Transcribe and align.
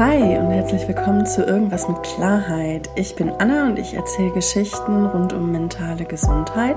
Hi 0.00 0.38
und 0.38 0.50
herzlich 0.50 0.88
willkommen 0.88 1.26
zu 1.26 1.44
Irgendwas 1.44 1.86
mit 1.86 2.02
Klarheit. 2.02 2.88
Ich 2.94 3.16
bin 3.16 3.30
Anna 3.38 3.66
und 3.66 3.78
ich 3.78 3.92
erzähle 3.92 4.30
Geschichten 4.30 5.04
rund 5.04 5.34
um 5.34 5.52
mentale 5.52 6.06
Gesundheit. 6.06 6.76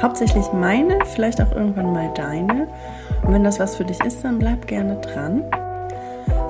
Hauptsächlich 0.00 0.50
meine, 0.54 1.04
vielleicht 1.04 1.38
auch 1.42 1.52
irgendwann 1.52 1.92
mal 1.92 2.10
deine. 2.14 2.66
Und 3.22 3.34
wenn 3.34 3.44
das 3.44 3.60
was 3.60 3.76
für 3.76 3.84
dich 3.84 4.02
ist, 4.02 4.24
dann 4.24 4.38
bleib 4.38 4.66
gerne 4.66 4.98
dran. 5.02 5.44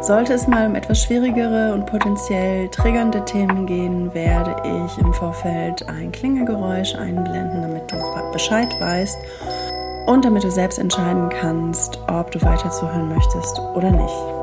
Sollte 0.00 0.34
es 0.34 0.46
mal 0.46 0.68
um 0.68 0.76
etwas 0.76 1.02
schwierigere 1.02 1.74
und 1.74 1.86
potenziell 1.86 2.68
triggernde 2.68 3.24
Themen 3.24 3.66
gehen, 3.66 4.14
werde 4.14 4.54
ich 4.62 4.98
im 4.98 5.12
Vorfeld 5.12 5.88
ein 5.88 6.12
Klingelgeräusch 6.12 6.94
einblenden, 6.94 7.62
damit 7.62 7.90
du 7.90 7.96
Bescheid 8.30 8.72
weißt 8.78 9.18
und 10.06 10.24
damit 10.24 10.44
du 10.44 10.52
selbst 10.52 10.78
entscheiden 10.78 11.30
kannst, 11.30 11.98
ob 12.06 12.30
du 12.30 12.40
weiter 12.42 12.70
zuhören 12.70 13.08
möchtest 13.08 13.58
oder 13.74 13.90
nicht. 13.90 14.35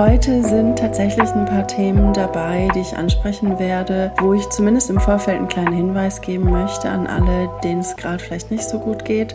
Heute 0.00 0.42
sind 0.42 0.78
tatsächlich 0.78 1.28
ein 1.32 1.44
paar 1.44 1.66
Themen 1.66 2.14
dabei, 2.14 2.68
die 2.74 2.80
ich 2.80 2.96
ansprechen 2.96 3.58
werde, 3.58 4.10
wo 4.18 4.32
ich 4.32 4.48
zumindest 4.48 4.88
im 4.88 4.98
Vorfeld 4.98 5.36
einen 5.36 5.48
kleinen 5.48 5.74
Hinweis 5.74 6.22
geben 6.22 6.50
möchte 6.50 6.88
an 6.88 7.06
alle, 7.06 7.50
denen 7.62 7.80
es 7.80 7.96
gerade 7.96 8.18
vielleicht 8.18 8.50
nicht 8.50 8.66
so 8.66 8.78
gut 8.78 9.04
geht. 9.04 9.34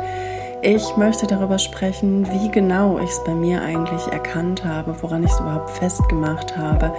Ich 0.64 0.98
möchte 0.98 1.28
darüber 1.28 1.60
sprechen, 1.60 2.28
wie 2.32 2.50
genau 2.50 2.98
ich 2.98 3.12
es 3.12 3.24
bei 3.26 3.36
mir 3.36 3.62
eigentlich 3.62 4.08
erkannt 4.08 4.66
habe, 4.66 4.96
woran 5.04 5.24
ich 5.24 5.30
es 5.30 5.40
überhaupt 5.40 5.70
festgemacht 5.70 6.58
habe, 6.58 6.92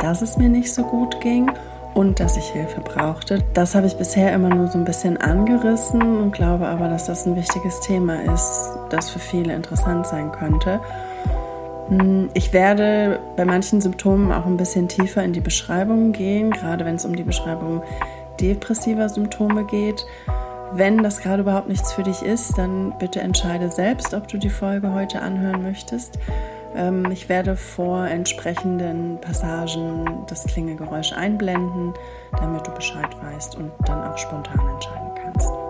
dass 0.00 0.22
es 0.22 0.38
mir 0.38 0.48
nicht 0.48 0.72
so 0.72 0.84
gut 0.84 1.20
ging 1.20 1.50
und 1.94 2.20
dass 2.20 2.36
ich 2.36 2.44
Hilfe 2.44 2.82
brauchte. 2.82 3.42
Das 3.52 3.74
habe 3.74 3.88
ich 3.88 3.96
bisher 3.96 4.32
immer 4.32 4.54
nur 4.54 4.68
so 4.68 4.78
ein 4.78 4.84
bisschen 4.84 5.16
angerissen 5.16 6.00
und 6.02 6.30
glaube 6.30 6.68
aber, 6.68 6.88
dass 6.88 7.06
das 7.06 7.26
ein 7.26 7.34
wichtiges 7.34 7.80
Thema 7.80 8.14
ist, 8.32 8.78
das 8.90 9.10
für 9.10 9.18
viele 9.18 9.54
interessant 9.54 10.06
sein 10.06 10.30
könnte. 10.30 10.80
Hm, 11.88 12.28
ich 12.34 12.52
werde 12.52 13.20
bei 13.36 13.44
manchen 13.44 13.80
Symptomen 13.80 14.32
auch 14.32 14.46
ein 14.46 14.56
bisschen 14.56 14.88
tiefer 14.88 15.22
in 15.24 15.32
die 15.32 15.40
Beschreibung 15.40 16.12
gehen, 16.12 16.50
gerade 16.50 16.84
wenn 16.84 16.96
es 16.96 17.04
um 17.04 17.16
die 17.16 17.22
Beschreibung 17.22 17.82
depressiver 18.40 19.08
Symptome 19.08 19.64
geht. 19.64 20.04
Wenn 20.72 21.02
das 21.02 21.20
gerade 21.20 21.42
überhaupt 21.42 21.68
nichts 21.68 21.92
für 21.92 22.02
dich 22.02 22.22
ist, 22.22 22.58
dann 22.58 22.92
bitte 22.98 23.20
entscheide 23.20 23.70
selbst, 23.70 24.12
ob 24.12 24.28
du 24.28 24.36
die 24.36 24.50
Folge 24.50 24.92
heute 24.92 25.22
anhören 25.22 25.62
möchtest. 25.62 26.18
Ähm, 26.76 27.10
ich 27.10 27.28
werde 27.28 27.56
vor 27.56 28.06
entsprechenden 28.06 29.18
Passagen 29.20 30.24
das 30.28 30.44
Klingelgeräusch 30.44 31.12
einblenden, 31.12 31.94
damit 32.38 32.66
du 32.66 32.70
Bescheid 32.72 33.08
weißt 33.22 33.56
und 33.56 33.72
dann 33.86 34.04
auch 34.04 34.18
spontan 34.18 34.60
entscheiden 34.74 35.10
kannst. 35.22 35.67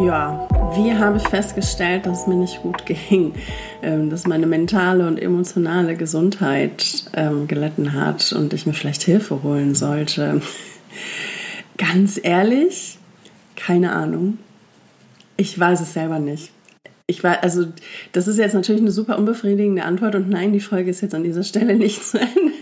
Ja, 0.00 0.48
wie 0.76 0.94
habe 0.94 1.16
ich 1.16 1.26
festgestellt, 1.26 2.06
dass 2.06 2.20
es 2.20 2.26
mir 2.28 2.36
nicht 2.36 2.62
gut 2.62 2.86
ging, 2.86 3.34
ähm, 3.82 4.10
dass 4.10 4.28
meine 4.28 4.46
mentale 4.46 5.08
und 5.08 5.18
emotionale 5.18 5.96
Gesundheit 5.96 7.10
ähm, 7.14 7.48
gelitten 7.48 7.94
hat 7.94 8.32
und 8.32 8.52
ich 8.52 8.64
mir 8.64 8.74
vielleicht 8.74 9.02
Hilfe 9.02 9.42
holen 9.42 9.74
sollte? 9.74 10.40
Ganz 11.78 12.20
ehrlich, 12.22 12.96
keine 13.56 13.90
Ahnung. 13.90 14.38
Ich 15.36 15.58
weiß 15.58 15.80
es 15.80 15.94
selber 15.94 16.20
nicht. 16.20 16.52
Ich 17.08 17.24
weiß, 17.24 17.38
also 17.42 17.66
das 18.12 18.28
ist 18.28 18.38
jetzt 18.38 18.54
natürlich 18.54 18.82
eine 18.82 18.92
super 18.92 19.18
unbefriedigende 19.18 19.82
Antwort 19.82 20.14
und 20.14 20.28
nein, 20.28 20.52
die 20.52 20.60
Folge 20.60 20.90
ist 20.90 21.00
jetzt 21.00 21.14
an 21.14 21.24
dieser 21.24 21.42
Stelle 21.42 21.74
nicht 21.74 22.04
zu 22.04 22.20
Ende. 22.20 22.52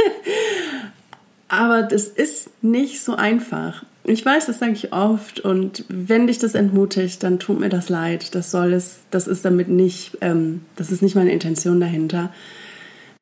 Aber 1.48 1.82
das 1.82 2.04
ist 2.04 2.50
nicht 2.62 3.02
so 3.02 3.14
einfach. 3.14 3.84
Ich 4.08 4.24
weiß, 4.24 4.46
das 4.46 4.60
sage 4.60 4.72
ich 4.72 4.92
oft 4.92 5.40
und 5.40 5.84
wenn 5.88 6.28
dich 6.28 6.38
das 6.38 6.54
entmutigt, 6.54 7.22
dann 7.24 7.40
tut 7.40 7.58
mir 7.58 7.68
das 7.68 7.88
leid. 7.88 8.34
Das 8.36 8.52
soll 8.52 8.72
es, 8.72 9.00
das 9.10 9.26
ist 9.26 9.44
damit 9.44 9.68
nicht, 9.68 10.18
ähm, 10.20 10.62
das 10.76 10.92
ist 10.92 11.02
nicht 11.02 11.16
meine 11.16 11.32
Intention 11.32 11.80
dahinter. 11.80 12.32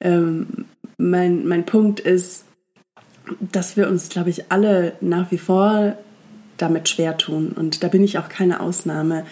Ähm, 0.00 0.66
mein, 0.98 1.46
mein 1.46 1.64
Punkt 1.64 2.00
ist, 2.00 2.44
dass 3.40 3.78
wir 3.78 3.88
uns, 3.88 4.10
glaube 4.10 4.28
ich, 4.28 4.52
alle 4.52 4.92
nach 5.00 5.30
wie 5.30 5.38
vor 5.38 5.96
damit 6.58 6.88
schwer 6.88 7.16
tun. 7.16 7.52
Und 7.56 7.82
da 7.82 7.88
bin 7.88 8.04
ich 8.04 8.18
auch 8.18 8.28
keine 8.28 8.60
Ausnahme. 8.60 9.24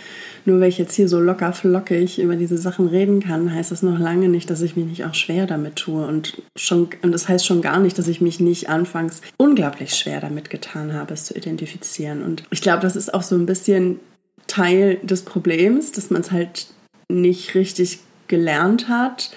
Nur 0.45 0.61
weil 0.61 0.69
ich 0.69 0.79
jetzt 0.79 0.95
hier 0.95 1.09
so 1.09 1.21
locker 1.21 1.53
flockig 1.53 2.19
über 2.19 2.37
diese 2.37 2.59
Sachen 2.59 2.89
reden 2.89 3.21
kann, 3.21 3.53
heißt 3.53 3.71
das 3.71 3.83
noch 3.83 3.99
lange 3.99 4.29
nicht, 4.29 4.51
dass 4.51 4.63
ich 4.63 4.77
mich 4.77 4.87
nicht 4.87 5.05
auch 5.05 5.15
schwer 5.15 5.47
damit 5.47 5.77
tue. 5.77 6.07
Und, 6.07 6.43
schon, 6.57 6.89
und 7.03 7.13
das 7.13 7.29
heißt 7.29 7.47
schon 7.47 7.63
gar 7.63 7.79
nicht, 7.79 7.99
dass 7.99 8.09
ich 8.09 8.21
mich 8.21 8.41
nicht 8.41 8.69
anfangs 8.69 9.21
unglaublich 9.37 9.95
schwer 9.95 10.21
damit 10.21 10.51
getan 10.51 10.95
habe, 10.95 11.15
es 11.15 11.25
zu 11.25 11.35
identifizieren. 11.35 12.23
Und 12.23 12.43
ich 12.51 12.63
glaube, 12.63 12.83
das 12.83 12.97
ist 12.97 13.15
auch 13.15 13.23
so 13.23 13.37
ein 13.37 13.47
bisschen 13.47 14.01
Teil 14.47 14.99
des 15.03 15.23
Problems, 15.23 15.93
dass 15.93 16.11
man 16.11 16.23
es 16.23 16.33
halt 16.33 16.67
nicht 17.09 17.55
richtig 17.55 18.01
gelernt 18.27 18.89
hat, 18.89 19.31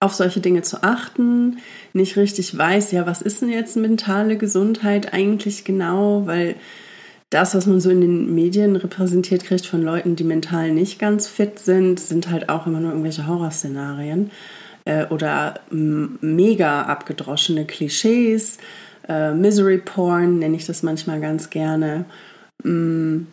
auf 0.00 0.14
solche 0.14 0.40
Dinge 0.40 0.62
zu 0.62 0.82
achten, 0.82 1.58
nicht 1.92 2.16
richtig 2.16 2.56
weiß, 2.56 2.92
ja, 2.92 3.06
was 3.06 3.20
ist 3.20 3.42
denn 3.42 3.50
jetzt 3.50 3.76
mentale 3.76 4.36
Gesundheit 4.36 5.12
eigentlich 5.12 5.64
genau, 5.64 6.26
weil 6.26 6.54
das, 7.30 7.54
was 7.54 7.66
man 7.66 7.80
so 7.80 7.90
in 7.90 8.00
den 8.00 8.34
Medien 8.34 8.76
repräsentiert 8.76 9.44
kriegt 9.44 9.66
von 9.66 9.82
Leuten, 9.82 10.16
die 10.16 10.24
mental 10.24 10.70
nicht 10.70 10.98
ganz 10.98 11.28
fit 11.28 11.58
sind, 11.58 12.00
sind 12.00 12.30
halt 12.30 12.48
auch 12.48 12.66
immer 12.66 12.80
nur 12.80 12.90
irgendwelche 12.90 13.26
Horrorszenarien 13.26 14.30
äh, 14.86 15.06
oder 15.06 15.60
mega 15.70 16.82
abgedroschene 16.82 17.66
Klischees. 17.66 18.58
Äh, 19.06 19.34
Misery 19.34 19.78
Porn 19.78 20.38
nenne 20.38 20.56
ich 20.56 20.66
das 20.66 20.82
manchmal 20.82 21.20
ganz 21.20 21.50
gerne. 21.50 22.06
Mm. 22.62 23.26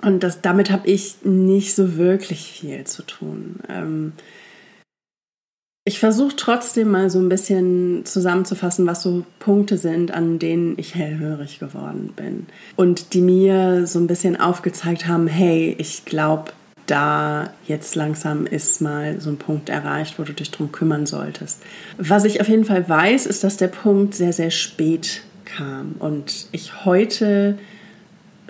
Und 0.00 0.22
das, 0.22 0.40
damit 0.40 0.70
habe 0.70 0.86
ich 0.86 1.24
nicht 1.24 1.74
so 1.74 1.96
wirklich 1.96 2.52
viel 2.52 2.84
zu 2.84 3.02
tun. 3.02 3.56
Ähm, 3.68 4.12
ich 5.88 6.00
versuche 6.00 6.36
trotzdem 6.36 6.90
mal 6.90 7.08
so 7.08 7.18
ein 7.18 7.30
bisschen 7.30 8.04
zusammenzufassen, 8.04 8.86
was 8.86 9.00
so 9.00 9.24
Punkte 9.38 9.78
sind, 9.78 10.12
an 10.12 10.38
denen 10.38 10.74
ich 10.76 10.94
hellhörig 10.94 11.60
geworden 11.60 12.12
bin. 12.14 12.46
Und 12.76 13.14
die 13.14 13.22
mir 13.22 13.86
so 13.86 13.98
ein 13.98 14.06
bisschen 14.06 14.38
aufgezeigt 14.38 15.08
haben, 15.08 15.26
hey, 15.26 15.74
ich 15.78 16.04
glaube, 16.04 16.52
da 16.84 17.54
jetzt 17.66 17.94
langsam 17.94 18.44
ist 18.44 18.82
mal 18.82 19.18
so 19.18 19.30
ein 19.30 19.38
Punkt 19.38 19.70
erreicht, 19.70 20.18
wo 20.18 20.24
du 20.24 20.34
dich 20.34 20.50
drum 20.50 20.72
kümmern 20.72 21.06
solltest. 21.06 21.62
Was 21.96 22.26
ich 22.26 22.42
auf 22.42 22.48
jeden 22.48 22.66
Fall 22.66 22.86
weiß, 22.86 23.24
ist, 23.24 23.42
dass 23.42 23.56
der 23.56 23.68
Punkt 23.68 24.14
sehr, 24.14 24.34
sehr 24.34 24.50
spät 24.50 25.22
kam 25.46 25.94
und 26.00 26.48
ich 26.52 26.84
heute 26.84 27.58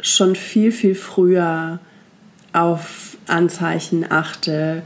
schon 0.00 0.34
viel, 0.34 0.72
viel 0.72 0.97
früher 0.97 1.78
auf 2.53 3.16
Anzeichen 3.28 4.04
achte, 4.10 4.82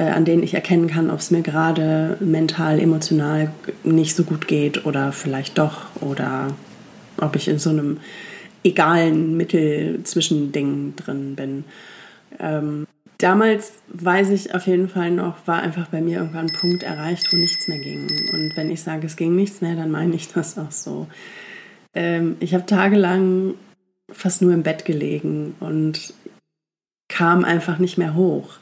an 0.00 0.24
denen 0.24 0.42
ich 0.42 0.54
erkennen 0.54 0.86
kann, 0.88 1.10
ob 1.10 1.18
es 1.18 1.30
mir 1.30 1.42
gerade 1.42 2.16
mental, 2.20 2.78
emotional 2.78 3.50
nicht 3.84 4.16
so 4.16 4.24
gut 4.24 4.48
geht 4.48 4.86
oder 4.86 5.12
vielleicht 5.12 5.58
doch 5.58 5.94
oder 6.00 6.54
ob 7.18 7.36
ich 7.36 7.48
in 7.48 7.58
so 7.58 7.70
einem 7.70 7.98
egalen 8.64 9.36
Mittel-Zwischending 9.36 10.94
drin 10.96 11.34
bin. 11.34 11.64
Ähm, 12.38 12.86
damals 13.18 13.74
weiß 13.88 14.30
ich 14.30 14.54
auf 14.54 14.66
jeden 14.66 14.88
Fall 14.88 15.10
noch, 15.10 15.46
war 15.46 15.62
einfach 15.62 15.88
bei 15.88 16.00
mir 16.00 16.18
irgendwann 16.18 16.46
ein 16.46 16.58
Punkt 16.58 16.82
erreicht, 16.82 17.32
wo 17.32 17.36
nichts 17.36 17.68
mehr 17.68 17.78
ging. 17.78 18.08
Und 18.32 18.56
wenn 18.56 18.70
ich 18.70 18.82
sage, 18.82 19.06
es 19.06 19.16
ging 19.16 19.34
nichts 19.34 19.60
mehr, 19.60 19.76
dann 19.76 19.90
meine 19.90 20.14
ich 20.14 20.28
das 20.32 20.58
auch 20.58 20.70
so. 20.70 21.06
Ähm, 21.94 22.36
ich 22.40 22.54
habe 22.54 22.66
tagelang 22.66 23.54
fast 24.10 24.42
nur 24.42 24.52
im 24.52 24.62
Bett 24.62 24.84
gelegen 24.84 25.54
und 25.60 26.14
kam 27.08 27.44
einfach 27.44 27.78
nicht 27.78 27.98
mehr 27.98 28.14
hoch. 28.14 28.58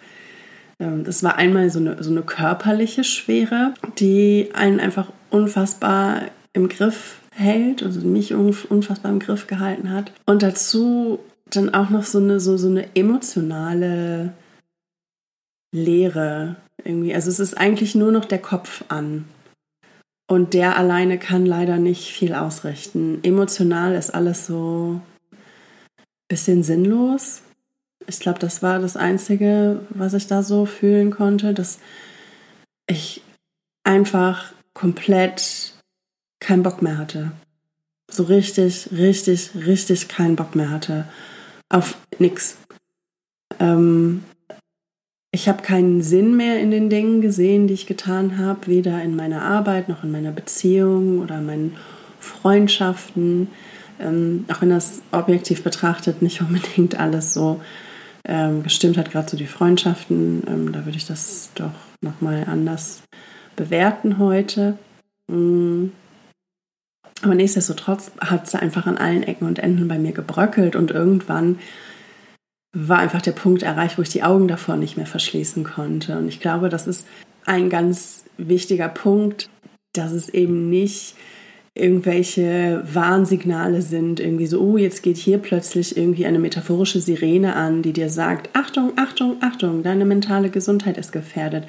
Ähm, 0.80 1.04
das 1.04 1.22
war 1.22 1.36
einmal 1.36 1.70
so 1.70 1.78
eine, 1.78 2.02
so 2.02 2.10
eine 2.10 2.22
körperliche 2.22 3.04
Schwere, 3.04 3.74
die 3.98 4.50
einen 4.54 4.80
einfach 4.80 5.12
unfassbar 5.30 6.22
im 6.52 6.68
Griff 6.68 7.20
hält, 7.32 7.82
also 7.82 8.00
mich 8.00 8.34
unfassbar 8.34 9.12
im 9.12 9.20
Griff 9.20 9.46
gehalten 9.46 9.90
hat. 9.90 10.12
Und 10.26 10.42
dazu 10.42 11.20
dann 11.48 11.72
auch 11.74 11.90
noch 11.90 12.04
so 12.04 12.18
eine, 12.18 12.40
so, 12.40 12.56
so 12.56 12.68
eine 12.68 12.94
emotionale 12.96 14.32
Leere 15.72 16.56
irgendwie. 16.84 17.14
Also 17.14 17.30
es 17.30 17.40
ist 17.40 17.56
eigentlich 17.56 17.94
nur 17.94 18.12
noch 18.12 18.24
der 18.24 18.40
Kopf 18.40 18.84
an. 18.88 19.26
Und 20.28 20.54
der 20.54 20.76
alleine 20.76 21.18
kann 21.18 21.44
leider 21.44 21.78
nicht 21.78 22.12
viel 22.12 22.34
ausrichten. 22.34 23.18
Emotional 23.24 23.94
ist 23.94 24.14
alles 24.14 24.46
so 24.46 25.00
ein 25.32 25.36
bisschen 26.28 26.62
sinnlos. 26.62 27.42
Ich 28.10 28.18
glaube, 28.18 28.40
das 28.40 28.60
war 28.60 28.80
das 28.80 28.96
Einzige, 28.96 29.82
was 29.90 30.14
ich 30.14 30.26
da 30.26 30.42
so 30.42 30.66
fühlen 30.66 31.12
konnte, 31.12 31.54
dass 31.54 31.78
ich 32.88 33.22
einfach 33.84 34.52
komplett 34.74 35.74
keinen 36.40 36.64
Bock 36.64 36.82
mehr 36.82 36.98
hatte. 36.98 37.30
So 38.10 38.24
richtig, 38.24 38.88
richtig, 38.90 39.52
richtig 39.54 40.08
keinen 40.08 40.34
Bock 40.34 40.56
mehr 40.56 40.70
hatte. 40.70 41.04
Auf 41.68 41.96
nix. 42.18 42.56
Ähm, 43.60 44.24
ich 45.30 45.48
habe 45.48 45.62
keinen 45.62 46.02
Sinn 46.02 46.36
mehr 46.36 46.58
in 46.58 46.72
den 46.72 46.90
Dingen 46.90 47.20
gesehen, 47.20 47.68
die 47.68 47.74
ich 47.74 47.86
getan 47.86 48.38
habe, 48.38 48.66
weder 48.66 49.00
in 49.04 49.14
meiner 49.14 49.42
Arbeit 49.42 49.88
noch 49.88 50.02
in 50.02 50.10
meiner 50.10 50.32
Beziehung 50.32 51.20
oder 51.20 51.38
in 51.38 51.46
meinen 51.46 51.76
Freundschaften, 52.18 53.46
ähm, 54.00 54.46
auch 54.52 54.62
wenn 54.62 54.70
das 54.70 55.00
objektiv 55.12 55.62
betrachtet 55.62 56.22
nicht 56.22 56.40
unbedingt 56.40 56.98
alles 56.98 57.34
so 57.34 57.60
ähm, 58.24 58.62
gestimmt 58.62 58.96
hat, 58.96 59.10
gerade 59.10 59.28
so 59.28 59.36
die 59.36 59.46
Freundschaften, 59.46 60.42
ähm, 60.46 60.72
da 60.72 60.84
würde 60.84 60.96
ich 60.96 61.06
das 61.06 61.50
doch 61.54 61.72
nochmal 62.00 62.44
anders 62.48 63.02
bewerten 63.56 64.18
heute. 64.18 64.78
Mhm. 65.28 65.92
Aber 67.22 67.34
nichtsdestotrotz 67.34 68.12
hat 68.20 68.46
es 68.46 68.54
einfach 68.54 68.86
an 68.86 68.96
allen 68.96 69.22
Ecken 69.22 69.46
und 69.46 69.58
Enden 69.58 69.88
bei 69.88 69.98
mir 69.98 70.12
gebröckelt 70.12 70.74
und 70.74 70.90
irgendwann 70.90 71.58
war 72.72 72.98
einfach 72.98 73.20
der 73.20 73.32
Punkt 73.32 73.62
erreicht, 73.62 73.98
wo 73.98 74.02
ich 74.02 74.08
die 74.08 74.22
Augen 74.22 74.48
davor 74.48 74.76
nicht 74.76 74.96
mehr 74.96 75.06
verschließen 75.06 75.64
konnte. 75.64 76.16
Und 76.16 76.28
ich 76.28 76.40
glaube, 76.40 76.68
das 76.68 76.86
ist 76.86 77.06
ein 77.44 77.68
ganz 77.68 78.24
wichtiger 78.38 78.88
Punkt, 78.88 79.50
dass 79.92 80.12
es 80.12 80.28
eben 80.28 80.70
nicht 80.70 81.16
irgendwelche 81.80 82.82
Warnsignale 82.92 83.82
sind, 83.82 84.20
irgendwie 84.20 84.46
so, 84.46 84.60
oh, 84.60 84.76
jetzt 84.76 85.02
geht 85.02 85.16
hier 85.16 85.38
plötzlich 85.38 85.96
irgendwie 85.96 86.26
eine 86.26 86.38
metaphorische 86.38 87.00
Sirene 87.00 87.56
an, 87.56 87.82
die 87.82 87.92
dir 87.92 88.10
sagt, 88.10 88.50
Achtung, 88.52 88.92
Achtung, 88.96 89.36
Achtung, 89.40 89.82
deine 89.82 90.04
mentale 90.04 90.50
Gesundheit 90.50 90.98
ist 90.98 91.12
gefährdet. 91.12 91.64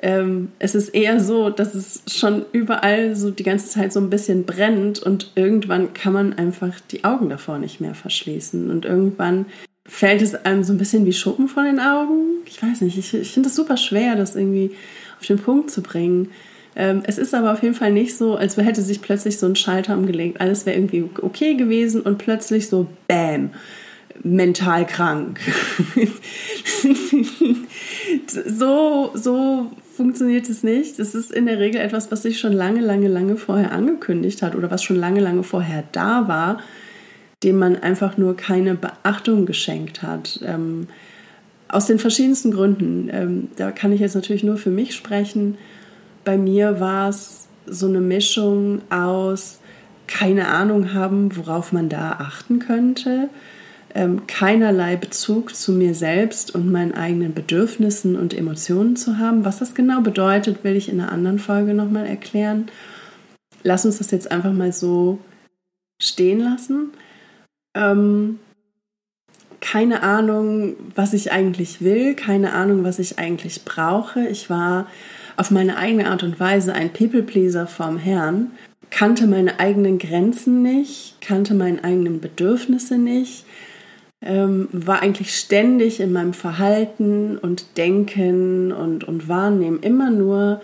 Ähm, 0.00 0.52
es 0.60 0.76
ist 0.76 0.90
eher 0.90 1.18
so, 1.18 1.50
dass 1.50 1.74
es 1.74 2.02
schon 2.06 2.44
überall 2.52 3.16
so 3.16 3.32
die 3.32 3.42
ganze 3.42 3.68
Zeit 3.68 3.92
so 3.92 3.98
ein 3.98 4.10
bisschen 4.10 4.44
brennt 4.44 5.00
und 5.00 5.32
irgendwann 5.34 5.92
kann 5.92 6.12
man 6.12 6.34
einfach 6.34 6.78
die 6.92 7.02
Augen 7.02 7.28
davor 7.28 7.58
nicht 7.58 7.80
mehr 7.80 7.96
verschließen 7.96 8.70
und 8.70 8.84
irgendwann 8.84 9.46
fällt 9.88 10.22
es 10.22 10.34
einem 10.34 10.62
so 10.62 10.72
ein 10.72 10.78
bisschen 10.78 11.04
wie 11.06 11.12
Schuppen 11.12 11.48
von 11.48 11.64
den 11.64 11.80
Augen. 11.80 12.42
Ich 12.46 12.62
weiß 12.62 12.82
nicht, 12.82 12.96
ich, 12.96 13.12
ich 13.12 13.32
finde 13.32 13.48
es 13.48 13.56
super 13.56 13.76
schwer, 13.76 14.14
das 14.14 14.36
irgendwie 14.36 14.70
auf 15.18 15.26
den 15.26 15.38
Punkt 15.38 15.70
zu 15.70 15.82
bringen. 15.82 16.28
Ähm, 16.78 17.02
es 17.04 17.18
ist 17.18 17.34
aber 17.34 17.52
auf 17.52 17.62
jeden 17.64 17.74
Fall 17.74 17.92
nicht 17.92 18.16
so, 18.16 18.36
als 18.36 18.56
hätte 18.56 18.82
sich 18.82 19.02
plötzlich 19.02 19.36
so 19.36 19.46
ein 19.46 19.56
Schalter 19.56 19.98
umgelegt. 19.98 20.40
Alles 20.40 20.64
wäre 20.64 20.76
irgendwie 20.76 21.10
okay 21.20 21.54
gewesen 21.54 22.00
und 22.00 22.18
plötzlich 22.18 22.68
so 22.68 22.86
Bäm, 23.08 23.50
mental 24.22 24.86
krank. 24.86 25.40
so, 28.46 29.10
so 29.14 29.72
funktioniert 29.96 30.48
es 30.48 30.62
nicht. 30.62 31.00
Es 31.00 31.16
ist 31.16 31.32
in 31.32 31.46
der 31.46 31.58
Regel 31.58 31.80
etwas, 31.80 32.12
was 32.12 32.22
sich 32.22 32.38
schon 32.38 32.52
lange, 32.52 32.80
lange, 32.80 33.08
lange 33.08 33.36
vorher 33.36 33.72
angekündigt 33.72 34.42
hat 34.42 34.54
oder 34.54 34.70
was 34.70 34.84
schon 34.84 34.96
lange, 34.96 35.20
lange 35.20 35.42
vorher 35.42 35.82
da 35.90 36.28
war, 36.28 36.60
dem 37.42 37.58
man 37.58 37.74
einfach 37.74 38.16
nur 38.16 38.36
keine 38.36 38.76
Beachtung 38.76 39.46
geschenkt 39.46 40.04
hat. 40.04 40.38
Ähm, 40.46 40.86
aus 41.66 41.86
den 41.86 41.98
verschiedensten 41.98 42.52
Gründen. 42.52 43.10
Ähm, 43.12 43.48
da 43.56 43.72
kann 43.72 43.90
ich 43.90 44.00
jetzt 44.00 44.14
natürlich 44.14 44.44
nur 44.44 44.58
für 44.58 44.70
mich 44.70 44.94
sprechen 44.94 45.58
bei 46.28 46.36
mir 46.36 46.78
war 46.78 47.08
es 47.08 47.48
so 47.64 47.86
eine 47.86 48.02
Mischung 48.02 48.82
aus 48.90 49.60
keine 50.06 50.48
Ahnung 50.48 50.92
haben, 50.92 51.34
worauf 51.34 51.72
man 51.72 51.88
da 51.88 52.16
achten 52.18 52.58
könnte, 52.58 53.30
ähm, 53.94 54.26
keinerlei 54.26 54.96
Bezug 54.96 55.54
zu 55.54 55.72
mir 55.72 55.94
selbst 55.94 56.54
und 56.54 56.70
meinen 56.70 56.92
eigenen 56.92 57.32
Bedürfnissen 57.32 58.14
und 58.14 58.34
Emotionen 58.34 58.94
zu 58.94 59.16
haben. 59.16 59.46
Was 59.46 59.60
das 59.60 59.74
genau 59.74 60.02
bedeutet, 60.02 60.64
will 60.64 60.76
ich 60.76 60.90
in 60.90 61.00
einer 61.00 61.12
anderen 61.12 61.38
Folge 61.38 61.72
nochmal 61.72 62.04
erklären. 62.04 62.66
Lass 63.62 63.86
uns 63.86 63.96
das 63.96 64.10
jetzt 64.10 64.30
einfach 64.30 64.52
mal 64.52 64.74
so 64.74 65.20
stehen 65.98 66.40
lassen. 66.40 66.90
Ähm, 67.74 68.38
keine 69.62 70.02
Ahnung, 70.02 70.76
was 70.94 71.14
ich 71.14 71.32
eigentlich 71.32 71.80
will, 71.80 72.14
keine 72.14 72.52
Ahnung, 72.52 72.84
was 72.84 72.98
ich 72.98 73.18
eigentlich 73.18 73.64
brauche. 73.64 74.28
Ich 74.28 74.50
war 74.50 74.88
auf 75.38 75.52
meine 75.52 75.76
eigene 75.76 76.10
Art 76.10 76.24
und 76.24 76.40
Weise 76.40 76.72
ein 76.74 76.92
People-Pleaser 76.92 77.68
vom 77.68 77.96
Herrn, 77.96 78.50
kannte 78.90 79.26
meine 79.26 79.60
eigenen 79.60 79.98
Grenzen 79.98 80.62
nicht, 80.62 81.20
kannte 81.20 81.54
meine 81.54 81.84
eigenen 81.84 82.20
Bedürfnisse 82.20 82.98
nicht, 82.98 83.44
ähm, 84.20 84.68
war 84.72 85.00
eigentlich 85.00 85.36
ständig 85.36 86.00
in 86.00 86.12
meinem 86.12 86.32
Verhalten 86.32 87.38
und 87.38 87.76
Denken 87.76 88.72
und, 88.72 89.04
und 89.04 89.28
Wahrnehmen 89.28 89.80
immer 89.80 90.10
nur 90.10 90.60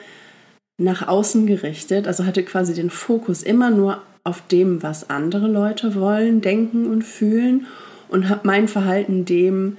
nach 0.76 1.06
außen 1.06 1.46
gerichtet, 1.46 2.08
also 2.08 2.26
hatte 2.26 2.42
quasi 2.42 2.74
den 2.74 2.90
Fokus 2.90 3.44
immer 3.44 3.70
nur 3.70 4.02
auf 4.24 4.42
dem, 4.48 4.82
was 4.82 5.08
andere 5.08 5.46
Leute 5.46 5.94
wollen, 5.94 6.40
denken 6.40 6.90
und 6.90 7.02
fühlen 7.02 7.66
und 8.08 8.28
habe 8.28 8.40
mein 8.42 8.66
Verhalten 8.66 9.24
dem 9.24 9.76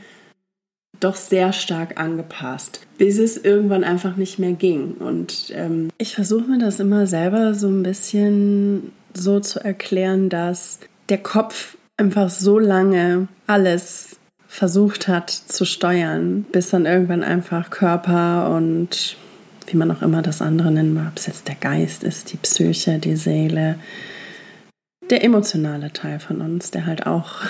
doch 1.00 1.15
sehr 1.15 1.53
stark 1.53 2.00
angepasst, 2.00 2.81
bis 2.97 3.18
es 3.18 3.38
irgendwann 3.38 3.83
einfach 3.83 4.15
nicht 4.15 4.39
mehr 4.39 4.53
ging. 4.53 4.94
Und 4.94 5.51
ähm, 5.53 5.89
ich 5.97 6.15
versuche 6.15 6.50
mir 6.50 6.59
das 6.59 6.80
immer 6.80 7.07
selber 7.07 7.53
so 7.53 7.68
ein 7.68 7.83
bisschen 7.83 8.92
so 9.13 9.39
zu 9.39 9.63
erklären, 9.63 10.30
dass 10.30 10.80
der 11.09 11.19
Kopf 11.19 11.77
einfach 11.97 12.30
so 12.30 12.59
lange 12.59 13.27
alles 13.47 14.18
versucht 14.47 15.07
hat 15.07 15.30
zu 15.30 15.65
steuern, 15.65 16.45
bis 16.51 16.69
dann 16.69 16.86
irgendwann 16.86 17.24
einfach 17.24 17.69
Körper 17.69 18.56
und 18.56 19.18
wie 19.68 19.77
man 19.77 19.91
auch 19.91 20.01
immer 20.01 20.21
das 20.21 20.41
andere 20.41 20.71
nennen 20.71 20.94
mag, 20.94 21.07
ob 21.09 21.18
es 21.18 21.25
jetzt 21.25 21.48
der 21.48 21.56
Geist 21.56 22.03
ist, 22.03 22.31
die 22.31 22.38
Psyche, 22.38 23.00
die 23.00 23.15
Seele, 23.15 23.80
der 25.09 25.24
emotionale 25.24 25.91
Teil 25.91 26.19
von 26.19 26.41
uns, 26.41 26.71
der 26.71 26.86
halt 26.86 27.06
auch 27.06 27.41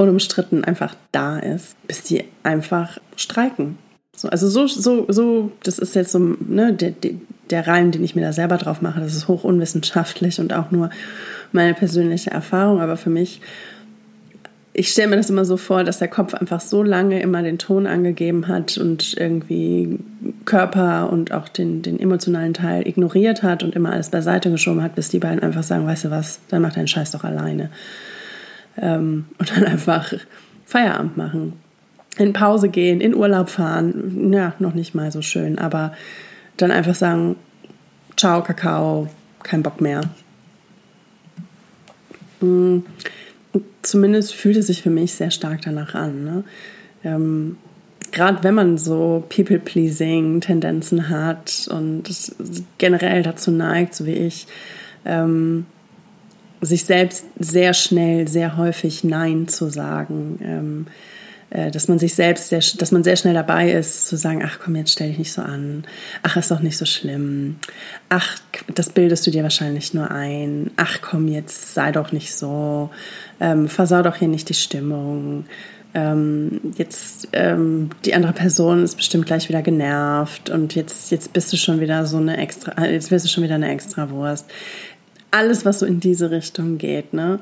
unumstritten 0.00 0.64
einfach 0.64 0.94
da 1.12 1.38
ist, 1.38 1.76
bis 1.86 2.02
die 2.02 2.24
einfach 2.42 2.98
streiken. 3.16 3.76
So, 4.16 4.28
also 4.28 4.48
so, 4.48 4.66
so, 4.66 5.04
so, 5.08 5.52
das 5.62 5.78
ist 5.78 5.94
jetzt 5.94 6.12
so, 6.12 6.18
ne, 6.18 6.72
der, 6.72 6.94
der 7.50 7.66
Reim, 7.66 7.90
den 7.90 8.02
ich 8.02 8.14
mir 8.14 8.22
da 8.22 8.32
selber 8.32 8.56
drauf 8.56 8.80
mache, 8.80 9.00
das 9.00 9.14
ist 9.14 9.28
hoch 9.28 9.44
unwissenschaftlich 9.44 10.40
und 10.40 10.54
auch 10.54 10.70
nur 10.70 10.88
meine 11.52 11.74
persönliche 11.74 12.30
Erfahrung, 12.30 12.80
aber 12.80 12.96
für 12.96 13.10
mich, 13.10 13.42
ich 14.72 14.88
stelle 14.88 15.08
mir 15.08 15.16
das 15.16 15.28
immer 15.28 15.44
so 15.44 15.58
vor, 15.58 15.84
dass 15.84 15.98
der 15.98 16.08
Kopf 16.08 16.32
einfach 16.32 16.60
so 16.60 16.82
lange 16.82 17.20
immer 17.20 17.42
den 17.42 17.58
Ton 17.58 17.86
angegeben 17.86 18.48
hat 18.48 18.78
und 18.78 19.14
irgendwie 19.18 19.98
Körper 20.46 21.12
und 21.12 21.32
auch 21.32 21.48
den, 21.48 21.82
den 21.82 22.00
emotionalen 22.00 22.54
Teil 22.54 22.88
ignoriert 22.88 23.42
hat 23.42 23.62
und 23.62 23.74
immer 23.74 23.92
alles 23.92 24.08
beiseite 24.08 24.50
geschoben 24.50 24.82
hat, 24.82 24.94
bis 24.94 25.10
die 25.10 25.18
beiden 25.18 25.42
einfach 25.42 25.62
sagen, 25.62 25.86
weißt 25.86 26.04
du 26.04 26.10
was, 26.10 26.40
dann 26.48 26.62
mach 26.62 26.72
deinen 26.72 26.88
Scheiß 26.88 27.10
doch 27.10 27.24
alleine 27.24 27.68
ähm, 28.76 29.26
und 29.38 29.50
dann 29.50 29.64
einfach 29.64 30.12
Feierabend 30.64 31.16
machen. 31.16 31.54
In 32.16 32.32
Pause 32.32 32.68
gehen, 32.68 33.00
in 33.00 33.14
Urlaub 33.14 33.48
fahren, 33.48 34.32
ja, 34.32 34.54
noch 34.58 34.74
nicht 34.74 34.94
mal 34.94 35.10
so 35.10 35.22
schön, 35.22 35.58
aber 35.58 35.92
dann 36.56 36.70
einfach 36.70 36.94
sagen, 36.94 37.36
ciao, 38.16 38.42
Kakao, 38.42 39.08
kein 39.42 39.62
Bock 39.62 39.80
mehr. 39.80 40.02
Mhm. 42.40 42.84
Zumindest 43.82 44.34
fühlt 44.34 44.56
es 44.56 44.66
sich 44.66 44.82
für 44.82 44.90
mich 44.90 45.14
sehr 45.14 45.30
stark 45.30 45.62
danach 45.62 45.94
an. 45.94 46.24
Ne? 46.24 46.44
Ähm, 47.04 47.56
Gerade 48.12 48.42
wenn 48.42 48.54
man 48.54 48.76
so 48.76 49.24
People-Pleasing-Tendenzen 49.28 51.08
hat 51.08 51.68
und 51.70 52.10
generell 52.78 53.22
dazu 53.22 53.50
neigt, 53.50 53.94
so 53.94 54.04
wie 54.04 54.14
ich, 54.14 54.48
ähm, 55.04 55.66
sich 56.60 56.84
selbst 56.84 57.24
sehr 57.38 57.74
schnell, 57.74 58.28
sehr 58.28 58.56
häufig 58.56 59.04
Nein 59.04 59.48
zu 59.48 59.70
sagen. 59.70 60.38
Ähm, 60.42 60.86
äh, 61.50 61.72
dass 61.72 61.88
man 61.88 61.98
sich 61.98 62.14
selbst 62.14 62.48
sehr, 62.48 62.62
dass 62.78 62.92
man 62.92 63.02
sehr 63.02 63.16
schnell 63.16 63.34
dabei 63.34 63.72
ist, 63.72 64.06
zu 64.06 64.16
sagen, 64.16 64.42
ach 64.44 64.60
komm, 64.62 64.76
jetzt 64.76 64.92
stell 64.92 65.08
dich 65.08 65.18
nicht 65.18 65.32
so 65.32 65.42
an, 65.42 65.84
ach, 66.22 66.36
ist 66.36 66.52
doch 66.52 66.60
nicht 66.60 66.76
so 66.76 66.84
schlimm, 66.84 67.56
ach, 68.08 68.38
das 68.72 68.88
bildest 68.90 69.26
du 69.26 69.32
dir 69.32 69.42
wahrscheinlich 69.42 69.92
nur 69.92 70.12
ein, 70.12 70.70
ach 70.76 70.98
komm, 71.02 71.26
jetzt 71.26 71.74
sei 71.74 71.90
doch 71.90 72.12
nicht 72.12 72.34
so, 72.34 72.90
ähm, 73.40 73.68
versau 73.68 74.02
doch 74.02 74.16
hier 74.16 74.28
nicht 74.28 74.48
die 74.48 74.54
Stimmung. 74.54 75.44
Ähm, 75.92 76.60
jetzt 76.76 77.26
ähm, 77.32 77.90
die 78.04 78.14
andere 78.14 78.32
Person 78.32 78.84
ist 78.84 78.94
bestimmt 78.94 79.26
gleich 79.26 79.48
wieder 79.48 79.60
genervt 79.60 80.48
und 80.48 80.76
jetzt, 80.76 81.10
jetzt 81.10 81.32
bist 81.32 81.52
du 81.52 81.56
schon 81.56 81.80
wieder 81.80 82.06
so 82.06 82.18
eine 82.18 82.36
extra, 82.36 82.80
äh, 82.80 82.92
jetzt 82.92 83.10
wirst 83.10 83.24
du 83.24 83.28
schon 83.28 83.42
wieder 83.42 83.56
eine 83.56 83.72
extra 83.72 84.08
Wurst 84.10 84.46
alles, 85.30 85.64
was 85.64 85.80
so 85.80 85.86
in 85.86 86.00
diese 86.00 86.30
Richtung 86.30 86.78
geht, 86.78 87.12
ne, 87.14 87.40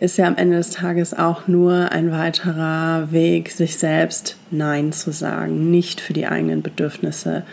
ist 0.00 0.16
ja 0.16 0.26
am 0.26 0.36
Ende 0.36 0.56
des 0.56 0.70
Tages 0.70 1.12
auch 1.12 1.46
nur 1.46 1.92
ein 1.92 2.10
weiterer 2.10 3.12
Weg, 3.12 3.50
sich 3.50 3.76
selbst 3.76 4.36
Nein 4.50 4.92
zu 4.92 5.12
sagen, 5.12 5.70
nicht 5.70 6.00
für 6.00 6.14
die 6.14 6.26
eigenen 6.26 6.62
Bedürfnisse 6.62 7.44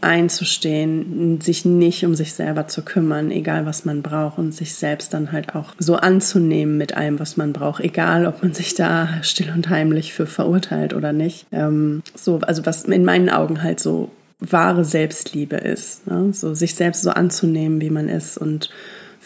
einzustehen, 0.00 1.40
sich 1.40 1.64
nicht 1.64 2.04
um 2.04 2.14
sich 2.14 2.34
selber 2.34 2.68
zu 2.68 2.82
kümmern, 2.82 3.30
egal 3.30 3.66
was 3.66 3.84
man 3.84 4.02
braucht 4.02 4.38
und 4.38 4.52
sich 4.52 4.74
selbst 4.74 5.14
dann 5.14 5.32
halt 5.32 5.54
auch 5.54 5.74
so 5.78 5.96
anzunehmen 5.96 6.76
mit 6.76 6.96
allem, 6.96 7.18
was 7.18 7.36
man 7.36 7.52
braucht, 7.52 7.82
egal 7.82 8.26
ob 8.26 8.42
man 8.42 8.52
sich 8.52 8.74
da 8.74 9.08
still 9.22 9.50
und 9.50 9.68
heimlich 9.68 10.12
für 10.12 10.26
verurteilt 10.26 10.92
oder 10.92 11.12
nicht. 11.12 11.46
Ähm, 11.50 12.02
so, 12.14 12.40
also 12.40 12.66
was 12.66 12.84
in 12.84 13.04
meinen 13.04 13.30
Augen 13.30 13.62
halt 13.62 13.80
so 13.80 14.10
wahre 14.38 14.84
Selbstliebe 14.84 15.56
ist, 15.56 16.06
ne? 16.06 16.30
so 16.32 16.54
sich 16.54 16.74
selbst 16.74 17.02
so 17.02 17.10
anzunehmen, 17.10 17.80
wie 17.80 17.90
man 17.90 18.08
ist 18.08 18.36
und 18.36 18.70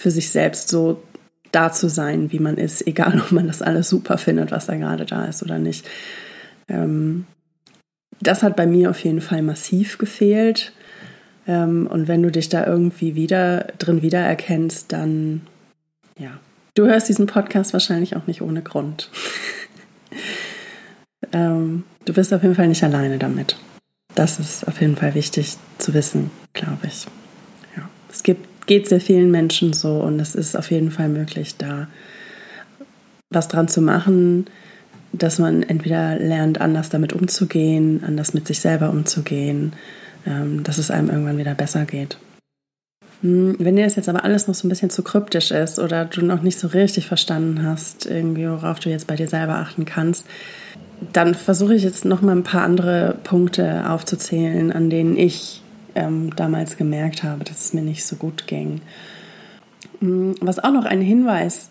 für 0.01 0.11
sich 0.11 0.31
selbst 0.31 0.69
so 0.71 1.03
da 1.53 1.71
zu 1.73 1.89
sein, 1.89 2.33
wie 2.33 2.39
man 2.39 2.57
ist, 2.57 2.87
egal 2.87 3.21
ob 3.21 3.33
man 3.33 3.47
das 3.47 3.61
alles 3.61 3.91
super 3.91 4.17
findet, 4.17 4.51
was 4.51 4.67
da 4.67 4.77
gerade 4.77 5.05
da 5.05 5.27
ist 5.27 5.43
oder 5.43 5.59
nicht. 5.59 5.87
Ähm, 6.69 7.27
das 8.21 8.43
hat 8.43 8.57
bei 8.57 8.67
mir 8.67 8.89
auf 8.89 9.05
jeden 9.05 9.21
Fall 9.21 9.43
massiv 9.43 9.99
gefehlt. 9.99 10.73
Ähm, 11.47 11.87
und 11.87 12.09
wenn 12.09 12.23
du 12.23 12.31
dich 12.31 12.49
da 12.49 12.67
irgendwie 12.67 13.15
wieder 13.15 13.67
drin 13.79 14.01
wiedererkennst, 14.01 14.91
dann 14.91 15.43
ja, 16.19 16.39
du 16.75 16.87
hörst 16.87 17.11
diesen 17.11 17.27
Podcast 17.27 17.75
wahrscheinlich 17.75 18.17
auch 18.17 18.27
nicht 18.27 18.41
ohne 18.41 18.63
Grund. 18.63 19.11
ähm, 21.33 21.85
du 22.07 22.15
bist 22.15 22.33
auf 22.33 22.43
jeden 22.43 22.55
Fall 22.55 22.69
nicht 22.69 22.85
alleine 22.85 23.19
damit. 23.19 23.57
Das 24.15 24.39
ist 24.39 24.67
auf 24.67 24.81
jeden 24.81 24.97
Fall 24.97 25.15
wichtig 25.15 25.59
zu 25.77 25.93
wissen, 25.93 26.31
glaube 26.55 26.87
ich. 26.87 27.07
Ja. 27.77 27.89
Es 28.11 28.23
gibt, 28.23 28.50
geht 28.71 28.89
sehr 28.89 29.01
vielen 29.01 29.33
Menschen 29.33 29.73
so 29.73 29.95
und 29.95 30.21
es 30.21 30.37
ist 30.37 30.57
auf 30.57 30.71
jeden 30.71 30.93
Fall 30.93 31.09
möglich, 31.09 31.57
da 31.59 31.89
was 33.29 33.49
dran 33.49 33.67
zu 33.67 33.83
machen, 33.83 34.47
dass 35.13 35.41
man 35.41 35.65
entweder 35.65 36.17
lernt, 36.21 36.61
anders 36.61 36.89
damit 36.89 37.13
umzugehen, 37.13 38.05
anders 38.07 38.33
mit 38.33 38.47
sich 38.47 38.61
selber 38.61 38.91
umzugehen, 38.91 39.73
ähm, 40.25 40.63
dass 40.63 40.79
es 40.79 40.93
einem 40.93 41.11
irgendwann 41.11 41.37
wieder 41.37 41.57
besser 41.57 41.85
geht. 41.85 42.17
Hm, 43.23 43.57
wenn 43.59 43.75
dir 43.75 43.83
das 43.83 43.97
jetzt 43.97 44.09
aber 44.09 44.23
alles 44.23 44.47
noch 44.47 44.55
so 44.55 44.69
ein 44.69 44.71
bisschen 44.71 44.91
zu 44.91 45.03
kryptisch 45.03 45.51
ist 45.51 45.81
oder 45.81 46.05
du 46.05 46.25
noch 46.25 46.43
nicht 46.43 46.61
so 46.61 46.69
richtig 46.69 47.09
verstanden 47.09 47.65
hast, 47.67 48.07
irgendwie 48.07 48.49
worauf 48.49 48.79
du 48.79 48.89
jetzt 48.89 49.09
bei 49.09 49.17
dir 49.17 49.27
selber 49.27 49.57
achten 49.57 49.85
kannst, 49.85 50.27
dann 51.13 51.35
versuche 51.35 51.75
ich 51.75 51.83
jetzt 51.83 52.05
noch 52.05 52.23
mal 52.23 52.37
ein 52.37 52.45
paar 52.45 52.63
andere 52.63 53.17
Punkte 53.25 53.91
aufzuzählen, 53.91 54.71
an 54.71 54.91
denen 54.91 55.17
ich 55.17 55.61
ähm, 55.95 56.35
damals 56.37 56.77
gemerkt 56.77 57.23
habe, 57.23 57.45
dass 57.45 57.61
es 57.61 57.75
mir 57.75 57.83
nicht 57.83 58.05
so 58.05 58.17
gut 58.17 58.47
ging. 58.47 58.81
Hm, 60.01 60.35
was 60.41 60.59
auch 60.59 60.73
noch 60.73 60.85
ein 60.85 61.01
Hinweis 61.01 61.71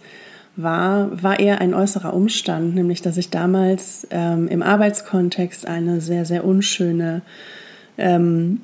war, 0.56 1.24
war 1.24 1.40
eher 1.40 1.62
ein 1.62 1.74
äußerer 1.74 2.14
Umstand, 2.14 2.76
nämlich 2.76 3.02
dass 3.02 3.18
ich 3.18 3.30
damals 3.30 4.08
ähm, 4.12 4.48
im 4.48 4.62
Arbeitskontext 4.62 5.68
eine 5.68 6.02
sehr, 6.02 6.26
sehr 6.26 6.44
unschöne 6.44 7.22
ähm, 7.98 8.62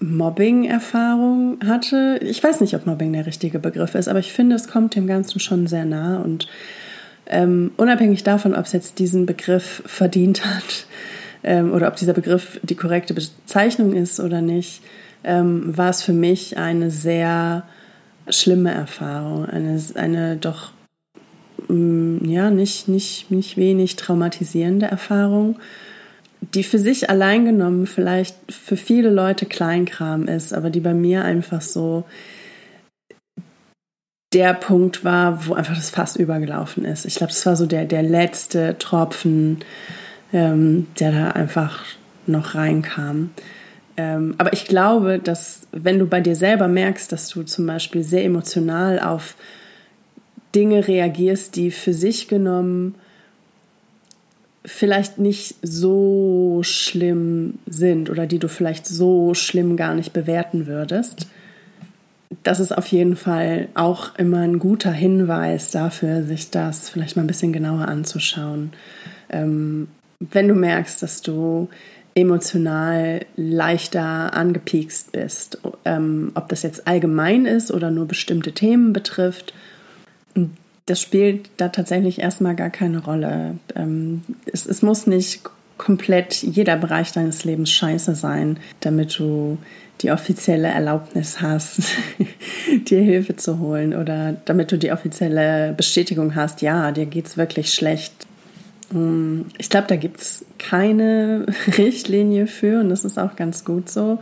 Mobbing-Erfahrung 0.00 1.58
hatte. 1.66 2.20
Ich 2.22 2.42
weiß 2.42 2.60
nicht, 2.60 2.74
ob 2.74 2.86
Mobbing 2.86 3.12
der 3.12 3.26
richtige 3.26 3.58
Begriff 3.58 3.94
ist, 3.94 4.08
aber 4.08 4.20
ich 4.20 4.32
finde, 4.32 4.56
es 4.56 4.68
kommt 4.68 4.94
dem 4.94 5.06
Ganzen 5.06 5.40
schon 5.40 5.66
sehr 5.66 5.84
nah 5.84 6.18
und 6.20 6.48
ähm, 7.26 7.72
unabhängig 7.76 8.24
davon, 8.24 8.54
ob 8.54 8.64
es 8.64 8.72
jetzt 8.72 8.98
diesen 8.98 9.26
Begriff 9.26 9.82
verdient 9.86 10.44
hat 10.46 10.86
ähm, 11.42 11.72
oder 11.72 11.88
ob 11.88 11.96
dieser 11.96 12.12
Begriff 12.12 12.60
die 12.62 12.74
korrekte 12.74 13.14
Bezeichnung 13.14 13.92
ist 13.94 14.20
oder 14.20 14.40
nicht, 14.40 14.82
ähm, 15.24 15.76
war 15.76 15.90
es 15.90 16.02
für 16.02 16.12
mich 16.12 16.58
eine 16.58 16.90
sehr 16.90 17.64
schlimme 18.28 18.72
Erfahrung, 18.72 19.46
eine, 19.46 19.80
eine 19.94 20.36
doch 20.36 20.70
mh, 21.68 21.74
mm, 21.74 22.24
ja 22.28 22.50
nicht, 22.50 22.88
nicht, 22.88 23.30
nicht 23.30 23.56
wenig 23.56 23.96
traumatisierende 23.96 24.86
Erfahrung, 24.86 25.58
die 26.54 26.62
für 26.62 26.78
sich 26.78 27.10
allein 27.10 27.44
genommen 27.44 27.86
vielleicht 27.86 28.36
für 28.48 28.76
viele 28.76 29.10
Leute 29.10 29.46
Kleinkram 29.46 30.28
ist, 30.28 30.52
aber 30.52 30.70
die 30.70 30.80
bei 30.80 30.94
mir 30.94 31.24
einfach 31.24 31.60
so 31.60 32.04
der 34.32 34.54
Punkt 34.54 35.04
war, 35.04 35.46
wo 35.46 35.54
einfach 35.54 35.74
das 35.74 35.90
Fass 35.90 36.16
übergelaufen 36.16 36.84
ist. 36.84 37.06
Ich 37.06 37.14
glaube, 37.14 37.32
das 37.32 37.44
war 37.46 37.56
so 37.56 37.66
der, 37.66 37.86
der 37.86 38.02
letzte 38.02 38.76
Tropfen, 38.78 39.60
ähm, 40.32 40.86
der 40.98 41.12
da 41.12 41.30
einfach 41.30 41.84
noch 42.26 42.54
reinkam. 42.54 43.30
Ähm, 43.96 44.34
aber 44.38 44.52
ich 44.52 44.66
glaube, 44.66 45.18
dass 45.18 45.66
wenn 45.72 45.98
du 45.98 46.06
bei 46.06 46.20
dir 46.20 46.36
selber 46.36 46.68
merkst, 46.68 47.10
dass 47.10 47.28
du 47.28 47.42
zum 47.42 47.66
Beispiel 47.66 48.02
sehr 48.02 48.24
emotional 48.24 49.00
auf 49.00 49.34
Dinge 50.54 50.86
reagierst, 50.86 51.56
die 51.56 51.70
für 51.70 51.92
sich 51.92 52.28
genommen 52.28 52.94
vielleicht 54.64 55.18
nicht 55.18 55.56
so 55.62 56.60
schlimm 56.62 57.58
sind 57.66 58.10
oder 58.10 58.26
die 58.26 58.38
du 58.38 58.48
vielleicht 58.48 58.86
so 58.86 59.34
schlimm 59.34 59.76
gar 59.76 59.94
nicht 59.94 60.12
bewerten 60.12 60.66
würdest, 60.66 61.26
das 62.42 62.60
ist 62.60 62.76
auf 62.76 62.86
jeden 62.88 63.16
Fall 63.16 63.68
auch 63.74 64.14
immer 64.16 64.40
ein 64.40 64.58
guter 64.58 64.92
Hinweis 64.92 65.70
dafür, 65.70 66.22
sich 66.22 66.50
das 66.50 66.90
vielleicht 66.90 67.16
mal 67.16 67.22
ein 67.22 67.28
bisschen 67.28 67.52
genauer 67.52 67.88
anzuschauen. 67.88 68.72
Ähm, 69.30 69.88
wenn 70.20 70.48
du 70.48 70.54
merkst, 70.54 71.02
dass 71.02 71.22
du 71.22 71.68
emotional 72.14 73.24
leichter 73.36 74.34
angepiekst 74.34 75.12
bist, 75.12 75.58
ähm, 75.84 76.32
ob 76.34 76.48
das 76.48 76.62
jetzt 76.62 76.88
allgemein 76.88 77.46
ist 77.46 77.70
oder 77.70 77.90
nur 77.90 78.06
bestimmte 78.06 78.52
Themen 78.52 78.92
betrifft, 78.92 79.54
das 80.86 81.00
spielt 81.00 81.50
da 81.58 81.68
tatsächlich 81.68 82.20
erstmal 82.20 82.56
gar 82.56 82.70
keine 82.70 83.04
Rolle. 83.04 83.58
Ähm, 83.76 84.22
es, 84.52 84.66
es 84.66 84.82
muss 84.82 85.06
nicht 85.06 85.42
komplett 85.76 86.42
jeder 86.42 86.76
Bereich 86.76 87.12
deines 87.12 87.44
Lebens 87.44 87.70
scheiße 87.70 88.14
sein, 88.14 88.58
damit 88.80 89.18
du 89.18 89.58
die 90.00 90.10
offizielle 90.10 90.68
Erlaubnis 90.68 91.40
hast, 91.40 91.82
dir 92.88 93.02
Hilfe 93.02 93.36
zu 93.36 93.58
holen 93.58 93.94
oder 93.94 94.36
damit 94.44 94.72
du 94.72 94.78
die 94.78 94.92
offizielle 94.92 95.72
Bestätigung 95.76 96.34
hast, 96.34 96.62
ja, 96.62 96.92
dir 96.92 97.06
geht 97.06 97.26
es 97.26 97.36
wirklich 97.36 97.72
schlecht. 97.72 98.27
Hm, 98.90 99.46
ich 99.58 99.70
glaube, 99.70 99.86
da 99.86 99.96
gibt 99.96 100.20
es 100.20 100.44
keine 100.58 101.46
Richtlinie 101.78 102.46
für 102.46 102.80
und 102.80 102.88
das 102.88 103.04
ist 103.04 103.18
auch 103.18 103.36
ganz 103.36 103.64
gut 103.64 103.90
so. 103.90 104.18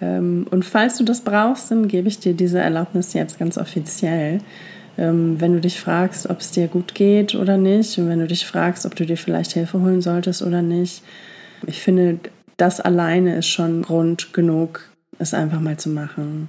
Ähm, 0.00 0.46
und 0.50 0.64
falls 0.64 0.98
du 0.98 1.04
das 1.04 1.22
brauchst, 1.22 1.70
dann 1.70 1.88
gebe 1.88 2.08
ich 2.08 2.18
dir 2.18 2.34
diese 2.34 2.60
Erlaubnis 2.60 3.12
jetzt 3.12 3.38
ganz 3.38 3.58
offiziell. 3.58 4.40
Ähm, 4.96 5.40
wenn 5.40 5.52
du 5.52 5.60
dich 5.60 5.80
fragst, 5.80 6.28
ob 6.28 6.40
es 6.40 6.50
dir 6.50 6.68
gut 6.68 6.94
geht 6.94 7.34
oder 7.34 7.56
nicht 7.56 7.98
und 7.98 8.08
wenn 8.08 8.18
du 8.18 8.26
dich 8.26 8.46
fragst, 8.46 8.86
ob 8.86 8.94
du 8.96 9.06
dir 9.06 9.16
vielleicht 9.16 9.52
Hilfe 9.52 9.80
holen 9.80 10.00
solltest 10.00 10.42
oder 10.42 10.62
nicht. 10.62 11.02
Ich 11.66 11.80
finde, 11.80 12.18
das 12.56 12.80
alleine 12.80 13.36
ist 13.36 13.48
schon 13.48 13.82
Grund 13.82 14.32
genug, 14.32 14.88
es 15.18 15.34
einfach 15.34 15.60
mal 15.60 15.76
zu 15.76 15.88
machen. 15.88 16.48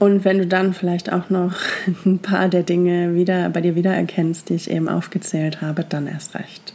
Und 0.00 0.24
wenn 0.24 0.38
du 0.38 0.46
dann 0.46 0.74
vielleicht 0.74 1.12
auch 1.12 1.30
noch 1.30 1.54
ein 2.04 2.18
paar 2.18 2.48
der 2.48 2.62
Dinge 2.62 3.14
wieder 3.14 3.48
bei 3.48 3.60
dir 3.60 3.74
wiedererkennst, 3.74 4.48
die 4.48 4.54
ich 4.54 4.70
eben 4.70 4.88
aufgezählt 4.88 5.62
habe, 5.62 5.84
dann 5.88 6.06
erst 6.06 6.34
recht. 6.34 6.73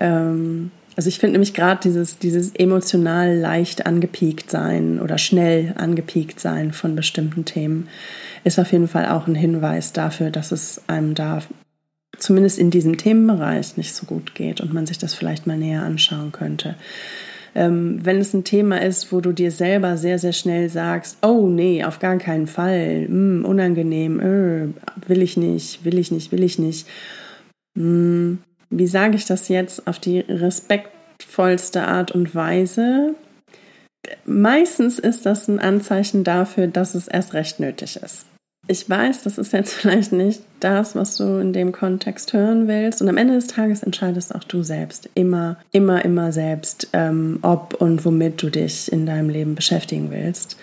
Ähm, 0.00 0.70
also 0.96 1.08
ich 1.08 1.18
finde 1.18 1.32
nämlich 1.32 1.54
gerade 1.54 1.80
dieses, 1.82 2.18
dieses 2.18 2.54
emotional 2.56 3.36
leicht 3.36 3.86
angepiekt 3.86 4.50
sein 4.50 5.00
oder 5.00 5.18
schnell 5.18 5.74
angepiekt 5.76 6.40
sein 6.40 6.72
von 6.72 6.96
bestimmten 6.96 7.44
Themen 7.44 7.88
ist 8.44 8.58
auf 8.58 8.72
jeden 8.72 8.88
Fall 8.88 9.06
auch 9.06 9.26
ein 9.26 9.34
Hinweis 9.34 9.92
dafür, 9.92 10.30
dass 10.30 10.52
es 10.52 10.82
einem 10.88 11.14
da 11.14 11.42
zumindest 12.18 12.58
in 12.58 12.70
diesem 12.70 12.96
Themenbereich 12.96 13.76
nicht 13.76 13.94
so 13.94 14.06
gut 14.06 14.34
geht 14.34 14.60
und 14.60 14.72
man 14.72 14.86
sich 14.86 14.98
das 14.98 15.14
vielleicht 15.14 15.46
mal 15.46 15.56
näher 15.56 15.82
anschauen 15.82 16.32
könnte. 16.32 16.74
Ähm, 17.54 17.98
wenn 18.04 18.18
es 18.18 18.32
ein 18.32 18.44
Thema 18.44 18.80
ist, 18.80 19.12
wo 19.12 19.20
du 19.20 19.32
dir 19.32 19.50
selber 19.50 19.96
sehr, 19.96 20.18
sehr 20.18 20.32
schnell 20.32 20.68
sagst, 20.68 21.18
oh 21.22 21.48
nee, 21.48 21.82
auf 21.84 21.98
gar 21.98 22.16
keinen 22.18 22.46
Fall, 22.46 23.08
mm, 23.08 23.44
unangenehm, 23.44 24.20
äh, 24.20 25.08
will 25.08 25.22
ich 25.22 25.36
nicht, 25.36 25.84
will 25.84 25.98
ich 25.98 26.12
nicht, 26.12 26.30
will 26.30 26.44
ich 26.44 26.58
nicht. 26.58 26.86
Mm, 27.74 28.34
wie 28.70 28.86
sage 28.86 29.16
ich 29.16 29.26
das 29.26 29.48
jetzt 29.48 29.86
auf 29.86 29.98
die 29.98 30.20
respektvollste 30.20 31.82
Art 31.82 32.12
und 32.12 32.34
Weise? 32.34 33.14
Meistens 34.24 34.98
ist 34.98 35.26
das 35.26 35.48
ein 35.48 35.58
Anzeichen 35.58 36.24
dafür, 36.24 36.66
dass 36.66 36.94
es 36.94 37.08
erst 37.08 37.34
recht 37.34 37.60
nötig 37.60 37.96
ist 37.96 38.26
ich 38.70 38.88
weiß, 38.88 39.24
das 39.24 39.36
ist 39.36 39.52
jetzt 39.52 39.74
vielleicht 39.74 40.12
nicht 40.12 40.42
das, 40.60 40.94
was 40.94 41.16
du 41.16 41.38
in 41.38 41.52
dem 41.52 41.72
Kontext 41.72 42.32
hören 42.32 42.68
willst. 42.68 43.02
Und 43.02 43.08
am 43.08 43.16
Ende 43.16 43.34
des 43.34 43.48
Tages 43.48 43.82
entscheidest 43.82 44.34
auch 44.34 44.44
du 44.44 44.62
selbst. 44.62 45.10
Immer, 45.14 45.56
immer, 45.72 46.04
immer 46.04 46.32
selbst, 46.32 46.88
ähm, 46.92 47.38
ob 47.42 47.74
und 47.74 48.04
womit 48.04 48.42
du 48.42 48.50
dich 48.50 48.90
in 48.90 49.06
deinem 49.06 49.28
Leben 49.28 49.54
beschäftigen 49.54 50.10
willst. 50.10 50.56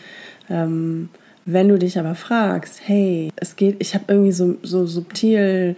Ähm, 0.50 1.10
wenn 1.46 1.70
du 1.70 1.78
dich 1.78 1.98
aber 1.98 2.16
fragst, 2.16 2.82
hey, 2.86 3.30
es 3.36 3.56
geht, 3.56 3.78
ich 3.80 3.94
habe 3.94 4.06
irgendwie 4.08 4.32
so, 4.32 4.58
so 4.64 4.86
subtil 4.86 5.76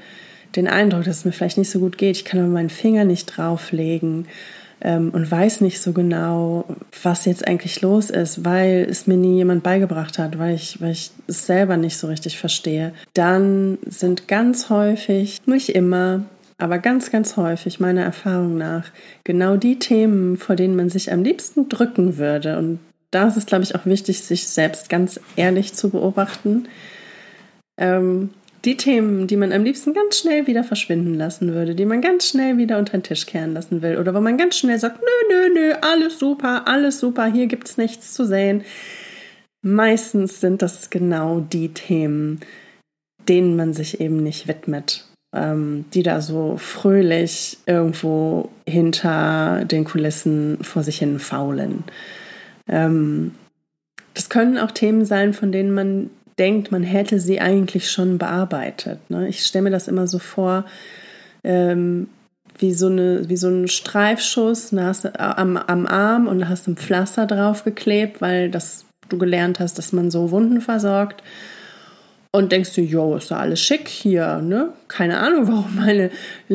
den 0.56 0.68
Eindruck, 0.68 1.04
dass 1.04 1.18
es 1.18 1.26
mir 1.26 1.32
vielleicht 1.32 1.58
nicht 1.58 1.70
so 1.70 1.80
gut 1.80 1.98
geht, 1.98 2.18
ich 2.18 2.26
kann 2.26 2.40
aber 2.40 2.50
meinen 2.50 2.70
Finger 2.70 3.06
nicht 3.06 3.26
drauflegen 3.26 4.28
ähm, 4.82 5.12
und 5.12 5.30
weiß 5.30 5.62
nicht 5.62 5.82
so 5.82 5.94
genau, 5.94 6.66
was 7.04 7.26
jetzt 7.26 7.48
eigentlich 7.48 7.82
los 7.82 8.10
ist, 8.10 8.46
weil 8.46 8.88
es 8.90 9.08
mir 9.08 9.18
nie 9.18 9.36
jemand 9.36 9.64
beigebracht 9.64 10.18
hat, 10.18 10.40
weil 10.40 10.56
ich, 10.56 10.82
weil 10.82 10.92
ich 10.92 11.12
es 11.28 11.46
selber 11.46 11.78
nicht 11.78 11.98
so 11.98 12.08
richtig 12.08 12.38
verstehe, 12.38 12.94
dann 13.14 13.78
sind 13.86 14.28
ganz 14.28 14.70
häufig, 14.70 15.40
nicht 15.46 15.70
immer, 15.70 16.24
aber 16.58 16.78
ganz, 16.80 17.12
ganz 17.12 17.38
häufig 17.38 17.80
meiner 17.80 18.04
Erfahrung 18.04 18.58
nach 18.58 18.86
genau 19.24 19.56
die 19.56 19.80
Themen, 19.80 20.38
vor 20.38 20.56
denen 20.56 20.76
man 20.76 20.90
sich 20.90 21.12
am 21.12 21.24
liebsten 21.24 21.70
drücken 21.70 22.18
würde. 22.18 22.58
Und 22.58 22.80
da 23.12 23.28
ist 23.28 23.38
es, 23.38 23.46
glaube 23.46 23.64
ich, 23.64 23.76
auch 23.76 23.86
wichtig, 23.86 24.22
sich 24.22 24.48
selbst 24.48 24.90
ganz 24.90 25.20
ehrlich 25.38 25.74
zu 25.74 25.90
beobachten. 25.90 26.68
Ähm, 27.78 28.32
die 28.66 28.78
Themen, 28.78 29.28
die 29.28 29.38
man 29.38 29.54
am 29.54 29.64
liebsten 29.64 29.94
ganz 29.94 30.20
schnell 30.20 30.48
wieder 30.48 30.64
verschwinden 30.64 31.14
lassen 31.14 31.54
würde, 31.54 31.76
die 31.76 31.86
man 31.86 32.02
ganz 32.02 32.28
schnell 32.28 32.58
wieder 32.58 32.78
unter 32.78 32.98
den 32.98 33.04
Tisch 33.04 33.26
kehren 33.26 33.54
lassen 33.54 33.82
will 33.82 33.98
oder 33.98 34.14
wo 34.14 34.20
man 34.20 34.38
ganz 34.38 34.58
schnell 34.58 34.80
sagt, 34.80 35.00
nö, 35.00 35.36
nö, 35.36 35.54
nö, 35.54 35.74
alles 35.82 36.20
super, 36.20 36.68
alles 36.68 37.00
super, 37.00 37.26
hier 37.26 37.48
gibt 37.48 37.70
es 37.70 37.78
nichts 37.78 38.14
zu 38.14 38.26
sehen. 38.26 38.64
Meistens 39.62 40.42
sind 40.42 40.62
das 40.62 40.90
genau 40.90 41.40
die 41.40 41.70
Themen, 41.70 42.42
denen 43.28 43.56
man 43.56 43.74
sich 43.74 44.02
eben 44.02 44.24
nicht 44.24 44.48
widmet, 44.48 45.06
ähm, 45.34 45.86
die 45.94 46.04
da 46.04 46.22
so 46.22 46.58
fröhlich 46.58 47.58
irgendwo 47.66 48.50
hinter 48.68 49.64
den 49.66 49.86
Kulissen 49.86 50.58
vor 50.64 50.84
sich 50.84 51.00
hin 51.00 51.20
faulen. 51.20 51.84
Ähm, 52.68 53.36
das 54.14 54.30
können 54.30 54.58
auch 54.58 54.72
Themen 54.72 55.06
sein, 55.06 55.34
von 55.34 55.52
denen 55.52 55.74
man 55.74 56.10
denkt, 56.40 56.72
man 56.72 56.84
hätte 56.84 57.20
sie 57.20 57.40
eigentlich 57.40 57.92
schon 57.92 58.18
bearbeitet. 58.18 59.00
Ne? 59.10 59.28
Ich 59.28 59.46
stelle 59.46 59.64
mir 59.64 59.72
das 59.72 59.88
immer 59.88 60.08
so 60.08 60.18
vor, 60.20 60.66
ähm, 61.44 62.08
wie 62.58 62.74
so, 62.74 62.88
eine, 62.88 63.30
wie 63.30 63.38
so 63.38 63.48
ein 63.48 63.68
Streifschuss 63.68 64.74
hast 64.74 65.06
du 65.06 65.20
am, 65.20 65.58
am 65.58 65.86
Arm 65.86 66.28
und 66.28 66.50
hast 66.50 66.68
ein 66.68 66.76
Pflaster 66.76 67.26
draufgeklebt, 67.26 68.22
weil 68.22 68.50
das, 68.50 68.86
du 69.08 69.18
gelernt 69.18 69.60
hast, 69.60 69.78
dass 69.78 69.94
man 69.94 70.12
so 70.12 70.32
Wunden 70.32 70.62
versorgt 70.62 71.24
und 72.32 72.52
denkst 72.52 72.76
du, 72.76 72.82
jo, 72.82 73.16
ist 73.16 73.32
da 73.32 73.38
alles 73.38 73.60
schick 73.60 73.88
hier, 73.88 74.38
ne? 74.38 74.72
Keine 74.88 75.20
Ahnung, 75.20 75.48
warum 75.52 75.76
meine 75.76 76.12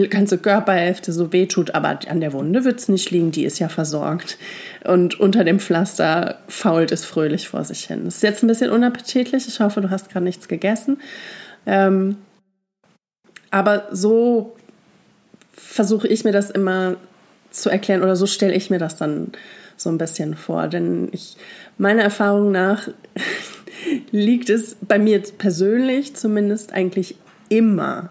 ganze 0.09 0.38
Körperhälfte 0.38 1.12
so 1.12 1.33
wehtut, 1.33 1.75
aber 1.75 1.99
an 2.09 2.21
der 2.21 2.33
Wunde 2.33 2.64
wird 2.64 2.78
es 2.78 2.88
nicht 2.88 3.11
liegen, 3.11 3.33
die 3.33 3.45
ist 3.45 3.59
ja 3.59 3.69
versorgt. 3.69 4.38
Und 4.85 5.19
unter 5.19 5.43
dem 5.45 5.59
Pflaster 5.59 6.38
fault 6.47 6.93
es 6.93 7.04
fröhlich 7.04 7.49
vor 7.49 7.64
sich 7.64 7.85
hin. 7.85 8.04
Das 8.04 8.16
ist 8.16 8.23
jetzt 8.23 8.43
ein 8.43 8.49
bisschen 8.49 8.71
unappetitlich, 8.71 9.49
ich 9.49 9.61
hoffe, 9.61 9.81
du 9.81 9.90
hast 9.90 10.11
gerade 10.11 10.25
nichts 10.25 10.47
gegessen. 10.47 10.99
Ähm, 11.66 12.19
aber 13.50 13.88
so 13.90 14.57
versuche 15.52 16.09
ich 16.09 16.25
mir 16.25 16.33
das 16.33 16.50
immer 16.50 16.97
zu 17.50 17.71
erklären 17.71 18.02
oder 18.02 18.16
so 18.16 18.26
stelle 18.26 18.54
ich 18.54 18.71
mir 18.71 18.78
das 18.78 18.97
dann 18.97 19.33
so 19.76 19.90
ein 19.90 19.99
bisschen 19.99 20.37
vor. 20.37 20.69
Denn 20.69 21.09
ich, 21.12 21.37
meiner 21.78 22.02
Erfahrung 22.02 22.52
nach 22.52 22.88
liegt 24.10 24.50
es 24.50 24.76
bei 24.80 24.98
mir 24.98 25.22
persönlich 25.38 26.14
zumindest 26.14 26.72
eigentlich 26.72 27.16
immer. 27.48 28.10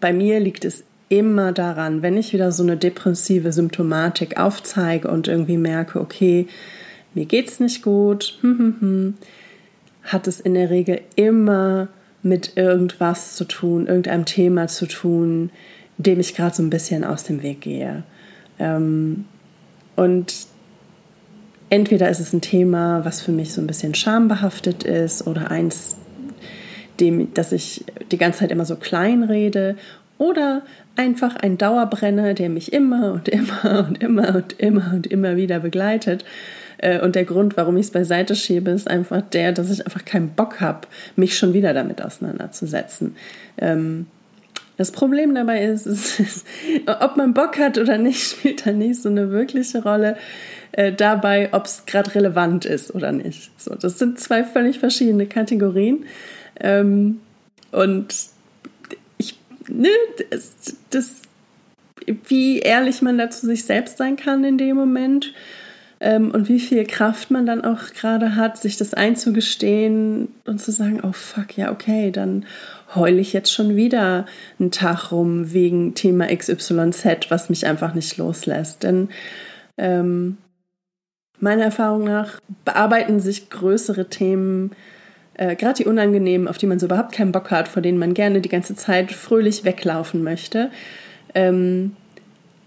Bei 0.00 0.12
mir 0.12 0.40
liegt 0.40 0.64
es 0.64 0.84
immer 1.08 1.52
daran, 1.52 2.02
wenn 2.02 2.16
ich 2.16 2.32
wieder 2.32 2.52
so 2.52 2.62
eine 2.62 2.76
depressive 2.76 3.52
Symptomatik 3.52 4.38
aufzeige 4.38 5.08
und 5.08 5.28
irgendwie 5.28 5.56
merke, 5.56 6.00
okay, 6.00 6.46
mir 7.14 7.26
geht's 7.26 7.60
nicht 7.60 7.82
gut, 7.82 8.38
hm, 8.40 8.58
hm, 8.58 8.76
hm, 8.80 9.14
hat 10.02 10.26
es 10.26 10.40
in 10.40 10.54
der 10.54 10.70
Regel 10.70 11.00
immer 11.14 11.88
mit 12.22 12.56
irgendwas 12.56 13.36
zu 13.36 13.44
tun, 13.44 13.86
irgendeinem 13.86 14.24
Thema 14.24 14.66
zu 14.68 14.86
tun, 14.86 15.50
dem 15.96 16.20
ich 16.20 16.34
gerade 16.34 16.54
so 16.54 16.62
ein 16.62 16.70
bisschen 16.70 17.04
aus 17.04 17.24
dem 17.24 17.42
Weg 17.42 17.60
gehe. 17.62 18.02
Ähm, 18.58 19.24
und 19.94 20.46
entweder 21.70 22.08
ist 22.08 22.20
es 22.20 22.32
ein 22.32 22.40
Thema, 22.40 23.04
was 23.04 23.20
für 23.20 23.32
mich 23.32 23.52
so 23.52 23.60
ein 23.60 23.66
bisschen 23.66 23.94
schambehaftet 23.94 24.84
ist 24.84 25.26
oder 25.26 25.50
eins, 25.50 25.96
dem, 27.00 27.32
dass 27.34 27.52
ich 27.52 27.84
die 28.10 28.18
ganze 28.18 28.40
Zeit 28.40 28.50
immer 28.50 28.64
so 28.64 28.76
klein 28.76 29.22
rede 29.22 29.76
oder 30.18 30.62
einfach 30.96 31.36
ein 31.36 31.58
Dauerbrenner, 31.58 32.34
der 32.34 32.48
mich 32.48 32.72
immer 32.72 33.12
und 33.12 33.28
immer 33.28 33.86
und 33.86 34.02
immer 34.02 34.34
und 34.34 34.58
immer 34.58 34.92
und 34.94 35.06
immer 35.06 35.36
wieder 35.36 35.60
begleitet. 35.60 36.24
Äh, 36.78 37.00
und 37.00 37.14
der 37.14 37.24
Grund, 37.24 37.56
warum 37.56 37.76
ich 37.76 37.86
es 37.86 37.90
beiseite 37.90 38.34
schiebe, 38.34 38.70
ist 38.70 38.88
einfach 38.88 39.22
der, 39.22 39.52
dass 39.52 39.70
ich 39.70 39.84
einfach 39.84 40.04
keinen 40.04 40.30
Bock 40.30 40.60
habe, 40.60 40.86
mich 41.16 41.36
schon 41.36 41.52
wieder 41.52 41.74
damit 41.74 42.02
auseinanderzusetzen. 42.02 43.16
Ähm, 43.58 44.06
das 44.76 44.90
Problem 44.90 45.34
dabei 45.34 45.64
ist, 45.64 45.86
ist, 46.20 46.46
ob 46.86 47.16
man 47.16 47.34
Bock 47.34 47.58
hat 47.58 47.78
oder 47.78 47.98
nicht, 47.98 48.22
spielt 48.22 48.66
da 48.66 48.72
nicht 48.72 49.00
so 49.00 49.08
eine 49.08 49.30
wirkliche 49.30 49.82
Rolle 49.82 50.16
äh, 50.72 50.92
dabei, 50.92 51.50
ob 51.52 51.66
es 51.66 51.84
gerade 51.86 52.14
relevant 52.14 52.64
ist 52.64 52.94
oder 52.94 53.12
nicht. 53.12 53.50
So, 53.56 53.74
das 53.74 53.98
sind 53.98 54.18
zwei 54.18 54.44
völlig 54.44 54.78
verschiedene 54.78 55.26
Kategorien. 55.26 56.04
Ähm, 56.60 57.20
und 57.72 58.14
ich, 59.18 59.38
ne, 59.68 59.88
das, 60.30 60.52
das, 60.90 61.22
wie 62.28 62.60
ehrlich 62.60 63.02
man 63.02 63.18
da 63.18 63.30
zu 63.30 63.46
sich 63.46 63.64
selbst 63.64 63.98
sein 63.98 64.16
kann 64.16 64.44
in 64.44 64.58
dem 64.58 64.76
Moment 64.76 65.32
ähm, 66.00 66.30
und 66.30 66.48
wie 66.48 66.60
viel 66.60 66.84
Kraft 66.84 67.30
man 67.30 67.46
dann 67.46 67.64
auch 67.64 67.92
gerade 67.94 68.36
hat, 68.36 68.58
sich 68.58 68.76
das 68.76 68.94
einzugestehen 68.94 70.28
und 70.44 70.60
zu 70.60 70.70
sagen, 70.70 71.00
oh 71.02 71.12
fuck, 71.12 71.56
ja, 71.56 71.72
okay, 71.72 72.10
dann 72.10 72.44
heule 72.94 73.20
ich 73.20 73.32
jetzt 73.32 73.52
schon 73.52 73.76
wieder 73.76 74.26
einen 74.58 74.70
Tag 74.70 75.10
rum 75.10 75.52
wegen 75.52 75.94
Thema 75.94 76.26
XYZ, 76.26 77.30
was 77.30 77.48
mich 77.48 77.66
einfach 77.66 77.94
nicht 77.94 78.16
loslässt. 78.18 78.82
Denn 78.82 79.08
ähm, 79.78 80.36
meiner 81.40 81.64
Erfahrung 81.64 82.04
nach 82.04 82.40
bearbeiten 82.64 83.20
sich 83.20 83.50
größere 83.50 84.08
Themen, 84.08 84.72
äh, 85.34 85.56
gerade 85.56 85.82
die 85.82 85.86
unangenehmen, 85.86 86.48
auf 86.48 86.58
die 86.58 86.66
man 86.66 86.78
so 86.78 86.86
überhaupt 86.86 87.12
keinen 87.12 87.32
Bock 87.32 87.50
hat, 87.50 87.68
vor 87.68 87.82
denen 87.82 87.98
man 87.98 88.14
gerne 88.14 88.40
die 88.40 88.48
ganze 88.48 88.74
Zeit 88.74 89.12
fröhlich 89.12 89.64
weglaufen 89.64 90.22
möchte. 90.22 90.70
Ähm, 91.34 91.96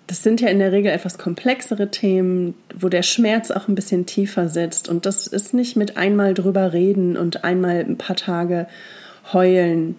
das 0.07 0.23
sind 0.23 0.41
ja 0.41 0.47
in 0.49 0.59
der 0.59 0.71
Regel 0.71 0.91
etwas 0.91 1.19
komplexere 1.19 1.91
Themen, 1.91 2.55
wo 2.75 2.89
der 2.89 3.03
Schmerz 3.03 3.51
auch 3.51 3.67
ein 3.67 3.75
bisschen 3.75 4.07
tiefer 4.07 4.49
sitzt. 4.49 4.89
Und 4.89 5.05
das 5.05 5.27
ist 5.27 5.53
nicht 5.53 5.75
mit 5.75 5.97
einmal 5.97 6.33
drüber 6.33 6.73
reden 6.73 7.15
und 7.15 7.43
einmal 7.43 7.79
ein 7.79 7.97
paar 7.97 8.15
Tage 8.15 8.67
heulen 9.33 9.95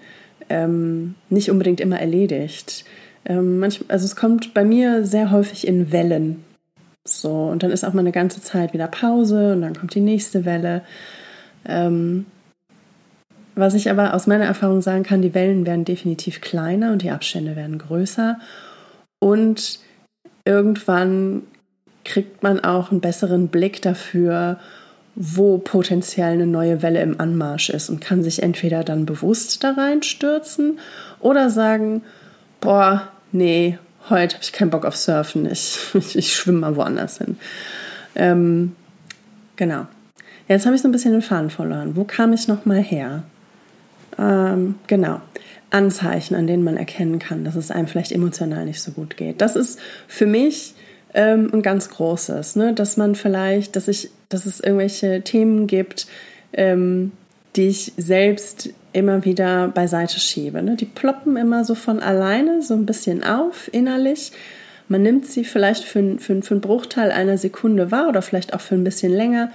ähm, 0.50 1.14
nicht 1.30 1.50
unbedingt 1.50 1.80
immer 1.80 1.98
erledigt. 1.98 2.84
Ähm, 3.24 3.60
manchmal, 3.60 3.90
also 3.90 4.04
es 4.04 4.16
kommt 4.16 4.52
bei 4.52 4.64
mir 4.64 5.06
sehr 5.06 5.30
häufig 5.30 5.66
in 5.66 5.92
Wellen. 5.92 6.44
So, 7.08 7.46
und 7.46 7.62
dann 7.62 7.70
ist 7.70 7.84
auch 7.84 7.92
mal 7.92 8.00
eine 8.00 8.12
ganze 8.12 8.42
Zeit 8.42 8.72
wieder 8.72 8.86
Pause 8.86 9.52
und 9.52 9.62
dann 9.62 9.74
kommt 9.74 9.94
die 9.94 10.00
nächste 10.00 10.44
Welle. 10.44 10.82
Ähm, 11.64 12.26
was 13.54 13.74
ich 13.74 13.90
aber 13.90 14.14
aus 14.14 14.26
meiner 14.26 14.44
Erfahrung 14.44 14.80
sagen 14.80 15.02
kann, 15.02 15.22
die 15.22 15.34
Wellen 15.34 15.66
werden 15.66 15.84
definitiv 15.84 16.40
kleiner 16.40 16.92
und 16.92 17.02
die 17.02 17.10
Abstände 17.10 17.56
werden 17.56 17.78
größer. 17.78 18.38
Und 19.18 19.80
irgendwann 20.44 21.42
kriegt 22.04 22.42
man 22.42 22.60
auch 22.60 22.90
einen 22.90 23.00
besseren 23.00 23.48
Blick 23.48 23.82
dafür, 23.82 24.58
wo 25.14 25.58
potenziell 25.58 26.32
eine 26.32 26.46
neue 26.46 26.82
Welle 26.82 27.02
im 27.02 27.20
Anmarsch 27.20 27.70
ist 27.70 27.90
und 27.90 28.00
kann 28.00 28.22
sich 28.22 28.42
entweder 28.42 28.84
dann 28.84 29.04
bewusst 29.04 29.62
da 29.64 29.72
reinstürzen 29.72 30.78
oder 31.18 31.50
sagen, 31.50 32.02
boah, 32.60 33.08
nee, 33.32 33.78
heute 34.10 34.34
habe 34.34 34.44
ich 34.44 34.52
keinen 34.52 34.70
Bock 34.70 34.84
auf 34.84 34.96
Surfen, 34.96 35.50
ich, 35.50 35.78
ich, 35.94 36.16
ich 36.16 36.34
schwimme 36.34 36.58
mal 36.60 36.76
woanders 36.76 37.18
hin. 37.18 37.38
Ähm, 38.14 38.76
genau. 39.56 39.86
Jetzt 40.48 40.66
habe 40.66 40.74
ich 40.74 40.82
so 40.82 40.88
ein 40.88 40.92
bisschen 40.92 41.12
den 41.12 41.22
Faden 41.22 41.50
verloren. 41.50 41.94
Wo 41.94 42.04
kam 42.04 42.32
ich 42.32 42.48
nochmal 42.48 42.82
her? 42.82 43.22
Ähm, 44.18 44.74
genau. 44.86 45.20
Anzeichen, 45.70 46.34
an 46.34 46.48
denen 46.48 46.64
man 46.64 46.76
erkennen 46.76 47.20
kann, 47.20 47.44
dass 47.44 47.54
es 47.54 47.70
einem 47.70 47.86
vielleicht 47.86 48.10
emotional 48.10 48.64
nicht 48.64 48.82
so 48.82 48.90
gut 48.90 49.16
geht. 49.16 49.40
Das 49.40 49.54
ist 49.54 49.78
für 50.08 50.26
mich 50.26 50.74
ähm, 51.14 51.50
ein 51.52 51.62
ganz 51.62 51.90
großes, 51.90 52.56
ne? 52.56 52.74
dass 52.74 52.96
man 52.96 53.14
vielleicht, 53.14 53.76
dass 53.76 53.86
ich, 53.88 54.10
dass 54.28 54.46
es 54.46 54.60
irgendwelche 54.60 55.22
Themen 55.22 55.66
gibt, 55.68 56.06
ähm, 56.52 57.12
die 57.56 57.68
ich 57.68 57.92
selbst 57.96 58.70
immer 58.92 59.24
wieder 59.24 59.68
beiseite 59.68 60.20
schiebe. 60.20 60.62
Ne? 60.62 60.76
Die 60.76 60.84
ploppen 60.84 61.36
immer 61.36 61.64
so 61.64 61.74
von 61.74 62.00
alleine 62.00 62.62
so 62.62 62.74
ein 62.74 62.86
bisschen 62.86 63.24
auf 63.24 63.68
innerlich. 63.72 64.32
Man 64.88 65.02
nimmt 65.02 65.26
sie 65.26 65.44
vielleicht 65.44 65.84
für, 65.84 66.18
für, 66.18 66.42
für 66.42 66.54
einen 66.54 66.60
Bruchteil 66.60 67.12
einer 67.12 67.38
Sekunde 67.38 67.90
wahr 67.90 68.08
oder 68.08 68.22
vielleicht 68.22 68.54
auch 68.54 68.60
für 68.60 68.74
ein 68.74 68.84
bisschen 68.84 69.12
länger, 69.12 69.50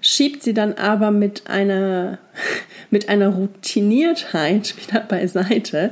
schiebt 0.00 0.42
sie 0.42 0.54
dann 0.54 0.74
aber 0.74 1.10
mit 1.10 1.48
einer, 1.48 2.18
mit 2.90 3.08
einer 3.08 3.28
Routiniertheit 3.28 4.74
wieder 4.76 5.00
beiseite, 5.00 5.90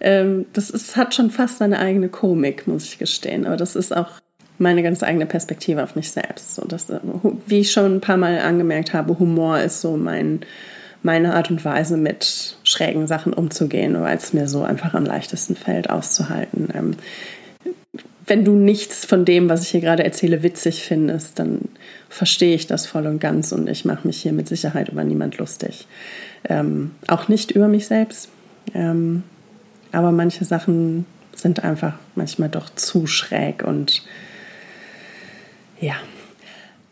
ähm, 0.00 0.46
das 0.52 0.70
ist, 0.70 0.96
hat 0.96 1.14
schon 1.14 1.30
fast 1.30 1.58
seine 1.58 1.78
eigene 1.78 2.08
Komik, 2.08 2.66
muss 2.66 2.84
ich 2.84 2.98
gestehen. 2.98 3.46
Aber 3.46 3.56
das 3.56 3.76
ist 3.76 3.94
auch 3.94 4.10
meine 4.58 4.82
ganz 4.82 5.02
eigene 5.02 5.26
Perspektive 5.26 5.82
auf 5.82 5.96
mich 5.96 6.10
selbst. 6.10 6.54
So, 6.54 6.64
dass, 6.66 6.90
äh, 6.90 7.00
wie 7.46 7.60
ich 7.60 7.72
schon 7.72 7.96
ein 7.96 8.00
paar 8.00 8.16
Mal 8.16 8.38
angemerkt 8.38 8.92
habe, 8.92 9.18
Humor 9.18 9.58
ist 9.60 9.80
so 9.80 9.96
mein, 9.96 10.40
meine 11.02 11.34
Art 11.34 11.50
und 11.50 11.64
Weise, 11.64 11.96
mit 11.96 12.56
schrägen 12.64 13.06
Sachen 13.06 13.32
umzugehen, 13.32 14.00
weil 14.00 14.16
es 14.16 14.32
mir 14.32 14.48
so 14.48 14.62
einfach 14.62 14.94
am 14.94 15.04
leichtesten 15.04 15.56
fällt, 15.56 15.90
auszuhalten. 15.90 16.68
Ähm, 16.74 16.96
wenn 18.26 18.44
du 18.44 18.52
nichts 18.52 19.06
von 19.06 19.24
dem, 19.24 19.48
was 19.48 19.62
ich 19.62 19.68
hier 19.70 19.80
gerade 19.80 20.04
erzähle, 20.04 20.42
witzig 20.42 20.82
findest, 20.82 21.38
dann 21.38 21.60
verstehe 22.08 22.54
ich 22.54 22.66
das 22.66 22.86
voll 22.86 23.06
und 23.06 23.20
ganz 23.20 23.52
und 23.52 23.68
ich 23.68 23.84
mache 23.84 24.06
mich 24.06 24.20
hier 24.20 24.32
mit 24.32 24.48
Sicherheit 24.48 24.90
über 24.90 25.04
niemand 25.04 25.38
lustig. 25.38 25.86
Ähm, 26.48 26.92
auch 27.06 27.28
nicht 27.28 27.50
über 27.50 27.68
mich 27.68 27.86
selbst. 27.86 28.28
Ähm, 28.74 29.22
aber 29.92 30.12
manche 30.12 30.44
Sachen 30.44 31.06
sind 31.34 31.64
einfach 31.64 31.94
manchmal 32.14 32.48
doch 32.48 32.68
zu 32.74 33.06
schräg 33.06 33.62
und 33.62 34.02
ja. 35.80 35.94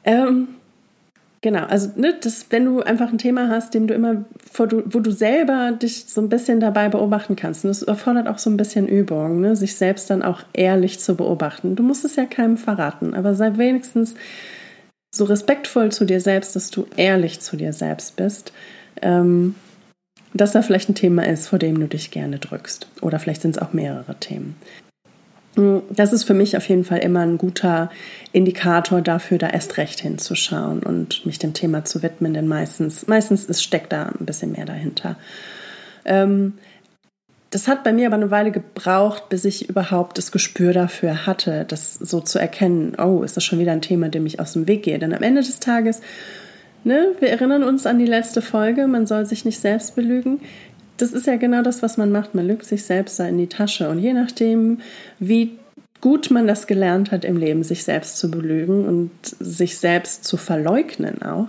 Ähm, 0.05 0.49
genau, 1.41 1.65
also 1.65 1.91
ne, 1.97 2.15
das, 2.21 2.47
wenn 2.51 2.65
du 2.65 2.83
einfach 2.83 3.11
ein 3.11 3.19
Thema 3.19 3.49
hast, 3.49 3.75
dem 3.75 3.87
du 3.87 3.95
immer, 3.95 4.25
wo 4.55 4.67
du, 4.67 4.83
wo 4.87 5.01
du 5.01 5.11
selber 5.11 5.73
dich 5.73 6.07
so 6.07 6.21
ein 6.21 6.29
bisschen 6.29 6.61
dabei 6.61 6.89
beobachten 6.89 7.37
kannst, 7.37 7.65
und 7.65 7.69
das 7.69 7.83
erfordert 7.83 8.29
auch 8.29 8.39
so 8.39 8.51
ein 8.51 8.57
bisschen 8.57 8.89
Übung, 8.89 9.41
ne, 9.41 9.57
sich 9.57 9.77
selbst 9.77 10.11
dann 10.11 10.23
auch 10.23 10.43
ehrlich 10.53 11.01
zu 11.01 11.15
beobachten. 11.15 11.77
Du 11.77 11.83
musst 11.83 12.05
es 12.05 12.17
ja 12.17 12.27
keinem 12.27 12.57
verraten, 12.57 13.15
aber 13.15 13.35
sei 13.35 13.57
wenigstens 13.57 14.15
so 15.15 15.25
respektvoll 15.25 15.93
zu 15.93 16.05
dir 16.05 16.21
selbst, 16.21 16.57
dass 16.57 16.71
du 16.71 16.87
ehrlich 16.97 17.41
zu 17.41 17.57
dir 17.57 17.73
selbst 17.73 18.17
bist. 18.17 18.53
Ähm, 19.03 19.55
dass 20.37 20.53
da 20.53 20.63
vielleicht 20.63 20.89
ein 20.89 20.95
Thema 20.95 21.27
ist, 21.27 21.49
vor 21.49 21.59
dem 21.59 21.81
du 21.81 21.89
dich 21.89 22.11
gerne 22.11 22.39
drückst. 22.39 22.89
Oder 23.01 23.19
vielleicht 23.19 23.43
sind 23.43 23.57
es 23.57 23.63
auch 23.63 23.73
mehrere 23.73 24.15
Themen. 24.17 24.57
Mm, 25.57 25.79
das 25.91 26.13
ist 26.13 26.25
für 26.25 26.35
mich 26.35 26.57
auf 26.57 26.69
jeden 26.69 26.85
Fall 26.85 26.99
immer 26.99 27.21
ein 27.21 27.39
guter 27.39 27.91
Indikator 28.33 29.01
dafür, 29.01 29.39
da 29.39 29.49
erst 29.49 29.79
recht 29.79 30.01
hinzuschauen 30.01 30.83
und 30.83 31.27
mich 31.27 31.39
dem 31.39 31.55
Thema 31.55 31.85
zu 31.85 32.03
widmen, 32.03 32.35
denn 32.35 32.47
meistens, 32.47 33.07
meistens 33.09 33.47
ist, 33.47 33.63
steckt 33.63 33.93
da 33.93 34.13
ein 34.19 34.27
bisschen 34.27 34.53
mehr 34.53 34.67
dahinter. 34.67 35.17
Ähm, 36.05 36.55
das 37.51 37.69
hat 37.69 37.85
bei 37.85 37.93
mir 37.93 38.09
aber 38.09 38.17
eine 38.17 38.31
Weile 38.31 38.51
gebraucht, 38.51 39.29
bis 39.29 39.45
ich 39.45 39.69
überhaupt 39.69 40.19
das 40.19 40.31
Gespür 40.31 40.73
dafür 40.73 41.27
hatte, 41.27 41.65
das 41.67 41.95
so 41.95 42.21
zu 42.21 42.39
erkennen, 42.39 42.97
oh, 42.99 43.23
ist 43.23 43.37
das 43.37 43.45
schon 43.45 43.59
wieder 43.59 43.73
ein 43.73 43.83
Thema, 43.83 44.09
dem 44.09 44.27
ich 44.27 44.41
aus 44.41 44.53
dem 44.53 44.69
Weg 44.69 44.83
gehe. 44.83 44.99
Denn 44.99 45.15
am 45.15 45.23
Ende 45.23 45.41
des 45.41 45.61
Tages, 45.61 46.03
ne, 46.85 47.13
wir 47.21 47.31
erinnern 47.31 47.63
uns 47.63 47.87
an 47.87 47.99
die 47.99 48.05
letzte 48.05 48.43
Folge, 48.43 48.87
man 48.89 49.07
soll 49.07 49.25
sich 49.25 49.45
nicht 49.45 49.61
selbst 49.61 49.95
belügen 49.95 50.41
das 50.97 51.13
ist 51.13 51.27
ja 51.27 51.37
genau 51.37 51.63
das, 51.63 51.83
was 51.83 51.97
man 51.97 52.13
macht. 52.13 52.35
Man 52.35 52.47
lügt 52.47 52.65
sich 52.65 52.85
selbst 52.85 53.19
da 53.19 53.27
in 53.27 53.39
die 53.39 53.49
Tasche. 53.49 53.89
Und 53.89 53.99
je 53.99 54.13
nachdem, 54.13 54.81
wie 55.19 55.59
gut 56.01 56.31
man 56.31 56.47
das 56.47 56.67
gelernt 56.67 57.11
hat 57.11 57.25
im 57.25 57.37
Leben, 57.37 57.63
sich 57.63 57.85
selbst 57.85 58.19
zu 58.19 58.31
belügen 58.31 58.87
und 58.87 59.11
sich 59.23 59.79
selbst 59.79 60.25
zu 60.25 60.37
verleugnen 60.37 61.23
auch, 61.23 61.49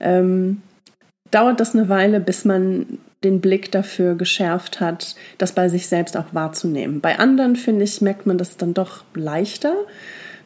ähm, 0.00 0.62
dauert 1.30 1.60
das 1.60 1.74
eine 1.74 1.88
Weile, 1.88 2.20
bis 2.20 2.44
man 2.44 2.98
den 3.24 3.40
Blick 3.40 3.70
dafür 3.70 4.14
geschärft 4.14 4.80
hat, 4.80 5.14
das 5.38 5.52
bei 5.52 5.68
sich 5.68 5.86
selbst 5.86 6.16
auch 6.16 6.26
wahrzunehmen. 6.32 7.00
Bei 7.00 7.18
anderen, 7.18 7.56
finde 7.56 7.84
ich, 7.84 8.00
merkt 8.00 8.26
man 8.26 8.38
das 8.38 8.56
dann 8.56 8.74
doch 8.74 9.04
leichter. 9.14 9.74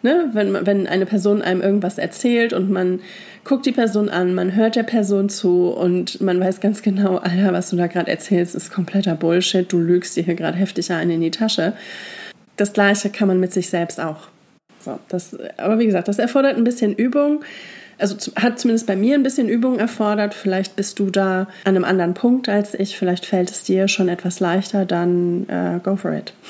Ne? 0.02 0.30
Wenn, 0.32 0.66
wenn 0.66 0.86
eine 0.86 1.06
Person 1.06 1.42
einem 1.42 1.62
irgendwas 1.62 1.98
erzählt 1.98 2.52
und 2.52 2.70
man 2.70 3.00
guckt 3.46 3.64
die 3.64 3.72
Person 3.72 4.08
an, 4.08 4.34
man 4.34 4.54
hört 4.54 4.76
der 4.76 4.82
Person 4.82 5.28
zu 5.28 5.68
und 5.68 6.20
man 6.20 6.40
weiß 6.40 6.60
ganz 6.60 6.82
genau, 6.82 7.16
Alter, 7.18 7.52
was 7.52 7.70
du 7.70 7.76
da 7.76 7.86
gerade 7.86 8.10
erzählst, 8.10 8.54
ist 8.54 8.72
kompletter 8.72 9.14
Bullshit, 9.14 9.70
du 9.72 9.78
lügst 9.78 10.16
dir 10.16 10.24
hier 10.24 10.34
gerade 10.34 10.58
heftig 10.58 10.90
einen 10.90 11.12
in 11.12 11.20
die 11.20 11.30
Tasche. 11.30 11.72
Das 12.56 12.72
gleiche 12.72 13.08
kann 13.08 13.28
man 13.28 13.38
mit 13.38 13.52
sich 13.52 13.70
selbst 13.70 14.00
auch. 14.00 14.28
So, 14.80 14.98
das, 15.08 15.36
aber 15.56 15.78
wie 15.78 15.86
gesagt, 15.86 16.08
das 16.08 16.18
erfordert 16.18 16.56
ein 16.56 16.64
bisschen 16.64 16.94
Übung. 16.94 17.44
Also 17.98 18.32
hat 18.36 18.58
zumindest 18.58 18.86
bei 18.86 18.96
mir 18.96 19.14
ein 19.14 19.22
bisschen 19.22 19.48
Übung 19.48 19.78
erfordert. 19.78 20.34
Vielleicht 20.34 20.76
bist 20.76 20.98
du 20.98 21.10
da 21.10 21.48
an 21.64 21.76
einem 21.76 21.84
anderen 21.84 22.14
Punkt 22.14 22.48
als 22.48 22.74
ich. 22.74 22.98
Vielleicht 22.98 23.24
fällt 23.24 23.50
es 23.50 23.64
dir 23.64 23.88
schon 23.88 24.08
etwas 24.08 24.38
leichter. 24.38 24.84
Dann 24.84 25.48
äh, 25.48 25.80
go 25.82 25.96
for 25.96 26.12
it. 26.12 26.32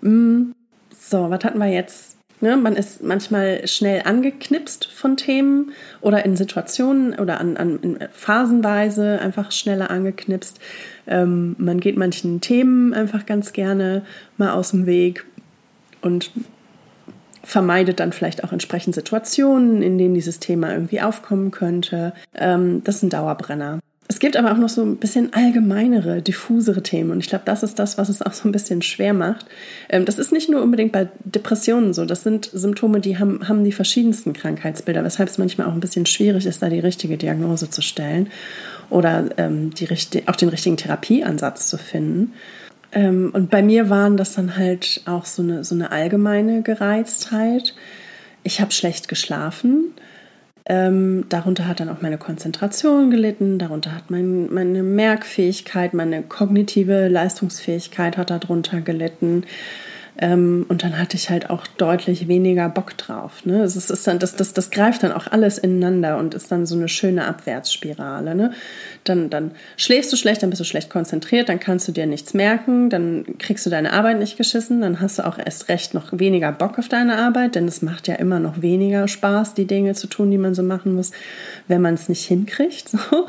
Mm, 0.00 0.52
so, 0.96 1.28
was 1.28 1.42
hatten 1.42 1.58
wir 1.58 1.66
jetzt? 1.66 2.17
Ne, 2.40 2.56
man 2.56 2.76
ist 2.76 3.02
manchmal 3.02 3.66
schnell 3.66 4.02
angeknipst 4.04 4.86
von 4.86 5.16
Themen 5.16 5.72
oder 6.00 6.24
in 6.24 6.36
Situationen 6.36 7.18
oder 7.18 7.40
an, 7.40 7.56
an 7.56 7.98
phasenweise 8.12 9.18
einfach 9.20 9.50
schneller 9.50 9.90
angeknipst. 9.90 10.60
Ähm, 11.08 11.56
man 11.58 11.80
geht 11.80 11.96
manchen 11.96 12.40
Themen 12.40 12.94
einfach 12.94 13.26
ganz 13.26 13.52
gerne 13.52 14.02
mal 14.36 14.52
aus 14.52 14.70
dem 14.70 14.86
Weg 14.86 15.24
und 16.00 16.30
vermeidet 17.42 17.98
dann 17.98 18.12
vielleicht 18.12 18.44
auch 18.44 18.52
entsprechend 18.52 18.94
Situationen, 18.94 19.82
in 19.82 19.98
denen 19.98 20.14
dieses 20.14 20.38
Thema 20.38 20.72
irgendwie 20.72 21.00
aufkommen 21.00 21.50
könnte. 21.50 22.12
Ähm, 22.34 22.84
das 22.84 23.02
ein 23.02 23.10
Dauerbrenner. 23.10 23.80
Es 24.10 24.20
gibt 24.20 24.38
aber 24.38 24.52
auch 24.52 24.56
noch 24.56 24.70
so 24.70 24.82
ein 24.82 24.96
bisschen 24.96 25.34
allgemeinere, 25.34 26.22
diffusere 26.22 26.82
Themen 26.82 27.10
und 27.10 27.20
ich 27.20 27.28
glaube, 27.28 27.44
das 27.44 27.62
ist 27.62 27.78
das, 27.78 27.98
was 27.98 28.08
es 28.08 28.22
auch 28.22 28.32
so 28.32 28.48
ein 28.48 28.52
bisschen 28.52 28.80
schwer 28.80 29.12
macht. 29.12 29.44
Ähm, 29.90 30.06
das 30.06 30.18
ist 30.18 30.32
nicht 30.32 30.48
nur 30.48 30.62
unbedingt 30.62 30.92
bei 30.92 31.08
Depressionen 31.24 31.92
so, 31.92 32.06
das 32.06 32.22
sind 32.22 32.48
Symptome, 32.50 33.00
die 33.00 33.18
haben, 33.18 33.46
haben 33.46 33.64
die 33.64 33.72
verschiedensten 33.72 34.32
Krankheitsbilder, 34.32 35.04
weshalb 35.04 35.28
es 35.28 35.36
manchmal 35.36 35.66
auch 35.66 35.74
ein 35.74 35.80
bisschen 35.80 36.06
schwierig 36.06 36.46
ist, 36.46 36.62
da 36.62 36.70
die 36.70 36.80
richtige 36.80 37.18
Diagnose 37.18 37.68
zu 37.68 37.82
stellen 37.82 38.30
oder 38.88 39.28
ähm, 39.36 39.74
die, 39.74 39.86
auch 40.26 40.36
den 40.36 40.48
richtigen 40.48 40.78
Therapieansatz 40.78 41.68
zu 41.68 41.76
finden. 41.76 42.32
Ähm, 42.92 43.30
und 43.34 43.50
bei 43.50 43.62
mir 43.62 43.90
waren 43.90 44.16
das 44.16 44.34
dann 44.34 44.56
halt 44.56 45.02
auch 45.04 45.26
so 45.26 45.42
eine, 45.42 45.64
so 45.64 45.74
eine 45.74 45.92
allgemeine 45.92 46.62
Gereiztheit. 46.62 47.74
Ich 48.42 48.62
habe 48.62 48.72
schlecht 48.72 49.08
geschlafen 49.08 49.92
ähm, 50.68 51.24
darunter 51.28 51.66
hat 51.66 51.80
dann 51.80 51.88
auch 51.88 52.02
meine 52.02 52.18
Konzentration 52.18 53.10
gelitten, 53.10 53.58
darunter 53.58 53.94
hat 53.94 54.10
mein, 54.10 54.52
meine 54.52 54.82
Merkfähigkeit, 54.82 55.94
meine 55.94 56.22
kognitive 56.22 57.08
Leistungsfähigkeit 57.08 58.18
hat 58.18 58.30
darunter 58.30 58.82
gelitten. 58.82 59.44
Ähm, 60.20 60.66
und 60.68 60.82
dann 60.82 60.98
hatte 60.98 61.16
ich 61.16 61.30
halt 61.30 61.48
auch 61.48 61.66
deutlich 61.66 62.26
weniger 62.26 62.68
Bock 62.68 62.96
drauf. 62.96 63.44
Ne? 63.44 63.62
Es 63.62 63.76
ist, 63.76 63.88
ist 63.88 64.04
dann, 64.06 64.18
das, 64.18 64.34
das, 64.34 64.52
das 64.52 64.70
greift 64.70 65.04
dann 65.04 65.12
auch 65.12 65.28
alles 65.28 65.58
ineinander 65.58 66.18
und 66.18 66.34
ist 66.34 66.50
dann 66.50 66.66
so 66.66 66.74
eine 66.74 66.88
schöne 66.88 67.24
Abwärtsspirale. 67.24 68.34
Ne? 68.34 68.52
Dann, 69.04 69.30
dann 69.30 69.52
schläfst 69.76 70.12
du 70.12 70.16
schlecht, 70.16 70.42
dann 70.42 70.50
bist 70.50 70.58
du 70.58 70.64
schlecht 70.64 70.90
konzentriert, 70.90 71.48
dann 71.48 71.60
kannst 71.60 71.86
du 71.86 71.92
dir 71.92 72.06
nichts 72.06 72.34
merken, 72.34 72.90
dann 72.90 73.38
kriegst 73.38 73.64
du 73.64 73.70
deine 73.70 73.92
Arbeit 73.92 74.18
nicht 74.18 74.36
geschissen, 74.36 74.80
dann 74.80 75.00
hast 75.00 75.20
du 75.20 75.26
auch 75.26 75.38
erst 75.38 75.68
recht 75.68 75.94
noch 75.94 76.08
weniger 76.10 76.50
Bock 76.50 76.80
auf 76.80 76.88
deine 76.88 77.16
Arbeit, 77.16 77.54
denn 77.54 77.68
es 77.68 77.80
macht 77.80 78.08
ja 78.08 78.16
immer 78.16 78.40
noch 78.40 78.60
weniger 78.60 79.06
Spaß, 79.06 79.54
die 79.54 79.66
Dinge 79.66 79.94
zu 79.94 80.08
tun, 80.08 80.32
die 80.32 80.38
man 80.38 80.54
so 80.54 80.64
machen 80.64 80.94
muss, 80.94 81.12
wenn 81.68 81.80
man 81.80 81.94
es 81.94 82.08
nicht 82.08 82.26
hinkriegt. 82.26 82.88
So. 82.98 83.26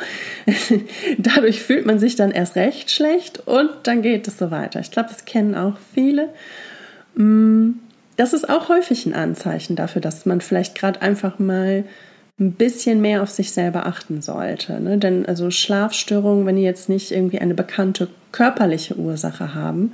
Dadurch 1.17 1.62
fühlt 1.62 1.86
man 1.86 1.99
sich 1.99 2.15
dann 2.15 2.32
erst 2.32 2.56
recht 2.56 2.89
schlecht 2.89 3.45
und 3.45 3.69
dann 3.84 4.02
geht 4.02 4.28
es 4.28 4.38
so 4.38 4.52
weiter. 4.52 4.80
Ich 4.80 4.89
glaube, 4.89 5.10
das 5.10 5.25
kennen 5.25 5.54
auch 5.54 5.75
viele. 5.93 6.30
Mm, 7.19 7.71
das 8.15 8.34
ist 8.34 8.49
auch 8.49 8.69
häufig 8.69 9.05
ein 9.05 9.13
Anzeichen 9.13 9.75
dafür, 9.75 10.01
dass 10.01 10.25
man 10.25 10.41
vielleicht 10.41 10.75
gerade 10.75 11.01
einfach 11.01 11.38
mal 11.38 11.84
ein 12.39 12.53
bisschen 12.53 13.01
mehr 13.01 13.21
auf 13.21 13.29
sich 13.29 13.51
selber 13.51 13.86
achten 13.86 14.21
sollte. 14.21 14.79
Ne? 14.79 14.97
Denn 14.97 15.25
also 15.25 15.51
Schlafstörungen, 15.51 16.45
wenn 16.45 16.55
die 16.55 16.63
jetzt 16.63 16.88
nicht 16.88 17.12
irgendwie 17.12 17.39
eine 17.39 17.53
bekannte 17.53 18.08
körperliche 18.32 18.95
Ursache 18.95 19.53
haben, 19.53 19.91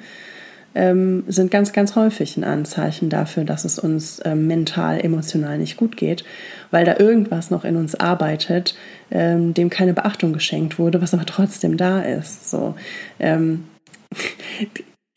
ähm, 0.76 1.24
sind 1.28 1.50
ganz, 1.50 1.74
ganz 1.74 1.96
häufig 1.96 2.38
ein 2.38 2.44
Anzeichen 2.44 3.10
dafür, 3.10 3.46
dass 3.46 3.66
es 3.66 3.80
uns 3.80 4.22
ähm, 4.26 4.46
mental, 4.46 5.00
emotional 5.04 5.58
nicht 5.58 5.78
gut 5.78 5.98
geht, 5.98 6.24
weil 6.70 6.86
da 6.86 6.98
irgendwas 7.00 7.50
noch 7.50 7.64
in 7.64 7.78
uns 7.78 7.96
arbeitet, 7.96 8.76
ähm, 9.10 9.54
dem 9.54 9.70
keine 9.70 9.94
Beachtung 9.94 10.34
geschenkt 10.34 10.78
wurde, 10.78 11.02
was 11.02 11.14
aber 11.14 11.26
trotzdem 11.26 11.78
da 11.78 12.02
ist. 12.02 12.52
So, 12.52 12.76
ähm, 13.20 13.64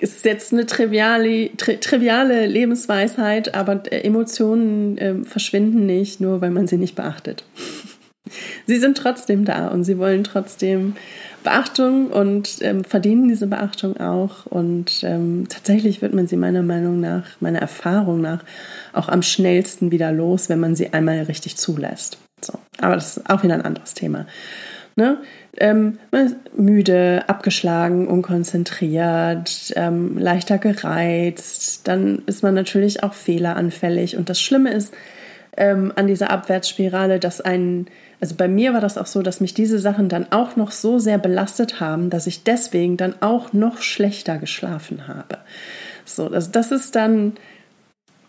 ist 0.00 0.24
jetzt 0.24 0.52
eine 0.52 0.64
triviale, 0.64 1.50
tri 1.56 1.78
triviale 1.78 2.46
Lebensweisheit, 2.46 3.54
aber 3.54 3.82
äh, 3.90 4.00
Emotionen 4.00 4.98
äh, 4.98 5.24
verschwinden 5.24 5.86
nicht, 5.86 6.20
nur 6.20 6.40
weil 6.40 6.50
man 6.50 6.66
sie 6.66 6.76
nicht 6.76 6.94
beachtet. 6.94 7.44
sie 8.66 8.76
sind 8.76 8.96
trotzdem 8.96 9.44
da 9.44 9.68
und 9.68 9.84
sie 9.84 9.98
wollen 9.98 10.22
trotzdem 10.22 10.94
Beachtung 11.42 12.08
und 12.08 12.58
ähm, 12.60 12.84
verdienen 12.84 13.28
diese 13.28 13.46
Beachtung 13.48 13.96
auch. 13.98 14.46
Und 14.46 15.02
ähm, 15.02 15.46
tatsächlich 15.48 16.00
wird 16.00 16.14
man 16.14 16.26
sie 16.26 16.36
meiner 16.36 16.62
Meinung 16.62 17.00
nach, 17.00 17.24
meiner 17.40 17.60
Erfahrung 17.60 18.20
nach, 18.20 18.44
auch 18.92 19.08
am 19.08 19.22
schnellsten 19.22 19.90
wieder 19.90 20.12
los, 20.12 20.48
wenn 20.48 20.60
man 20.60 20.76
sie 20.76 20.92
einmal 20.92 21.22
richtig 21.22 21.56
zulässt. 21.56 22.18
So. 22.40 22.54
Aber 22.80 22.94
das 22.94 23.16
ist 23.16 23.30
auch 23.30 23.42
wieder 23.42 23.54
ein 23.54 23.62
anderes 23.62 23.94
Thema. 23.94 24.26
Ne? 24.98 25.18
Ähm, 25.56 26.00
man 26.10 26.26
ist 26.26 26.36
müde, 26.58 27.22
abgeschlagen, 27.28 28.08
unkonzentriert, 28.08 29.72
ähm, 29.76 30.18
leichter 30.18 30.58
gereizt. 30.58 31.86
Dann 31.86 32.22
ist 32.26 32.42
man 32.42 32.54
natürlich 32.54 33.04
auch 33.04 33.14
fehleranfällig. 33.14 34.16
Und 34.16 34.28
das 34.28 34.40
Schlimme 34.40 34.72
ist 34.72 34.92
ähm, 35.56 35.92
an 35.94 36.08
dieser 36.08 36.30
Abwärtsspirale, 36.30 37.20
dass 37.20 37.40
ein, 37.40 37.86
also 38.20 38.34
bei 38.34 38.48
mir 38.48 38.72
war 38.72 38.80
das 38.80 38.98
auch 38.98 39.06
so, 39.06 39.22
dass 39.22 39.40
mich 39.40 39.54
diese 39.54 39.78
Sachen 39.78 40.08
dann 40.08 40.32
auch 40.32 40.56
noch 40.56 40.72
so 40.72 40.98
sehr 40.98 41.18
belastet 41.18 41.78
haben, 41.78 42.10
dass 42.10 42.26
ich 42.26 42.42
deswegen 42.42 42.96
dann 42.96 43.14
auch 43.20 43.52
noch 43.52 43.82
schlechter 43.82 44.38
geschlafen 44.38 45.06
habe. 45.06 45.38
So, 46.04 46.26
also 46.26 46.50
das 46.50 46.72
ist 46.72 46.96
dann 46.96 47.34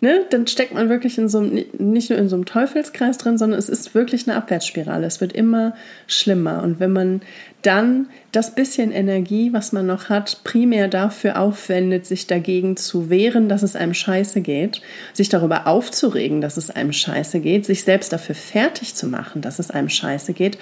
ne, 0.01 0.25
dann 0.29 0.47
steckt 0.47 0.73
man 0.73 0.89
wirklich 0.89 1.17
in 1.17 1.29
so 1.29 1.39
einem, 1.39 1.65
nicht 1.77 2.09
nur 2.09 2.19
in 2.19 2.29
so 2.29 2.35
einem 2.35 2.45
Teufelskreis 2.45 3.17
drin, 3.17 3.37
sondern 3.37 3.59
es 3.59 3.69
ist 3.69 3.93
wirklich 3.95 4.27
eine 4.27 4.37
Abwärtsspirale. 4.37 5.05
Es 5.05 5.21
wird 5.21 5.33
immer 5.33 5.75
schlimmer. 6.07 6.63
Und 6.63 6.79
wenn 6.79 6.91
man 6.91 7.21
dann 7.61 8.07
das 8.31 8.55
bisschen 8.55 8.91
Energie, 8.91 9.51
was 9.51 9.73
man 9.73 9.85
noch 9.85 10.09
hat, 10.09 10.43
primär 10.43 10.87
dafür 10.87 11.39
aufwendet, 11.39 12.05
sich 12.05 12.27
dagegen 12.27 12.77
zu 12.77 13.09
wehren, 13.09 13.49
dass 13.49 13.63
es 13.63 13.75
einem 13.75 13.93
scheiße 13.93 14.41
geht, 14.41 14.81
sich 15.13 15.29
darüber 15.29 15.67
aufzuregen, 15.67 16.39
dass 16.39 16.57
es 16.57 16.69
einem 16.69 16.93
scheiße 16.93 17.41
geht, 17.41 17.65
sich 17.65 17.83
selbst 17.83 18.13
dafür 18.13 18.35
fertig 18.35 18.95
zu 18.95 19.07
machen, 19.07 19.41
dass 19.41 19.59
es 19.59 19.71
einem 19.71 19.89
scheiße 19.89 20.33
geht, 20.33 20.57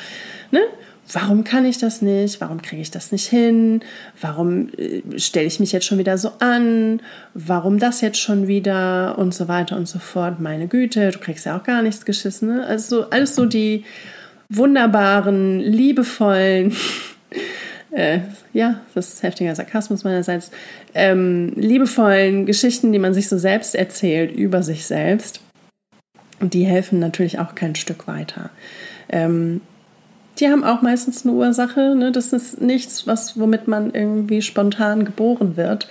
ne? 0.52 0.62
Warum 1.12 1.44
kann 1.44 1.66
ich 1.66 1.78
das 1.78 2.02
nicht? 2.02 2.42
Warum 2.42 2.62
kriege 2.62 2.82
ich 2.82 2.92
das 2.92 3.12
nicht 3.12 3.28
hin? 3.28 3.82
Warum 4.20 4.70
äh, 4.78 5.02
stelle 5.20 5.48
ich 5.48 5.60
mich 5.60 5.72
jetzt 5.72 5.86
schon 5.86 5.98
wieder 5.98 6.18
so 6.18 6.32
an? 6.40 7.02
Warum 7.34 7.80
das 7.80 8.02
jetzt 8.02 8.20
schon 8.20 8.48
wieder? 8.48 9.18
Und 9.18 9.34
so 9.34 9.48
weiter 9.48 9.78
und 9.78 9.88
so 9.88 10.00
fort. 10.00 10.40
Meine 10.40 10.68
Güte, 10.68 11.12
du 11.12 11.20
kriegst 11.20 11.46
ja 11.46 11.58
auch 11.58 11.64
gar 11.64 11.82
nichts 11.82 12.06
geschissen. 12.06 12.50
Ne? 12.50 12.66
Also 12.66 13.10
alles 13.10 13.36
so 13.36 13.46
die 13.46 13.86
wunderbaren, 14.50 15.60
liebevollen, 15.60 16.76
äh, 17.92 18.20
ja, 18.54 18.82
das 18.96 19.14
ist 19.14 19.24
heftiger 19.24 19.56
Sarkasmus 19.56 20.04
meinerseits, 20.04 20.52
ähm, 20.94 21.54
liebevollen 21.56 22.46
Geschichten, 22.46 22.92
die 22.92 23.00
man 23.00 23.14
sich 23.14 23.28
so 23.28 23.38
selbst 23.38 23.76
erzählt 23.76 24.32
über 24.32 24.64
sich 24.64 24.86
selbst. 24.86 25.42
Und 26.40 26.54
die 26.54 26.66
helfen 26.66 27.00
natürlich 27.00 27.40
auch 27.40 27.56
kein 27.56 27.76
Stück 27.76 28.08
weiter. 28.08 28.52
Ähm, 29.10 29.62
die 30.40 30.48
haben 30.48 30.64
auch 30.64 30.82
meistens 30.82 31.26
eine 31.26 31.34
Ursache. 31.34 31.96
Ne? 31.96 32.12
Das 32.12 32.34
ist 32.34 32.62
nichts, 32.62 33.08
was, 33.08 33.40
womit 33.40 33.68
man 33.68 33.92
irgendwie 33.92 34.42
spontan 34.42 35.06
geboren 35.06 35.58
wird. 35.58 35.88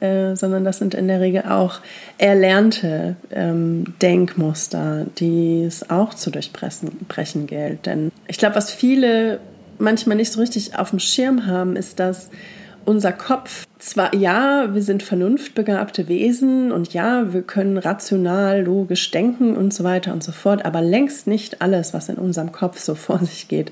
äh, 0.00 0.36
sondern 0.36 0.64
das 0.64 0.78
sind 0.78 0.94
in 0.94 1.08
der 1.08 1.20
Regel 1.20 1.42
auch 1.48 1.80
erlernte 2.18 3.16
ähm, 3.30 3.84
Denkmuster, 4.00 5.06
die 5.18 5.64
es 5.64 5.90
auch 5.90 6.14
zu 6.14 6.30
durchbrechen 6.30 7.46
gilt. 7.46 7.86
Denn 7.86 8.12
ich 8.26 8.38
glaube, 8.38 8.54
was 8.54 8.70
viele 8.70 9.40
manchmal 9.78 10.16
nicht 10.16 10.32
so 10.32 10.40
richtig 10.40 10.78
auf 10.78 10.90
dem 10.90 10.98
Schirm 10.98 11.46
haben, 11.46 11.76
ist, 11.76 11.98
dass 11.98 12.30
unser 12.84 13.12
Kopf 13.12 13.66
zwar, 13.78 14.14
ja, 14.14 14.74
wir 14.74 14.82
sind 14.82 15.02
vernunftbegabte 15.02 16.08
Wesen 16.08 16.72
und 16.72 16.92
ja, 16.92 17.32
wir 17.32 17.42
können 17.42 17.78
rational, 17.78 18.62
logisch 18.62 19.10
denken 19.10 19.56
und 19.56 19.72
so 19.72 19.84
weiter 19.84 20.12
und 20.12 20.22
so 20.22 20.32
fort, 20.32 20.64
aber 20.64 20.82
längst 20.82 21.26
nicht 21.26 21.62
alles, 21.62 21.94
was 21.94 22.08
in 22.08 22.16
unserem 22.16 22.52
Kopf 22.52 22.78
so 22.78 22.94
vor 22.96 23.18
sich 23.18 23.48
geht, 23.48 23.70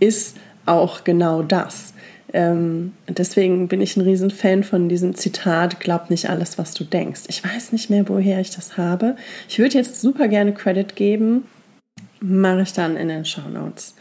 ist 0.00 0.36
auch 0.66 1.04
genau 1.04 1.42
das. 1.42 1.94
Ähm, 2.32 2.92
deswegen 3.08 3.68
bin 3.68 3.80
ich 3.80 3.96
ein 3.96 4.02
Riesenfan 4.02 4.62
von 4.62 4.88
diesem 4.88 5.14
Zitat, 5.14 5.80
glaub 5.80 6.10
nicht 6.10 6.28
alles, 6.28 6.58
was 6.58 6.74
du 6.74 6.84
denkst. 6.84 7.22
Ich 7.28 7.42
weiß 7.42 7.72
nicht 7.72 7.88
mehr, 7.88 8.06
woher 8.08 8.40
ich 8.40 8.50
das 8.50 8.76
habe. 8.76 9.16
Ich 9.48 9.58
würde 9.58 9.78
jetzt 9.78 10.00
super 10.00 10.28
gerne 10.28 10.52
Credit 10.52 10.94
geben, 10.94 11.44
mache 12.20 12.62
ich 12.62 12.72
dann 12.74 12.96
in 12.96 13.08
den 13.08 13.24
Show 13.24 13.48
Notes. 13.48 13.94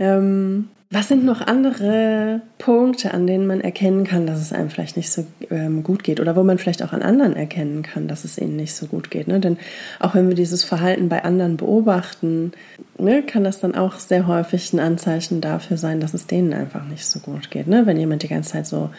Ähm, 0.00 0.70
was 0.94 1.08
sind 1.08 1.24
noch 1.24 1.40
andere 1.40 2.42
Punkte, 2.58 3.14
an 3.14 3.26
denen 3.26 3.46
man 3.46 3.62
erkennen 3.62 4.04
kann, 4.04 4.26
dass 4.26 4.42
es 4.42 4.52
einem 4.52 4.68
vielleicht 4.68 4.98
nicht 4.98 5.10
so 5.10 5.24
ähm, 5.50 5.82
gut 5.82 6.04
geht 6.04 6.20
oder 6.20 6.36
wo 6.36 6.42
man 6.42 6.58
vielleicht 6.58 6.82
auch 6.82 6.92
an 6.92 7.00
anderen 7.00 7.34
erkennen 7.34 7.82
kann, 7.82 8.08
dass 8.08 8.24
es 8.24 8.36
ihnen 8.36 8.56
nicht 8.56 8.74
so 8.74 8.86
gut 8.86 9.10
geht? 9.10 9.26
Ne? 9.26 9.40
Denn 9.40 9.56
auch 10.00 10.14
wenn 10.14 10.28
wir 10.28 10.34
dieses 10.34 10.64
Verhalten 10.64 11.08
bei 11.08 11.24
anderen 11.24 11.56
beobachten, 11.56 12.52
ne, 12.98 13.22
kann 13.22 13.42
das 13.42 13.58
dann 13.58 13.74
auch 13.74 13.94
sehr 13.94 14.26
häufig 14.26 14.70
ein 14.74 14.80
Anzeichen 14.80 15.40
dafür 15.40 15.78
sein, 15.78 15.98
dass 15.98 16.12
es 16.12 16.26
denen 16.26 16.52
einfach 16.52 16.84
nicht 16.84 17.06
so 17.06 17.20
gut 17.20 17.50
geht. 17.50 17.68
Ne? 17.68 17.86
Wenn 17.86 17.96
jemand 17.96 18.22
die 18.22 18.28
ganze 18.28 18.52
Zeit 18.52 18.66
so 18.66 18.90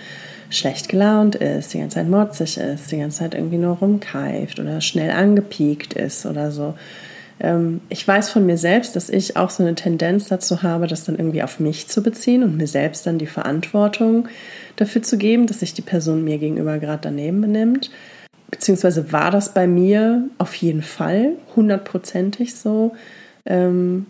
schlecht 0.49 0.89
gelaunt 0.89 1.36
ist, 1.36 1.75
die 1.75 1.79
ganze 1.79 1.97
Zeit 1.97 2.10
motzig 2.10 2.58
ist, 2.58 2.91
die 2.91 2.97
ganze 2.97 3.19
Zeit 3.19 3.36
irgendwie 3.36 3.58
nur 3.58 3.77
rumkeift 3.77 4.60
oder 4.60 4.82
schnell 4.82 5.12
angepiekt 5.12 5.93
ist 5.93 6.25
oder 6.25 6.51
so 6.51 6.73
ich 7.89 8.07
weiß 8.07 8.29
von 8.29 8.45
mir 8.45 8.57
selbst, 8.57 8.95
dass 8.95 9.09
ich 9.09 9.35
auch 9.35 9.49
so 9.49 9.63
eine 9.63 9.75
Tendenz 9.75 10.27
dazu 10.27 10.63
habe, 10.63 10.87
das 10.87 11.03
dann 11.03 11.17
irgendwie 11.17 11.43
auf 11.43 11.59
mich 11.59 11.87
zu 11.87 12.01
beziehen 12.01 12.43
und 12.43 12.57
mir 12.57 12.67
selbst 12.67 13.05
dann 13.05 13.17
die 13.17 13.27
Verantwortung 13.27 14.27
dafür 14.75 15.01
zu 15.03 15.17
geben, 15.17 15.47
dass 15.47 15.59
sich 15.59 15.73
die 15.73 15.81
Person 15.81 16.23
mir 16.23 16.37
gegenüber 16.37 16.79
gerade 16.79 17.01
daneben 17.01 17.41
benimmt. 17.41 17.91
Beziehungsweise 18.49 19.11
war 19.11 19.31
das 19.31 19.53
bei 19.53 19.67
mir 19.67 20.29
auf 20.37 20.53
jeden 20.55 20.83
Fall 20.83 21.31
hundertprozentig 21.55 22.55
so. 22.55 22.93
Ähm, 23.45 24.05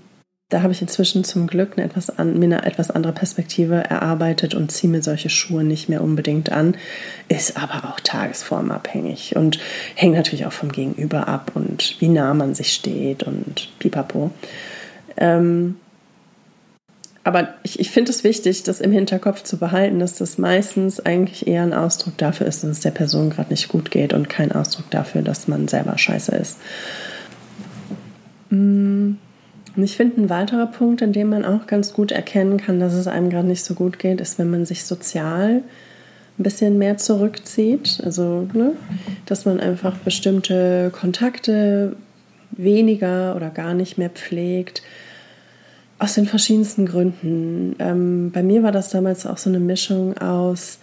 da 0.54 0.62
habe 0.62 0.72
ich 0.72 0.84
inzwischen 0.84 1.24
zum 1.24 1.48
Glück 1.48 1.74
eine 1.76 1.86
etwas, 1.88 2.12
an, 2.12 2.38
mir 2.38 2.46
eine 2.46 2.64
etwas 2.64 2.92
andere 2.92 3.12
Perspektive 3.12 3.76
erarbeitet 3.76 4.54
und 4.54 4.72
ziehe 4.72 4.92
mir 4.92 5.02
solche 5.02 5.30
Schuhe 5.30 5.64
nicht 5.64 5.90
mehr 5.90 6.04
unbedingt 6.04 6.52
an. 6.52 6.78
Ist 7.28 7.58
aber 7.58 7.90
auch 7.90 8.00
tagesformabhängig 8.00 9.36
und 9.36 9.58
hängt 9.96 10.14
natürlich 10.14 10.46
auch 10.46 10.54
vom 10.54 10.72
Gegenüber 10.72 11.28
ab 11.28 11.54
und 11.56 11.96
wie 12.00 12.08
nah 12.08 12.36
man 12.36 12.54
sich 12.54 12.72
steht 12.72 13.24
und 13.24 13.70
pipapo. 13.80 14.30
Ähm, 15.18 15.78
aber 17.24 17.56
ich, 17.64 17.80
ich 17.80 17.90
finde 17.90 18.12
es 18.12 18.24
wichtig, 18.24 18.62
das 18.62 18.80
im 18.80 18.92
Hinterkopf 18.92 19.42
zu 19.42 19.58
behalten, 19.58 19.98
dass 19.98 20.20
das 20.20 20.38
meistens 20.38 21.00
eigentlich 21.00 21.48
eher 21.48 21.64
ein 21.64 21.74
Ausdruck 21.74 22.16
dafür 22.20 22.46
ist, 22.46 22.64
dass 22.64 22.70
es 22.70 22.80
der 22.82 22.92
Person 22.92 23.32
gerade 23.32 23.50
nicht 23.50 23.70
gut 23.70 23.90
geht 23.90 24.14
und 24.14 24.30
kein 24.30 24.52
Ausdruck 24.52 24.92
dafür, 24.92 25.24
dass 25.24 25.48
man 25.48 25.68
selber 25.68 25.98
scheiße 25.98 26.36
ist. 26.36 26.58
Mm. 28.52 29.14
Und 29.76 29.84
ich 29.84 29.98
finde, 29.98 30.22
ein 30.22 30.30
weiterer 30.30 30.68
Punkt, 30.68 31.02
an 31.02 31.14
dem 31.14 31.30
man 31.30 31.46
auch 31.46 31.66
ganz 31.66 31.94
gut 31.94 32.12
erkennen 32.12 32.58
kann, 32.58 32.80
dass 32.80 32.94
es 32.94 33.08
einem 33.08 33.30
gerade 33.30 33.48
nicht 33.48 33.64
so 33.64 33.74
gut 33.74 33.98
geht, 33.98 34.22
ist, 34.22 34.38
wenn 34.38 34.52
man 34.52 34.66
sich 34.66 34.84
sozial 34.84 35.64
ein 36.38 36.44
bisschen 36.44 36.78
mehr 36.78 36.98
zurückzieht. 36.98 38.02
Also, 38.04 38.48
ne, 38.54 38.74
dass 39.26 39.46
man 39.46 39.60
einfach 39.60 39.98
bestimmte 39.98 40.92
Kontakte 40.92 41.96
weniger 42.52 43.36
oder 43.36 43.50
gar 43.50 43.74
nicht 43.74 43.98
mehr 43.98 44.10
pflegt. 44.10 44.84
Aus 46.00 46.16
den 46.16 46.26
verschiedensten 46.26 46.86
Gründen. 46.86 47.76
Ähm, 47.80 48.32
bei 48.32 48.44
mir 48.44 48.62
war 48.62 48.72
das 48.72 48.90
damals 48.90 49.26
auch 49.26 49.38
so 49.38 49.50
eine 49.50 49.60
Mischung 49.60 50.18
aus, 50.18 50.80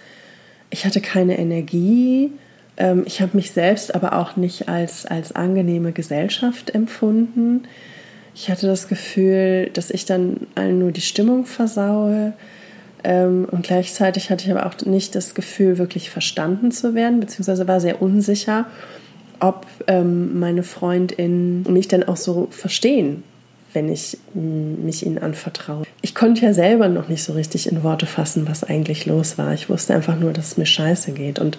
ich 0.70 0.86
hatte 0.86 1.00
keine 1.00 1.38
Energie, 1.38 2.30
ähm, 2.76 3.02
ich 3.04 3.20
habe 3.20 3.36
mich 3.36 3.50
selbst 3.50 3.94
aber 3.94 4.14
auch 4.14 4.36
nicht 4.36 4.68
als, 4.68 5.04
als 5.04 5.32
angenehme 5.34 5.92
Gesellschaft 5.92 6.74
empfunden. 6.74 7.64
Ich 8.34 8.50
hatte 8.50 8.66
das 8.66 8.88
Gefühl, 8.88 9.70
dass 9.72 9.90
ich 9.90 10.04
dann 10.04 10.46
allen 10.54 10.78
nur 10.78 10.92
die 10.92 11.00
Stimmung 11.00 11.46
versaue. 11.46 12.32
Ähm, 13.02 13.46
und 13.50 13.62
gleichzeitig 13.62 14.30
hatte 14.30 14.44
ich 14.44 14.50
aber 14.50 14.66
auch 14.66 14.74
nicht 14.84 15.14
das 15.14 15.34
Gefühl, 15.34 15.78
wirklich 15.78 16.10
verstanden 16.10 16.70
zu 16.70 16.94
werden, 16.94 17.20
beziehungsweise 17.20 17.66
war 17.66 17.80
sehr 17.80 18.02
unsicher, 18.02 18.66
ob 19.40 19.66
ähm, 19.86 20.38
meine 20.38 20.62
Freundinnen 20.62 21.64
mich 21.68 21.88
dann 21.88 22.04
auch 22.04 22.16
so 22.16 22.48
verstehen, 22.50 23.22
wenn 23.72 23.88
ich 23.88 24.18
mich 24.34 25.06
ihnen 25.06 25.18
anvertraue. 25.18 25.84
Ich 26.02 26.14
konnte 26.14 26.44
ja 26.44 26.52
selber 26.52 26.88
noch 26.88 27.08
nicht 27.08 27.22
so 27.22 27.32
richtig 27.32 27.70
in 27.70 27.82
Worte 27.82 28.06
fassen, 28.06 28.46
was 28.48 28.64
eigentlich 28.64 29.06
los 29.06 29.38
war. 29.38 29.54
Ich 29.54 29.70
wusste 29.70 29.94
einfach 29.94 30.18
nur, 30.18 30.32
dass 30.32 30.48
es 30.48 30.56
mir 30.56 30.66
scheiße 30.66 31.12
geht. 31.12 31.38
Und 31.38 31.56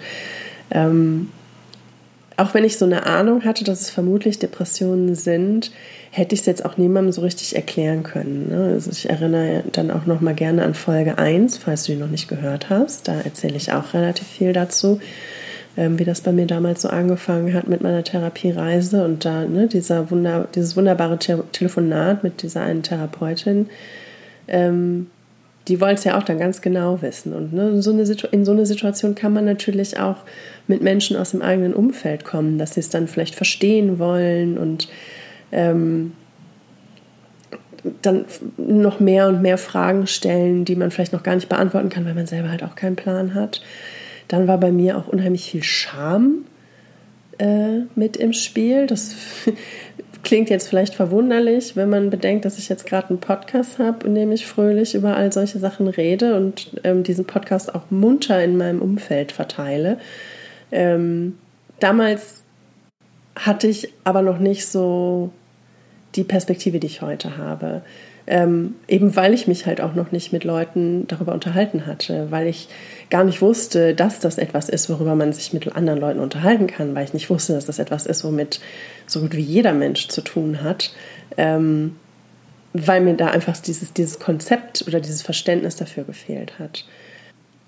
ähm, 0.70 1.30
auch 2.42 2.54
wenn 2.54 2.64
ich 2.64 2.76
so 2.76 2.84
eine 2.84 3.06
Ahnung 3.06 3.44
hatte, 3.44 3.62
dass 3.62 3.80
es 3.80 3.90
vermutlich 3.90 4.40
Depressionen 4.40 5.14
sind, 5.14 5.70
hätte 6.10 6.34
ich 6.34 6.40
es 6.40 6.46
jetzt 6.46 6.64
auch 6.64 6.76
niemandem 6.76 7.12
so 7.12 7.20
richtig 7.20 7.54
erklären 7.54 8.02
können. 8.02 8.48
Ne? 8.48 8.72
Also 8.72 8.90
ich 8.90 9.08
erinnere 9.08 9.62
dann 9.70 9.92
auch 9.92 10.06
noch 10.06 10.20
mal 10.20 10.34
gerne 10.34 10.64
an 10.64 10.74
Folge 10.74 11.18
1, 11.18 11.58
falls 11.58 11.84
du 11.84 11.92
die 11.92 11.98
noch 11.98 12.10
nicht 12.10 12.26
gehört 12.26 12.68
hast. 12.68 13.06
Da 13.06 13.20
erzähle 13.20 13.56
ich 13.56 13.72
auch 13.72 13.94
relativ 13.94 14.26
viel 14.26 14.52
dazu, 14.52 14.98
ähm, 15.76 16.00
wie 16.00 16.04
das 16.04 16.20
bei 16.20 16.32
mir 16.32 16.46
damals 16.46 16.82
so 16.82 16.88
angefangen 16.88 17.54
hat 17.54 17.68
mit 17.68 17.80
meiner 17.80 18.02
Therapiereise 18.02 19.04
und 19.04 19.24
da 19.24 19.44
ne, 19.44 19.68
dieser 19.68 20.10
Wunder, 20.10 20.48
dieses 20.52 20.76
wunderbare 20.76 21.18
Telefonat 21.18 22.24
mit 22.24 22.42
dieser 22.42 22.62
einen 22.62 22.82
Therapeutin. 22.82 23.68
Ähm, 24.48 25.06
die 25.68 25.80
wollte 25.80 25.94
es 25.94 26.04
ja 26.04 26.18
auch 26.18 26.24
dann 26.24 26.38
ganz 26.38 26.60
genau 26.60 27.02
wissen. 27.02 27.32
Und 27.32 27.52
ne, 27.52 27.80
so 27.82 27.92
eine 27.92 28.02
in 28.32 28.44
so 28.44 28.50
eine 28.50 28.66
Situation 28.66 29.14
kann 29.14 29.32
man 29.32 29.44
natürlich 29.44 29.98
auch 30.00 30.16
mit 30.66 30.82
Menschen 30.82 31.16
aus 31.16 31.32
dem 31.32 31.42
eigenen 31.42 31.74
Umfeld 31.74 32.24
kommen, 32.24 32.58
dass 32.58 32.74
sie 32.74 32.80
es 32.80 32.88
dann 32.88 33.08
vielleicht 33.08 33.34
verstehen 33.34 33.98
wollen 33.98 34.58
und 34.58 34.88
ähm, 35.50 36.12
dann 38.02 38.24
noch 38.56 39.00
mehr 39.00 39.28
und 39.28 39.42
mehr 39.42 39.58
Fragen 39.58 40.06
stellen, 40.06 40.64
die 40.64 40.76
man 40.76 40.90
vielleicht 40.90 41.12
noch 41.12 41.22
gar 41.22 41.34
nicht 41.34 41.48
beantworten 41.48 41.88
kann, 41.88 42.04
weil 42.04 42.14
man 42.14 42.26
selber 42.26 42.50
halt 42.50 42.62
auch 42.62 42.76
keinen 42.76 42.96
Plan 42.96 43.34
hat. 43.34 43.60
Dann 44.28 44.46
war 44.46 44.58
bei 44.58 44.70
mir 44.70 44.96
auch 44.96 45.08
unheimlich 45.08 45.50
viel 45.50 45.62
Scham 45.62 46.44
äh, 47.38 47.80
mit 47.96 48.16
im 48.16 48.32
Spiel. 48.32 48.86
Das 48.86 49.16
klingt 50.22 50.48
jetzt 50.48 50.68
vielleicht 50.68 50.94
verwunderlich, 50.94 51.74
wenn 51.74 51.90
man 51.90 52.10
bedenkt, 52.10 52.44
dass 52.44 52.58
ich 52.58 52.68
jetzt 52.68 52.86
gerade 52.86 53.10
einen 53.10 53.20
Podcast 53.20 53.80
habe, 53.80 54.06
in 54.06 54.14
dem 54.14 54.30
ich 54.30 54.46
fröhlich 54.46 54.94
über 54.94 55.16
all 55.16 55.32
solche 55.32 55.58
Sachen 55.58 55.88
rede 55.88 56.36
und 56.36 56.70
ähm, 56.84 57.02
diesen 57.02 57.24
Podcast 57.24 57.74
auch 57.74 57.90
munter 57.90 58.42
in 58.42 58.56
meinem 58.56 58.80
Umfeld 58.80 59.32
verteile. 59.32 59.98
Ähm, 60.72 61.38
damals 61.78 62.42
hatte 63.36 63.68
ich 63.68 63.92
aber 64.04 64.22
noch 64.22 64.38
nicht 64.38 64.66
so 64.66 65.30
die 66.14 66.24
Perspektive, 66.24 66.80
die 66.80 66.86
ich 66.86 67.02
heute 67.02 67.36
habe. 67.36 67.82
Ähm, 68.26 68.76
eben 68.86 69.16
weil 69.16 69.34
ich 69.34 69.48
mich 69.48 69.66
halt 69.66 69.80
auch 69.80 69.94
noch 69.94 70.12
nicht 70.12 70.32
mit 70.32 70.44
Leuten 70.44 71.08
darüber 71.08 71.32
unterhalten 71.32 71.86
hatte, 71.86 72.30
weil 72.30 72.46
ich 72.46 72.68
gar 73.10 73.24
nicht 73.24 73.42
wusste, 73.42 73.94
dass 73.94 74.20
das 74.20 74.38
etwas 74.38 74.68
ist, 74.68 74.88
worüber 74.88 75.16
man 75.16 75.32
sich 75.32 75.52
mit 75.52 75.74
anderen 75.74 75.98
Leuten 75.98 76.20
unterhalten 76.20 76.68
kann, 76.68 76.94
weil 76.94 77.04
ich 77.04 77.14
nicht 77.14 77.30
wusste, 77.30 77.54
dass 77.54 77.66
das 77.66 77.80
etwas 77.80 78.06
ist, 78.06 78.22
womit 78.22 78.60
so 79.06 79.20
gut 79.20 79.34
wie 79.34 79.40
jeder 79.40 79.72
Mensch 79.72 80.06
zu 80.06 80.20
tun 80.20 80.62
hat, 80.62 80.94
ähm, 81.36 81.96
weil 82.74 83.00
mir 83.00 83.14
da 83.14 83.26
einfach 83.26 83.58
dieses, 83.58 83.92
dieses 83.92 84.20
Konzept 84.20 84.84
oder 84.86 85.00
dieses 85.00 85.22
Verständnis 85.22 85.74
dafür 85.74 86.04
gefehlt 86.04 86.60
hat. 86.60 86.86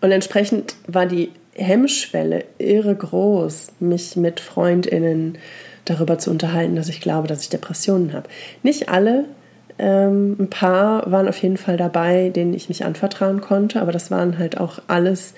Und 0.01 0.13
entsprechend 0.13 0.77
war 0.87 1.07
die 1.07 1.31
Hemmschwelle 1.57 2.45
irre 2.59 2.95
groß, 2.95 3.73
mich 3.81 4.17
mit 4.17 4.41
Freundinnen 4.41 5.39
darüber 5.85 6.19
zu 6.19 6.31
unterhalten, 6.31 6.77
dass 6.77 6.89
ich 6.89 7.01
glaube, 7.01 7.29
dass 7.29 7.43
ich 7.43 7.49
Depressionen 7.49 8.13
habe. 8.13 8.29
Nicht 8.63 8.89
alle, 8.89 9.27
ähm, 9.79 10.37
ein 10.39 10.51
paar 10.51 11.11
waren 11.11 11.29
auf 11.29 11.39
jeden 11.39 11.57
Fall 11.57 11.77
dabei, 11.77 12.31
denen 12.31 12.55
ich 12.55 12.69
mich 12.69 12.85
anvertrauen 12.85 13.41
konnte, 13.41 13.81
aber 13.81 13.93
das 13.93 14.11
waren 14.11 14.39
halt 14.39 14.59
auch 14.59 14.81
alles 14.87 15.35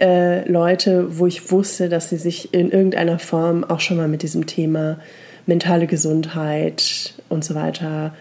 äh, 0.00 0.48
Leute, 0.48 1.18
wo 1.18 1.26
ich 1.26 1.50
wusste, 1.50 1.88
dass 1.88 2.10
sie 2.10 2.18
sich 2.18 2.52
in 2.52 2.70
irgendeiner 2.70 3.18
Form 3.18 3.64
auch 3.64 3.80
schon 3.80 3.96
mal 3.96 4.08
mit 4.08 4.22
diesem 4.22 4.46
Thema 4.46 4.98
mentale 5.46 5.86
Gesundheit 5.86 7.14
und 7.28 7.42
so 7.42 7.54
weiter 7.54 8.14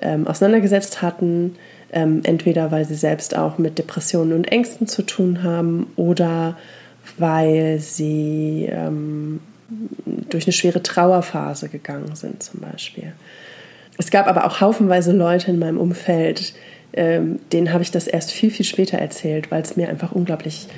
ähm, 0.00 0.26
auseinandergesetzt 0.26 1.02
hatten. 1.02 1.56
Ähm, 1.92 2.20
entweder 2.22 2.70
weil 2.70 2.84
sie 2.84 2.94
selbst 2.94 3.36
auch 3.36 3.58
mit 3.58 3.78
Depressionen 3.78 4.32
und 4.32 4.44
Ängsten 4.44 4.86
zu 4.86 5.02
tun 5.02 5.42
haben 5.42 5.88
oder 5.96 6.56
weil 7.18 7.80
sie 7.80 8.68
ähm, 8.70 9.40
durch 10.30 10.44
eine 10.46 10.52
schwere 10.52 10.82
Trauerphase 10.82 11.68
gegangen 11.68 12.14
sind 12.14 12.42
zum 12.42 12.60
Beispiel. 12.60 13.12
Es 13.98 14.10
gab 14.10 14.26
aber 14.26 14.46
auch 14.46 14.60
haufenweise 14.60 15.12
Leute 15.12 15.50
in 15.50 15.58
meinem 15.58 15.78
Umfeld, 15.78 16.54
ähm, 16.92 17.38
denen 17.52 17.72
habe 17.72 17.82
ich 17.82 17.90
das 17.90 18.06
erst 18.06 18.32
viel, 18.32 18.50
viel 18.50 18.64
später 18.64 18.98
erzählt, 18.98 19.50
weil 19.50 19.62
es 19.62 19.76
mir 19.76 19.88
einfach 19.88 20.12
unglaublich 20.12 20.68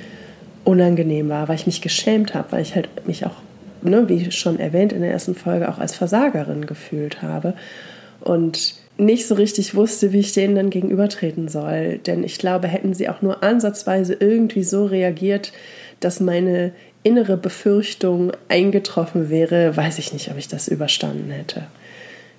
unangenehm 0.63 1.29
war, 1.29 1.47
weil 1.47 1.55
ich 1.55 1.65
mich 1.65 1.81
geschämt 1.81 2.33
habe, 2.33 2.51
weil 2.51 2.61
ich 2.61 2.75
halt 2.75 2.89
mich 3.07 3.25
auch, 3.25 3.35
ne, 3.81 4.07
wie 4.09 4.31
schon 4.31 4.59
erwähnt 4.59 4.93
in 4.93 5.01
der 5.01 5.11
ersten 5.11 5.35
Folge, 5.35 5.69
auch 5.69 5.79
als 5.79 5.95
Versagerin 5.95 6.65
gefühlt 6.65 7.21
habe 7.21 7.53
und 8.21 8.75
nicht 9.05 9.27
so 9.27 9.35
richtig 9.35 9.75
wusste, 9.75 10.13
wie 10.13 10.19
ich 10.19 10.33
denen 10.33 10.55
dann 10.55 10.69
gegenübertreten 10.69 11.47
soll. 11.47 11.99
Denn 11.99 12.23
ich 12.23 12.37
glaube, 12.37 12.67
hätten 12.67 12.93
sie 12.93 13.09
auch 13.09 13.21
nur 13.21 13.43
ansatzweise 13.43 14.15
irgendwie 14.19 14.63
so 14.63 14.85
reagiert, 14.85 15.51
dass 15.99 16.19
meine 16.19 16.71
innere 17.03 17.37
Befürchtung 17.37 18.31
eingetroffen 18.47 19.29
wäre, 19.29 19.75
weiß 19.75 19.99
ich 19.99 20.13
nicht, 20.13 20.31
ob 20.31 20.37
ich 20.37 20.47
das 20.47 20.67
überstanden 20.67 21.31
hätte. 21.31 21.67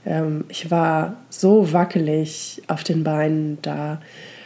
Ähm, 0.07 0.45
ich 0.49 0.71
war 0.71 1.17
so 1.29 1.73
wackelig 1.73 2.63
auf 2.67 2.83
den 2.85 3.05
Beinen, 3.05 3.59
da 3.63 4.01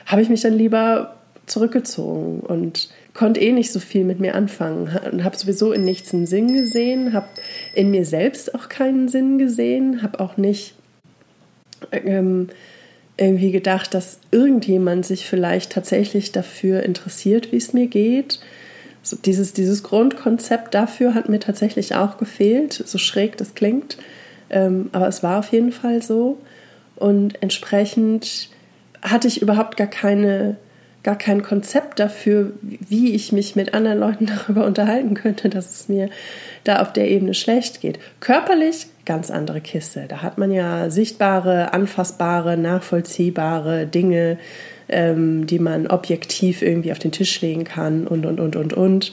habe 0.07 0.23
ich 0.23 0.29
mich 0.29 0.41
dann 0.41 0.55
lieber 0.55 1.15
zurückgezogen 1.47 2.41
und 2.41 2.91
konnte 3.15 3.41
eh 3.41 3.53
nicht 3.53 3.73
so 3.73 3.81
viel 3.81 4.05
mit 4.05 4.21
mir 4.21 4.35
anfangen 4.35 4.91
und 5.11 5.25
habe 5.25 5.37
sowieso 5.37 5.73
in 5.73 5.85
nichts 5.85 6.13
einen 6.13 6.27
Sinn 6.27 6.53
gesehen, 6.53 7.13
habe 7.13 7.27
in 7.75 7.91
mir 7.91 8.05
selbst 8.05 8.55
auch 8.55 8.69
keinen 8.69 9.09
Sinn 9.09 9.39
gesehen, 9.39 10.03
habe 10.03 10.21
auch 10.21 10.37
nicht 10.37 10.75
ähm, 11.93 12.49
irgendwie 13.17 13.51
gedacht, 13.51 13.95
dass 13.95 14.21
irgendjemand 14.31 15.05
sich 15.05 15.27
vielleicht 15.27 15.73
tatsächlich 15.73 16.33
dafür 16.33 16.83
interessiert, 16.83 17.53
wie 17.53 17.57
es 17.57 17.73
mir 17.73 17.89
geht. 17.89 18.41
So 19.03 19.17
dieses, 19.17 19.53
dieses 19.53 19.83
Grundkonzept 19.83 20.75
dafür 20.75 21.15
hat 21.15 21.29
mir 21.29 21.41
tatsächlich 21.41 21.95
auch 21.95 22.19
gefehlt, 22.19 22.73
so 22.73 22.99
schräg 22.99 23.37
das 23.37 23.55
klingt. 23.55 23.99
Ähm, 24.51 24.91
aber 24.93 25.09
es 25.09 25.23
war 25.23 25.39
auf 25.41 25.53
jeden 25.53 25.73
Fall 25.73 26.03
so. 26.03 26.39
Und 26.97 27.43
entsprechend 27.43 28.49
hatte 29.03 29.29
ich 29.29 29.43
überhaupt 29.43 29.77
gar 29.77 29.87
keine 29.87 30.57
gar 31.05 31.17
kein 31.17 31.43
Konzept 31.43 32.01
dafür, 32.01 32.53
wie 32.61 33.15
ich 33.15 33.33
mich 33.33 33.57
mit 33.57 33.73
anderen 33.73 34.01
Leuten 34.01 34.27
darüber 34.47 34.67
unterhalten 34.67 35.15
könnte, 35.15 35.49
dass 35.49 35.71
es 35.71 35.89
mir 35.89 36.11
da 36.65 36.83
auf 36.83 36.93
der 36.93 37.09
Ebene 37.09 37.35
schlecht 37.35 37.81
geht. 37.81 37.99
Körperlich 38.21 38.89
ganz 39.09 39.31
andere 39.31 39.61
Kiste. 39.61 40.05
Da 40.07 40.23
hat 40.23 40.39
man 40.39 40.53
ja 40.53 40.91
sichtbare, 40.91 41.73
anfassbare, 41.73 42.57
nachvollziehbare 42.59 43.87
Dinge, 43.87 44.39
ähm, 44.89 45.47
die 45.47 45.59
man 45.59 45.87
objektiv 45.87 46.61
irgendwie 46.63 46.93
auf 46.93 46.99
den 46.99 47.11
Tisch 47.11 47.41
legen 47.41 47.65
kann 47.65 48.07
und, 48.07 48.27
und, 48.27 48.39
und, 48.39 48.55
und, 48.55 48.75
und, 48.75 49.13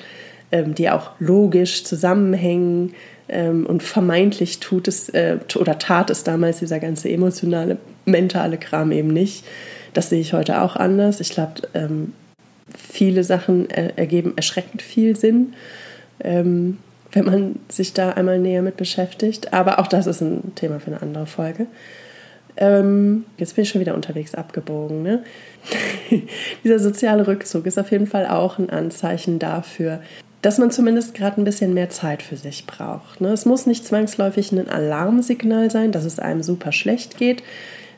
ähm, 0.52 0.76
die 0.76 0.90
auch 0.90 1.12
logisch 1.20 1.86
zusammenhängen. 1.86 2.94
Ähm, 3.30 3.66
und 3.66 3.82
vermeintlich 3.82 4.60
tut 4.60 4.88
es 4.90 5.10
äh, 5.10 5.38
oder 5.56 5.80
tat 5.80 6.10
es 6.10 6.24
damals 6.24 6.60
dieser 6.60 6.80
ganze 6.80 7.10
emotionale, 7.10 7.78
mentale 8.06 8.58
Kram 8.58 8.92
eben 8.92 9.14
nicht. 9.14 9.46
Das 9.94 10.10
sehe 10.10 10.20
ich 10.20 10.34
heute 10.34 10.62
auch 10.62 10.76
anders. 10.76 11.22
Ich 11.22 11.30
glaube, 11.30 11.62
ähm, 11.74 12.12
viele 12.78 13.24
Sachen 13.24 13.70
ergeben 13.70 14.34
erschreckend 14.36 14.82
viel 14.82 15.16
Sinn, 15.16 15.54
ähm, 16.22 16.80
wenn 17.12 17.26
man 17.26 17.60
sich 17.70 17.94
da 17.94 18.12
einmal 18.12 18.40
näher 18.40 18.62
mit 18.62 18.78
beschäftigt. 18.78 19.54
Aber 19.54 19.80
auch 19.80 19.88
das 19.88 20.08
ist 20.08 20.22
ein 20.22 20.54
Thema 20.56 20.80
für 20.80 20.88
eine 20.88 21.02
andere 21.02 21.26
Folge. 21.26 21.68
Ähm, 22.58 23.26
jetzt 23.38 23.56
bin 23.56 23.64
ich 23.64 23.70
schon 23.70 23.82
wieder 23.82 23.96
unterwegs 23.96 24.36
abgebogen. 24.36 25.04
Ne? 25.04 25.24
Dieser 26.64 26.80
soziale 26.80 27.28
Rückzug 27.28 27.66
ist 27.66 27.78
auf 27.78 27.92
jeden 27.92 28.08
Fall 28.08 28.28
auch 28.28 28.60
ein 28.60 28.70
Anzeichen 28.70 29.40
dafür, 29.40 30.02
dass 30.42 30.58
man 30.58 30.72
zumindest 30.72 31.16
gerade 31.16 31.42
ein 31.42 31.44
bisschen 31.44 31.74
mehr 31.74 31.90
Zeit 31.90 32.22
für 32.22 32.38
sich 32.38 32.66
braucht. 32.66 33.20
Ne? 33.20 33.30
Es 33.30 33.46
muss 33.46 33.66
nicht 33.66 33.86
zwangsläufig 33.86 34.52
ein 34.52 34.70
Alarmsignal 34.70 35.72
sein, 35.72 35.92
dass 35.92 36.06
es 36.06 36.20
einem 36.20 36.44
super 36.44 36.72
schlecht 36.72 37.18
geht, 37.18 37.44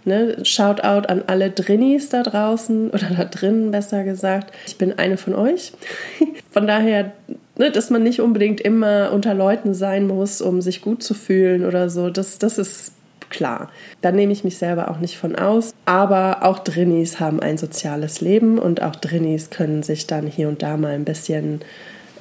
Ne, 0.07 0.37
Shoutout 0.45 1.09
an 1.09 1.23
alle 1.27 1.51
Drinnies 1.51 2.07
da 2.07 2.23
draußen 2.23 2.91
oder 2.91 3.09
da 3.09 3.25
drinnen 3.25 3.71
besser 3.71 4.05
gesagt. 4.05 4.53
Ich 4.65 4.77
bin 4.77 4.97
eine 4.97 5.17
von 5.17 5.35
euch. 5.35 5.73
Von 6.49 6.65
daher, 6.65 7.11
ne, 7.57 7.71
dass 7.71 7.89
man 7.89 8.03
nicht 8.03 8.21
unbedingt 8.21 8.61
immer 8.61 9.11
unter 9.13 9.33
Leuten 9.33 9.73
sein 9.73 10.07
muss, 10.07 10.41
um 10.41 10.61
sich 10.61 10.81
gut 10.81 11.03
zu 11.03 11.13
fühlen 11.13 11.65
oder 11.65 11.89
so, 11.89 12.09
das, 12.09 12.39
das 12.39 12.57
ist 12.57 12.93
klar. 13.29 13.69
Da 14.01 14.11
nehme 14.11 14.31
ich 14.31 14.43
mich 14.43 14.57
selber 14.57 14.89
auch 14.89 14.99
nicht 14.99 15.17
von 15.17 15.35
aus. 15.35 15.73
Aber 15.85 16.43
auch 16.43 16.59
Drinnies 16.59 17.19
haben 17.19 17.39
ein 17.39 17.57
soziales 17.57 18.21
Leben 18.21 18.57
und 18.57 18.81
auch 18.81 18.95
Drinnies 18.95 19.49
können 19.49 19.83
sich 19.83 20.07
dann 20.07 20.27
hier 20.27 20.47
und 20.47 20.61
da 20.63 20.77
mal 20.77 20.93
ein 20.93 21.05
bisschen 21.05 21.61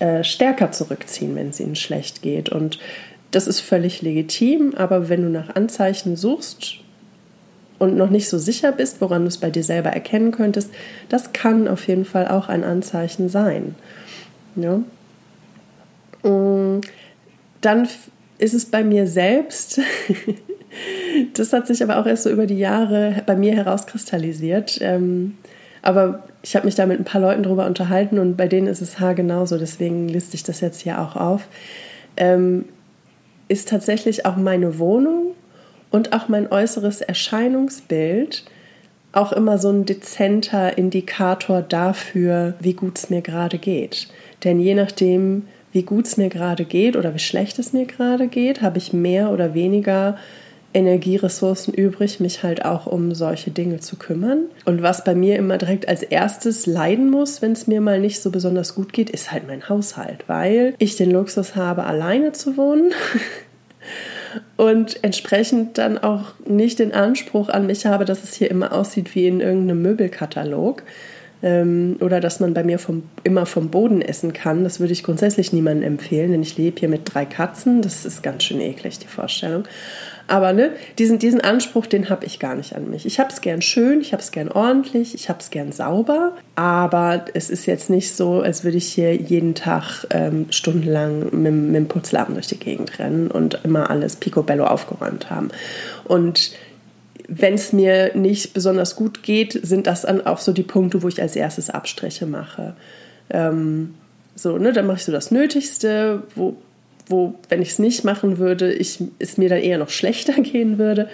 äh, 0.00 0.24
stärker 0.24 0.72
zurückziehen, 0.72 1.36
wenn 1.36 1.50
es 1.50 1.60
ihnen 1.60 1.76
schlecht 1.76 2.22
geht. 2.22 2.48
Und 2.48 2.78
das 3.30 3.46
ist 3.46 3.60
völlig 3.60 4.02
legitim, 4.02 4.74
aber 4.76 5.08
wenn 5.08 5.22
du 5.22 5.28
nach 5.28 5.54
Anzeichen 5.54 6.16
suchst, 6.16 6.80
und 7.78 7.96
noch 7.96 8.10
nicht 8.10 8.28
so 8.28 8.38
sicher 8.38 8.72
bist, 8.72 9.00
woran 9.00 9.22
du 9.22 9.28
es 9.28 9.38
bei 9.38 9.50
dir 9.50 9.62
selber 9.62 9.90
erkennen 9.90 10.32
könntest, 10.32 10.70
das 11.08 11.32
kann 11.32 11.68
auf 11.68 11.86
jeden 11.88 12.04
Fall 12.04 12.28
auch 12.28 12.48
ein 12.48 12.64
Anzeichen 12.64 13.28
sein. 13.28 13.74
Ja? 14.54 14.80
Mm, 16.26 16.80
dann 17.60 17.88
ist 18.38 18.54
es 18.54 18.66
bei 18.66 18.84
mir 18.84 19.06
selbst, 19.06 19.80
das 21.34 21.52
hat 21.52 21.66
sich 21.66 21.82
aber 21.82 21.98
auch 21.98 22.06
erst 22.06 22.24
so 22.24 22.30
über 22.30 22.46
die 22.46 22.58
Jahre 22.58 23.22
bei 23.26 23.36
mir 23.36 23.54
herauskristallisiert. 23.54 24.78
Ähm, 24.82 25.38
aber 25.82 26.24
ich 26.42 26.54
habe 26.56 26.66
mich 26.66 26.74
da 26.74 26.86
mit 26.86 26.98
ein 26.98 27.04
paar 27.04 27.20
Leuten 27.20 27.42
drüber 27.42 27.66
unterhalten 27.66 28.18
und 28.18 28.36
bei 28.36 28.48
denen 28.48 28.66
ist 28.66 28.82
es 28.82 29.00
haargenauso, 29.00 29.58
deswegen 29.58 30.08
liste 30.08 30.34
ich 30.34 30.42
das 30.42 30.60
jetzt 30.60 30.80
hier 30.80 31.00
auch 31.00 31.16
auf. 31.16 31.48
Ähm, 32.16 32.66
ist 33.48 33.68
tatsächlich 33.68 34.26
auch 34.26 34.36
meine 34.36 34.78
Wohnung 34.78 35.32
und 35.90 36.12
auch 36.12 36.28
mein 36.28 36.50
äußeres 36.50 37.00
Erscheinungsbild 37.00 38.44
auch 39.12 39.32
immer 39.32 39.58
so 39.58 39.70
ein 39.70 39.86
dezenter 39.86 40.76
Indikator 40.76 41.62
dafür, 41.62 42.54
wie 42.60 42.74
gut 42.74 42.98
es 42.98 43.08
mir 43.08 43.22
gerade 43.22 43.58
geht. 43.58 44.08
Denn 44.44 44.60
je 44.60 44.74
nachdem, 44.74 45.44
wie 45.76 45.82
gut 45.82 46.06
es 46.06 46.16
mir 46.16 46.30
gerade 46.30 46.64
geht 46.64 46.96
oder 46.96 47.12
wie 47.12 47.18
schlecht 47.18 47.58
es 47.58 47.74
mir 47.74 47.84
gerade 47.84 48.28
geht, 48.28 48.62
habe 48.62 48.78
ich 48.78 48.94
mehr 48.94 49.30
oder 49.30 49.52
weniger 49.52 50.16
Energieressourcen 50.72 51.74
übrig, 51.74 52.18
mich 52.18 52.42
halt 52.42 52.64
auch 52.64 52.86
um 52.86 53.14
solche 53.14 53.50
Dinge 53.50 53.80
zu 53.80 53.96
kümmern. 53.96 54.46
Und 54.64 54.80
was 54.80 55.04
bei 55.04 55.14
mir 55.14 55.36
immer 55.36 55.58
direkt 55.58 55.86
als 55.86 56.02
erstes 56.02 56.64
leiden 56.64 57.10
muss, 57.10 57.42
wenn 57.42 57.52
es 57.52 57.66
mir 57.66 57.82
mal 57.82 58.00
nicht 58.00 58.22
so 58.22 58.30
besonders 58.30 58.74
gut 58.74 58.94
geht, 58.94 59.10
ist 59.10 59.32
halt 59.32 59.46
mein 59.46 59.68
Haushalt, 59.68 60.24
weil 60.28 60.72
ich 60.78 60.96
den 60.96 61.10
Luxus 61.10 61.56
habe, 61.56 61.84
alleine 61.84 62.32
zu 62.32 62.56
wohnen. 62.56 62.94
und 64.56 65.04
entsprechend 65.04 65.76
dann 65.76 65.98
auch 65.98 66.32
nicht 66.46 66.78
den 66.78 66.94
Anspruch 66.94 67.50
an 67.50 67.66
mich 67.66 67.84
habe, 67.84 68.06
dass 68.06 68.24
es 68.24 68.32
hier 68.32 68.50
immer 68.50 68.72
aussieht 68.72 69.14
wie 69.14 69.26
in 69.26 69.40
irgendeinem 69.40 69.82
Möbelkatalog 69.82 70.84
oder 71.42 72.20
dass 72.20 72.40
man 72.40 72.54
bei 72.54 72.64
mir 72.64 72.78
vom, 72.78 73.02
immer 73.22 73.44
vom 73.44 73.68
Boden 73.68 74.00
essen 74.00 74.32
kann. 74.32 74.64
Das 74.64 74.80
würde 74.80 74.94
ich 74.94 75.04
grundsätzlich 75.04 75.52
niemandem 75.52 75.86
empfehlen, 75.86 76.32
denn 76.32 76.42
ich 76.42 76.56
lebe 76.56 76.80
hier 76.80 76.88
mit 76.88 77.02
drei 77.04 77.26
Katzen. 77.26 77.82
Das 77.82 78.06
ist 78.06 78.22
ganz 78.22 78.44
schön 78.44 78.60
eklig, 78.60 78.98
die 78.98 79.06
Vorstellung. 79.06 79.64
Aber 80.28 80.52
ne, 80.52 80.72
diesen, 80.98 81.18
diesen 81.18 81.40
Anspruch, 81.40 81.86
den 81.86 82.08
habe 82.08 82.26
ich 82.26 82.38
gar 82.38 82.56
nicht 82.56 82.74
an 82.74 82.90
mich. 82.90 83.06
Ich 83.06 83.20
habe 83.20 83.30
es 83.30 83.40
gern 83.40 83.62
schön, 83.62 84.00
ich 84.00 84.12
habe 84.12 84.22
es 84.22 84.32
gern 84.32 84.50
ordentlich, 84.50 85.14
ich 85.14 85.28
habe 85.28 85.38
es 85.38 85.50
gern 85.50 85.70
sauber, 85.70 86.32
aber 86.56 87.26
es 87.34 87.48
ist 87.48 87.66
jetzt 87.66 87.90
nicht 87.90 88.14
so, 88.14 88.40
als 88.40 88.64
würde 88.64 88.78
ich 88.78 88.92
hier 88.92 89.14
jeden 89.14 89.54
Tag 89.54 90.06
ähm, 90.10 90.46
stundenlang 90.50 91.28
mit, 91.30 91.52
mit 91.52 91.74
dem 91.76 91.86
Putzlappen 91.86 92.34
durch 92.34 92.48
die 92.48 92.58
Gegend 92.58 92.98
rennen 92.98 93.30
und 93.30 93.60
immer 93.62 93.88
alles 93.90 94.16
picobello 94.16 94.64
aufgeräumt 94.64 95.30
haben. 95.30 95.50
Und 96.04 96.52
wenn 97.28 97.54
es 97.54 97.72
mir 97.72 98.16
nicht 98.16 98.54
besonders 98.54 98.96
gut 98.96 99.22
geht, 99.22 99.58
sind 99.62 99.86
das 99.86 100.02
dann 100.02 100.26
auch 100.26 100.38
so 100.38 100.52
die 100.52 100.62
Punkte, 100.62 101.02
wo 101.02 101.08
ich 101.08 101.20
als 101.20 101.36
erstes 101.36 101.70
Abstriche 101.70 102.26
mache. 102.26 102.74
Ähm, 103.30 103.94
so, 104.34 104.58
ne, 104.58 104.72
dann 104.72 104.86
mache 104.86 104.98
ich 104.98 105.04
so 105.04 105.12
das 105.12 105.30
Nötigste, 105.30 106.22
wo 106.34 106.56
wo, 107.08 107.34
wenn 107.48 107.62
ich 107.62 107.70
es 107.70 107.78
nicht 107.78 108.04
machen 108.04 108.38
würde, 108.38 108.72
ich, 108.72 109.02
es 109.18 109.38
mir 109.38 109.48
dann 109.48 109.60
eher 109.60 109.78
noch 109.78 109.90
schlechter 109.90 110.32
gehen 110.42 110.78
würde. 110.78 111.08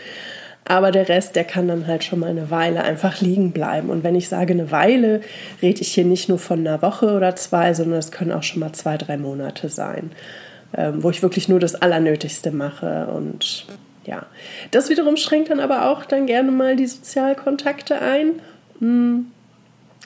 Aber 0.64 0.92
der 0.92 1.08
Rest, 1.08 1.34
der 1.34 1.42
kann 1.42 1.66
dann 1.66 1.88
halt 1.88 2.04
schon 2.04 2.20
mal 2.20 2.30
eine 2.30 2.50
Weile 2.50 2.84
einfach 2.84 3.20
liegen 3.20 3.50
bleiben. 3.50 3.90
Und 3.90 4.04
wenn 4.04 4.14
ich 4.14 4.28
sage 4.28 4.52
eine 4.52 4.70
Weile, 4.70 5.20
rede 5.60 5.80
ich 5.80 5.88
hier 5.88 6.04
nicht 6.04 6.28
nur 6.28 6.38
von 6.38 6.60
einer 6.60 6.82
Woche 6.82 7.14
oder 7.14 7.34
zwei, 7.34 7.74
sondern 7.74 7.98
es 7.98 8.12
können 8.12 8.30
auch 8.30 8.44
schon 8.44 8.60
mal 8.60 8.72
zwei, 8.72 8.96
drei 8.96 9.16
Monate 9.16 9.68
sein, 9.68 10.12
ähm, 10.76 11.02
wo 11.02 11.10
ich 11.10 11.22
wirklich 11.22 11.48
nur 11.48 11.58
das 11.58 11.74
Allernötigste 11.74 12.52
mache. 12.52 13.08
Und 13.08 13.66
ja, 14.04 14.26
das 14.70 14.88
wiederum 14.88 15.16
schränkt 15.16 15.50
dann 15.50 15.60
aber 15.60 15.88
auch 15.88 16.04
dann 16.04 16.26
gerne 16.26 16.50
mal 16.50 16.76
die 16.76 16.86
Sozialkontakte 16.86 18.00
ein. 18.00 18.40
Hm 18.78 19.26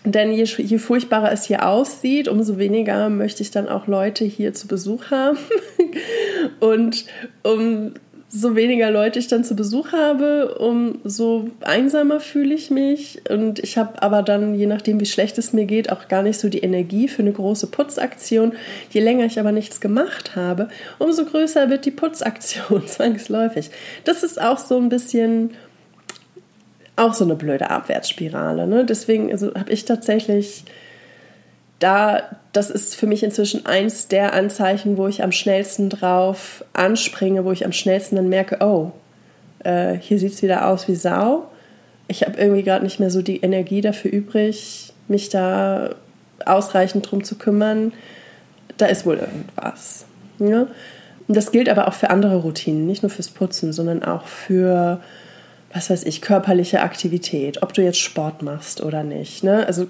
denn 0.06 0.32
je, 0.32 0.44
je, 0.44 0.78
furchtbarer 0.78 1.32
es 1.32 1.44
hier 1.46 1.66
aussieht, 1.66 2.28
umso 2.28 2.58
weniger 2.58 3.08
möchte 3.08 3.42
ich 3.42 3.50
dann 3.50 3.68
auch 3.68 3.88
Leute 3.88 4.24
hier 4.24 4.54
zu 4.54 4.68
Besuch 4.68 5.10
haben. 5.10 5.36
Und 6.60 7.06
umso 8.32 8.56
weniger 8.56 8.90
Leute 8.90 9.18
ich 9.18 9.28
dann 9.28 9.44
zu 9.44 9.54
Besuch 9.54 9.92
habe, 9.92 10.56
umso 10.58 11.48
einsamer 11.62 12.20
fühle 12.20 12.54
ich 12.54 12.70
mich. 12.70 13.22
Und 13.30 13.60
ich 13.60 13.78
habe 13.78 14.02
aber 14.02 14.22
dann, 14.22 14.54
je 14.54 14.66
nachdem, 14.66 15.00
wie 15.00 15.06
schlecht 15.06 15.38
es 15.38 15.52
mir 15.52 15.64
geht, 15.64 15.90
auch 15.92 16.08
gar 16.08 16.22
nicht 16.22 16.38
so 16.38 16.48
die 16.48 16.60
Energie 16.60 17.08
für 17.08 17.22
eine 17.22 17.32
große 17.32 17.68
Putzaktion. 17.68 18.52
Je 18.90 19.00
länger 19.00 19.26
ich 19.26 19.38
aber 19.38 19.52
nichts 19.52 19.80
gemacht 19.80 20.34
habe, 20.34 20.68
umso 20.98 21.24
größer 21.24 21.70
wird 21.70 21.84
die 21.86 21.92
Putzaktion 21.92 22.86
zwangsläufig. 22.86 23.70
Das 24.04 24.22
ist 24.22 24.40
auch 24.40 24.58
so 24.58 24.76
ein 24.76 24.88
bisschen 24.88 25.50
auch 26.96 27.14
so 27.14 27.24
eine 27.24 27.36
blöde 27.36 27.70
Abwärtsspirale. 27.70 28.66
Ne? 28.66 28.84
Deswegen 28.84 29.30
also, 29.30 29.54
habe 29.54 29.70
ich 29.70 29.84
tatsächlich 29.84 30.64
da, 31.78 32.22
das 32.52 32.70
ist 32.70 32.96
für 32.96 33.06
mich 33.06 33.22
inzwischen 33.22 33.66
eins 33.66 34.08
der 34.08 34.32
Anzeichen, 34.32 34.96
wo 34.96 35.06
ich 35.08 35.22
am 35.22 35.32
schnellsten 35.32 35.90
drauf 35.90 36.64
anspringe, 36.72 37.44
wo 37.44 37.52
ich 37.52 37.64
am 37.64 37.72
schnellsten 37.72 38.16
dann 38.16 38.28
merke, 38.28 38.58
oh, 38.60 38.92
äh, 39.64 39.94
hier 39.94 40.18
sieht 40.18 40.32
es 40.32 40.42
wieder 40.42 40.68
aus 40.68 40.88
wie 40.88 40.94
Sau. 40.94 41.48
Ich 42.08 42.22
habe 42.22 42.38
irgendwie 42.38 42.62
gerade 42.62 42.84
nicht 42.84 43.00
mehr 43.00 43.10
so 43.10 43.20
die 43.20 43.40
Energie 43.40 43.80
dafür 43.80 44.10
übrig, 44.12 44.92
mich 45.08 45.28
da 45.28 45.90
ausreichend 46.44 47.10
drum 47.10 47.24
zu 47.24 47.36
kümmern. 47.36 47.92
Da 48.76 48.86
ist 48.86 49.04
wohl 49.04 49.16
irgendwas. 49.16 50.06
Ja? 50.38 50.68
Und 51.28 51.36
das 51.36 51.50
gilt 51.50 51.68
aber 51.68 51.88
auch 51.88 51.94
für 51.94 52.10
andere 52.10 52.36
Routinen, 52.36 52.86
nicht 52.86 53.02
nur 53.02 53.10
fürs 53.10 53.28
Putzen, 53.28 53.72
sondern 53.72 54.02
auch 54.02 54.26
für 54.26 55.00
was 55.76 55.90
weiß 55.90 56.04
ich, 56.04 56.22
körperliche 56.22 56.80
Aktivität, 56.80 57.62
ob 57.62 57.74
du 57.74 57.82
jetzt 57.82 58.00
Sport 58.00 58.42
machst 58.42 58.80
oder 58.80 59.04
nicht. 59.04 59.44
Ne? 59.44 59.66
Also 59.66 59.86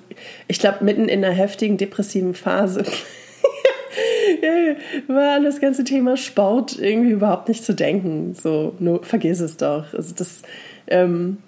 ich 0.49 0.59
glaube, 0.59 0.84
mitten 0.84 1.09
in 1.09 1.24
einer 1.24 1.32
heftigen 1.32 1.76
depressiven 1.76 2.34
Phase 2.34 2.84
war 5.07 5.37
an 5.37 5.45
das 5.45 5.61
ganze 5.61 5.84
Thema 5.84 6.16
Sport 6.16 6.76
irgendwie 6.78 7.12
überhaupt 7.12 7.49
nicht 7.49 7.64
zu 7.64 7.72
denken. 7.72 8.34
So, 8.34 8.74
nur 8.80 9.05
vergiss 9.05 9.39
es 9.39 9.57
doch. 9.57 9.95
Also 9.95 10.12
das, 10.16 10.43
ähm, 10.89 11.39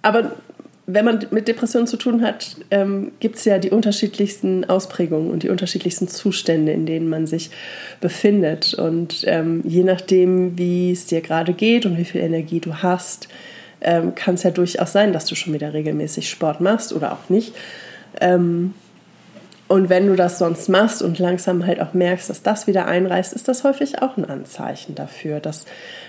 aber 0.00 0.32
wenn 0.94 1.04
man 1.04 1.26
mit 1.30 1.48
Depressionen 1.48 1.86
zu 1.86 1.96
tun 1.96 2.22
hat, 2.22 2.56
ähm, 2.70 3.12
gibt 3.20 3.36
es 3.36 3.44
ja 3.44 3.58
die 3.58 3.70
unterschiedlichsten 3.70 4.64
Ausprägungen 4.64 5.30
und 5.30 5.42
die 5.42 5.48
unterschiedlichsten 5.48 6.08
Zustände, 6.08 6.72
in 6.72 6.86
denen 6.86 7.08
man 7.08 7.26
sich 7.26 7.50
befindet. 8.00 8.74
Und 8.74 9.24
ähm, 9.26 9.62
je 9.64 9.84
nachdem, 9.84 10.58
wie 10.58 10.92
es 10.92 11.06
dir 11.06 11.20
gerade 11.20 11.52
geht 11.52 11.86
und 11.86 11.98
wie 11.98 12.04
viel 12.04 12.20
Energie 12.20 12.60
du 12.60 12.76
hast, 12.76 13.28
ähm, 13.80 14.14
kann 14.14 14.34
es 14.34 14.42
ja 14.42 14.50
durchaus 14.50 14.92
sein, 14.92 15.12
dass 15.12 15.26
du 15.26 15.34
schon 15.34 15.52
wieder 15.52 15.72
regelmäßig 15.72 16.28
Sport 16.28 16.60
machst 16.60 16.92
oder 16.92 17.12
auch 17.12 17.28
nicht. 17.28 17.54
Ähm, 18.20 18.74
und 19.68 19.88
wenn 19.88 20.08
du 20.08 20.16
das 20.16 20.38
sonst 20.40 20.68
machst 20.68 21.00
und 21.00 21.20
langsam 21.20 21.64
halt 21.64 21.80
auch 21.80 21.94
merkst, 21.94 22.28
dass 22.28 22.42
das 22.42 22.66
wieder 22.66 22.86
einreißt, 22.86 23.32
ist 23.32 23.46
das 23.46 23.62
häufig 23.62 24.02
auch 24.02 24.16
ein 24.16 24.24
Anzeichen 24.24 24.96
dafür, 24.96 25.38
dass 25.38 25.64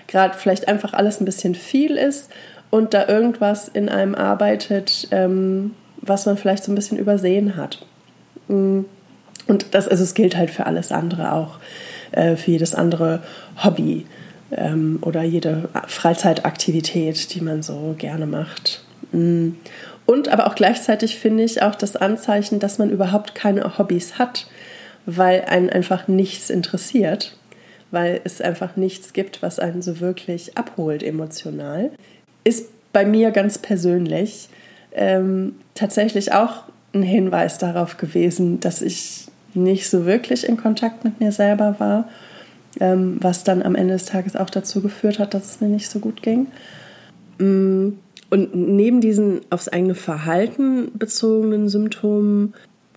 gerade 0.08 0.36
vielleicht 0.36 0.68
einfach 0.68 0.94
alles 0.94 1.22
ein 1.22 1.26
bisschen 1.26 1.54
viel 1.54 1.96
ist 1.96 2.32
und 2.72 2.94
da 2.96 3.08
irgendwas 3.08 3.68
in 3.68 3.90
einem 3.90 4.16
arbeitet, 4.16 5.08
ähm, 5.12 5.76
was 5.98 6.26
man 6.26 6.38
vielleicht 6.38 6.64
so 6.64 6.72
ein 6.72 6.76
bisschen 6.76 6.98
übersehen 6.98 7.56
hat. 7.56 7.86
Mm. 8.48 8.82
Und 9.48 9.66
das, 9.76 9.88
also 9.88 10.04
es 10.04 10.14
gilt 10.14 10.38
halt 10.38 10.50
für 10.50 10.66
alles 10.66 10.92
andere 10.92 11.34
auch, 11.34 11.60
äh, 12.12 12.36
für 12.36 12.52
jedes 12.52 12.74
andere 12.74 13.22
Hobby 13.64 14.06
ähm, 14.52 15.00
oder 15.02 15.24
jede 15.24 15.70
Freizeitaktivität, 15.88 17.34
die 17.36 17.42
man 17.42 17.62
so 17.62 17.94
gerne 17.98 18.26
macht. 18.26 18.84
Mm. 19.12 19.50
Und 20.06 20.30
aber 20.30 20.48
auch 20.48 20.56
gleichzeitig 20.56 21.20
finde 21.20 21.44
ich 21.44 21.62
auch 21.62 21.76
das 21.76 21.96
Anzeichen, 21.96 22.60
dass 22.60 22.80
man 22.80 22.90
überhaupt 22.90 23.36
keine 23.36 23.78
Hobbys 23.78 24.18
hat, 24.18 24.48
weil 25.06 25.42
einen 25.42 25.70
einfach 25.70 26.08
nichts 26.08 26.50
interessiert, 26.50 27.38
weil 27.92 28.22
es 28.24 28.42
einfach 28.42 28.78
nichts 28.78 29.14
gibt, 29.14 29.42
was 29.42 29.60
einen 29.60 29.82
so 29.82 30.00
wirklich 30.00 30.58
abholt 30.58 31.04
emotional 31.04 31.92
ist 32.44 32.68
bei 32.94 33.06
mir 33.06 33.32
ganz 33.32 33.58
persönlich 33.58 34.50
ähm, 34.94 35.56
tatsächlich 35.76 36.34
auch 36.34 36.64
ein 36.94 37.04
Hinweis 37.04 37.58
darauf 37.58 37.98
gewesen, 37.98 38.60
dass 38.60 38.82
ich 38.82 39.28
nicht 39.54 39.90
so 39.90 40.06
wirklich 40.06 40.48
in 40.48 40.58
Kontakt 40.58 41.04
mit 41.04 41.20
mir 41.20 41.32
selber 41.32 41.76
war, 41.80 42.10
ähm, 42.80 43.18
was 43.20 43.44
dann 43.44 43.62
am 43.64 43.76
Ende 43.76 43.94
des 43.94 44.06
Tages 44.06 44.36
auch 44.36 44.50
dazu 44.50 44.82
geführt 44.82 45.20
hat, 45.20 45.34
dass 45.34 45.56
es 45.56 45.62
mir 45.62 45.68
nicht 45.68 45.90
so 45.90 46.00
gut 46.00 46.22
ging. 46.22 46.48
Mm, 47.38 47.94
und 48.30 48.56
neben 48.56 49.02
diesen 49.02 49.42
aufs 49.50 49.68
eigene 49.68 49.96
Verhalten 49.96 50.92
bezogenen 50.98 51.68
Symptomen 51.68 52.54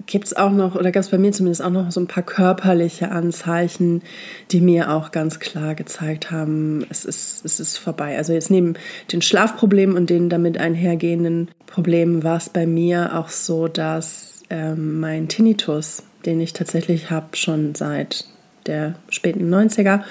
gibt 0.07 0.26
es 0.26 0.36
auch 0.36 0.51
noch, 0.51 0.74
oder 0.74 0.92
gab 0.92 1.03
es 1.03 1.11
bei 1.11 1.18
mir 1.18 1.32
zumindest 1.32 1.62
auch 1.62 1.70
noch 1.70 1.90
so 1.90 2.01
ein 2.01 2.07
paar 2.07 2.22
körperliche 2.22 3.11
Anzeichen, 3.11 4.03
die 4.51 4.61
mir 4.61 4.90
auch 4.92 5.11
ganz 5.11 5.38
klar 5.38 5.74
gezeigt 5.74 6.30
haben, 6.30 6.84
es 6.90 7.05
ist, 7.05 7.45
es 7.45 7.61
ist 7.61 7.78
vorbei. 7.78 8.16
Also 8.16 8.32
jetzt 8.32 8.51
neben 8.51 8.74
den 9.12 9.22
Schlafproblemen 9.22 9.97
und 9.97 10.11
den 10.11 10.28
damit 10.28 10.59
einhergehenden 10.59 11.51
Problemen 11.66 12.22
war 12.22 12.36
es 12.36 12.49
bei 12.49 12.66
mir 12.66 13.16
auch 13.18 13.28
so, 13.28 13.68
dass 13.68 14.42
ähm, 14.51 15.01
mein 15.01 15.28
Tinnitus, 15.28 16.03
den 16.26 16.40
ich 16.40 16.53
tatsächlich 16.53 17.11
habe 17.11 17.36
schon 17.36 17.74
seit 17.74 18.26
der 18.66 18.95
späten 19.09 19.53
90er, 19.53 20.03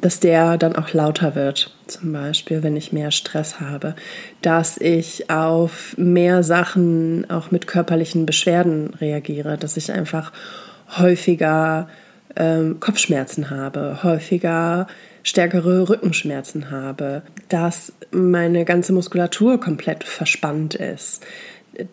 dass 0.00 0.20
der 0.20 0.58
dann 0.58 0.76
auch 0.76 0.92
lauter 0.92 1.34
wird, 1.34 1.75
zum 1.90 2.12
Beispiel, 2.12 2.62
wenn 2.62 2.76
ich 2.76 2.92
mehr 2.92 3.10
Stress 3.10 3.60
habe, 3.60 3.94
dass 4.42 4.78
ich 4.78 5.30
auf 5.30 5.94
mehr 5.96 6.42
Sachen 6.42 7.28
auch 7.30 7.50
mit 7.50 7.66
körperlichen 7.66 8.26
Beschwerden 8.26 8.94
reagiere, 9.00 9.56
dass 9.56 9.76
ich 9.76 9.92
einfach 9.92 10.32
häufiger 10.98 11.88
ähm, 12.36 12.80
Kopfschmerzen 12.80 13.50
habe, 13.50 14.02
häufiger 14.02 14.86
stärkere 15.22 15.88
Rückenschmerzen 15.88 16.70
habe, 16.70 17.22
dass 17.48 17.92
meine 18.12 18.64
ganze 18.64 18.92
Muskulatur 18.92 19.58
komplett 19.58 20.04
verspannt 20.04 20.76
ist, 20.76 21.24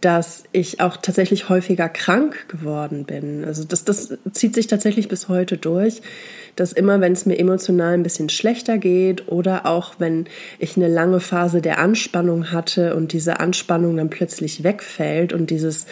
dass 0.01 0.43
ich 0.51 0.79
auch 0.79 0.97
tatsächlich 0.97 1.49
häufiger 1.49 1.89
krank 1.89 2.47
geworden 2.47 3.05
bin. 3.05 3.43
Also 3.43 3.63
das, 3.63 3.83
das 3.83 4.17
zieht 4.31 4.55
sich 4.55 4.67
tatsächlich 4.67 5.07
bis 5.07 5.27
heute 5.27 5.57
durch, 5.57 6.01
dass 6.55 6.71
immer, 6.71 7.01
wenn 7.01 7.13
es 7.13 7.25
mir 7.25 7.37
emotional 7.37 7.93
ein 7.93 8.03
bisschen 8.03 8.29
schlechter 8.29 8.77
geht 8.77 9.27
oder 9.27 9.65
auch 9.65 9.95
wenn 9.97 10.25
ich 10.59 10.77
eine 10.77 10.87
lange 10.87 11.19
Phase 11.19 11.61
der 11.61 11.79
Anspannung 11.79 12.51
hatte 12.51 12.95
und 12.95 13.11
diese 13.11 13.39
Anspannung 13.39 13.97
dann 13.97 14.09
plötzlich 14.09 14.63
wegfällt 14.63 15.33
und 15.33 15.49
dieses 15.49 15.85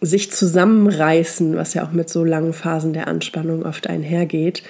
sich 0.00 0.32
zusammenreißen, 0.32 1.56
was 1.56 1.74
ja 1.74 1.84
auch 1.84 1.92
mit 1.92 2.10
so 2.10 2.24
langen 2.24 2.52
Phasen 2.52 2.92
der 2.92 3.06
Anspannung 3.06 3.64
oft 3.64 3.86
einhergeht, 3.86 4.64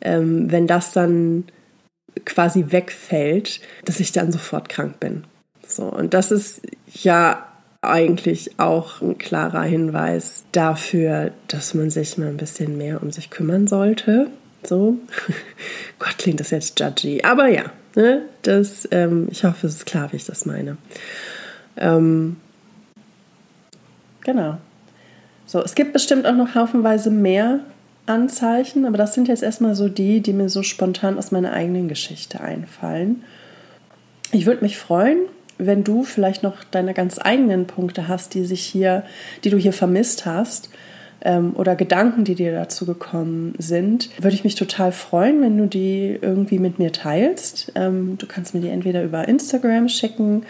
ähm, 0.00 0.50
wenn 0.50 0.66
das 0.66 0.92
dann 0.92 1.44
quasi 2.24 2.66
wegfällt, 2.70 3.60
dass 3.84 4.00
ich 4.00 4.12
dann 4.12 4.32
sofort 4.32 4.68
krank 4.68 4.98
bin. 4.98 5.24
So, 5.66 5.84
und 5.84 6.14
das 6.14 6.30
ist 6.30 6.62
ja 6.86 7.47
eigentlich 7.80 8.58
auch 8.58 9.00
ein 9.00 9.18
klarer 9.18 9.62
Hinweis 9.62 10.44
dafür, 10.52 11.30
dass 11.46 11.74
man 11.74 11.90
sich 11.90 12.18
mal 12.18 12.28
ein 12.28 12.36
bisschen 12.36 12.76
mehr 12.76 13.02
um 13.02 13.10
sich 13.10 13.30
kümmern 13.30 13.66
sollte. 13.66 14.28
So, 14.64 14.96
Gott 15.98 16.18
klingt 16.18 16.40
das 16.40 16.50
jetzt 16.50 16.78
judgy, 16.80 17.22
aber 17.22 17.46
ja, 17.48 17.64
ne, 17.94 18.22
das, 18.42 18.88
ähm, 18.90 19.28
ich 19.30 19.44
hoffe, 19.44 19.68
es 19.68 19.76
ist 19.76 19.86
klar, 19.86 20.12
wie 20.12 20.16
ich 20.16 20.24
das 20.24 20.46
meine. 20.46 20.76
Ähm, 21.76 22.36
genau. 24.22 24.58
So, 25.46 25.62
es 25.62 25.74
gibt 25.74 25.92
bestimmt 25.92 26.26
auch 26.26 26.34
noch 26.34 26.56
haufenweise 26.56 27.10
mehr 27.10 27.60
Anzeichen, 28.06 28.84
aber 28.84 28.98
das 28.98 29.14
sind 29.14 29.28
jetzt 29.28 29.42
erstmal 29.42 29.74
so 29.76 29.88
die, 29.88 30.20
die 30.20 30.32
mir 30.32 30.48
so 30.48 30.62
spontan 30.62 31.18
aus 31.18 31.30
meiner 31.30 31.52
eigenen 31.52 31.88
Geschichte 31.88 32.40
einfallen. 32.40 33.22
Ich 34.32 34.46
würde 34.46 34.62
mich 34.62 34.76
freuen, 34.76 35.20
wenn 35.58 35.84
du 35.84 36.04
vielleicht 36.04 36.42
noch 36.42 36.64
deine 36.64 36.94
ganz 36.94 37.18
eigenen 37.20 37.66
Punkte 37.66 38.08
hast, 38.08 38.34
die 38.34 38.44
sich 38.44 38.62
hier, 38.62 39.04
die 39.44 39.50
du 39.50 39.56
hier 39.56 39.72
vermisst 39.72 40.24
hast 40.24 40.70
ähm, 41.20 41.52
oder 41.56 41.76
Gedanken, 41.76 42.24
die 42.24 42.34
dir 42.34 42.52
dazu 42.52 42.86
gekommen 42.86 43.54
sind, 43.58 44.10
würde 44.22 44.34
ich 44.34 44.44
mich 44.44 44.54
total 44.54 44.92
freuen, 44.92 45.42
wenn 45.42 45.58
du 45.58 45.66
die 45.66 46.18
irgendwie 46.20 46.58
mit 46.58 46.78
mir 46.78 46.92
teilst. 46.92 47.72
Ähm, 47.74 48.16
du 48.18 48.26
kannst 48.26 48.54
mir 48.54 48.60
die 48.60 48.70
entweder 48.70 49.02
über 49.02 49.26
Instagram 49.26 49.88
schicken 49.88 50.44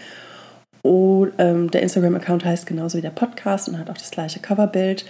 oder 0.83 1.33
ähm, 1.39 1.71
der 1.71 1.83
Instagram-Account 1.83 2.45
heißt 2.45 2.67
genauso 2.67 2.99
wie 2.99 3.03
der 3.03 3.11
Podcast 3.11 3.69
und 3.69 3.79
hat 3.79 3.91
auch 3.91 3.99
das 3.99 4.11
gleiche 4.11 4.41
Coverbild 4.41 5.05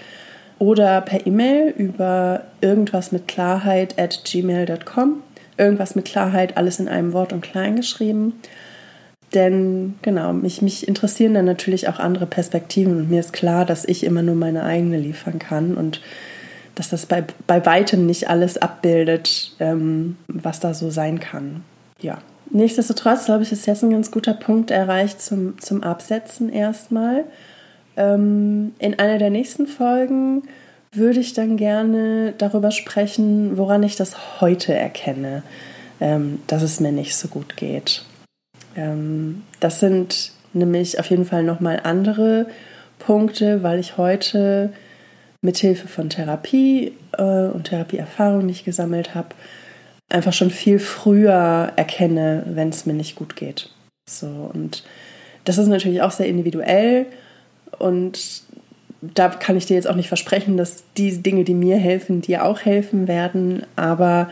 oder 0.59 1.01
per 1.01 1.27
E-Mail 1.27 1.73
über 1.77 2.43
irgendwas 2.61 3.13
mit 3.13 3.29
Klarheit 3.29 3.99
at 3.99 4.23
gmail.com. 4.25 5.23
Irgendwas 5.57 5.95
mit 5.95 6.05
Klarheit, 6.05 6.57
alles 6.57 6.79
in 6.81 6.89
einem 6.89 7.13
Wort 7.13 7.33
und 7.33 7.43
klein 7.43 7.77
geschrieben. 7.77 8.35
Denn 9.35 9.97
genau, 10.01 10.33
mich, 10.33 10.63
mich 10.63 10.89
interessieren 10.89 11.35
dann 11.35 11.45
natürlich 11.45 11.89
auch 11.89 11.99
andere 11.99 12.27
Perspektiven 12.27 12.97
und 12.97 13.11
mir 13.11 13.21
ist 13.21 13.33
klar, 13.33 13.67
dass 13.67 13.85
ich 13.85 14.05
immer 14.05 14.23
nur 14.23 14.35
meine 14.35 14.63
eigene 14.63 14.99
liefern 14.99 15.39
kann 15.39 15.77
und 15.77 16.01
dass 16.75 16.89
das 16.89 17.07
bei, 17.07 17.25
bei 17.47 17.67
weitem 17.67 18.07
nicht 18.07 18.31
alles 18.31 18.57
abbildet, 18.57 19.55
ähm, 19.59 20.17
was 20.29 20.61
da 20.61 20.73
so 20.73 20.91
sein 20.91 21.21
kann. 21.21 21.65
Ja. 22.01 22.19
Nichtsdestotrotz, 22.51 23.27
glaube 23.27 23.43
ich, 23.43 23.53
ist 23.53 23.67
jetzt 23.67 23.83
ein 23.83 23.91
ganz 23.91 24.11
guter 24.11 24.33
Punkt 24.33 24.71
erreicht 24.71 25.21
zum, 25.21 25.61
zum 25.61 25.83
Absetzen 25.83 26.51
erstmal. 26.51 27.25
Ähm, 27.97 28.73
in 28.79 28.99
einer 28.99 29.19
der 29.19 29.31
nächsten 29.31 29.67
Folgen 29.67 30.45
würde 30.93 31.21
ich 31.21 31.35
dann 31.35 31.57
gerne 31.59 32.33
darüber 32.39 32.71
sprechen, 32.71 33.59
woran 33.59 33.83
ich 33.83 33.97
das 33.97 34.41
heute 34.41 34.73
erkenne, 34.73 35.43
ähm, 36.01 36.41
dass 36.47 36.63
es 36.63 36.81
mir 36.81 36.93
nicht 36.93 37.17
so 37.17 37.29
gut 37.29 37.57
geht. 37.57 38.05
Ähm, 38.79 39.43
das 39.61 39.81
sind 39.81 40.33
nämlich 40.53 40.99
auf 40.99 41.11
jeden 41.11 41.25
Fall 41.25 41.43
nochmal 41.43 41.81
andere 41.83 42.47
Punkte, 42.99 43.63
weil 43.63 43.79
ich 43.79 43.99
heute 43.99 44.73
mithilfe 45.43 45.89
von 45.89 46.09
Therapie 46.09 46.93
äh, 47.17 47.23
und 47.23 47.65
Therapieerfahrung, 47.65 48.47
die 48.47 48.53
ich 48.53 48.65
gesammelt 48.65 49.15
habe, 49.15 49.29
einfach 50.09 50.33
schon 50.33 50.51
viel 50.51 50.79
früher 50.79 51.73
erkenne, 51.77 52.45
wenn 52.47 52.71
es 52.71 52.87
mir 52.87 52.95
nicht 52.95 53.17
gut 53.17 53.37
geht. 53.37 53.71
So 54.09 54.51
und 54.53 54.85
das 55.45 55.59
ist 55.59 55.69
natürlich 55.69 56.03
auch 56.03 56.11
sehr 56.11 56.27
individuell 56.27 57.07
und 57.79 58.43
da 59.01 59.29
kann 59.29 59.57
ich 59.57 59.67
dir 59.67 59.75
jetzt 59.75 59.89
auch 59.89 59.95
nicht 59.95 60.09
versprechen, 60.09 60.57
dass 60.57 60.83
die 60.97 61.23
Dinge, 61.23 61.45
die 61.45 61.55
mir 61.55 61.77
helfen, 61.77 62.21
dir 62.21 62.45
auch 62.45 62.61
helfen 62.63 63.07
werden. 63.07 63.65
Aber 63.77 64.29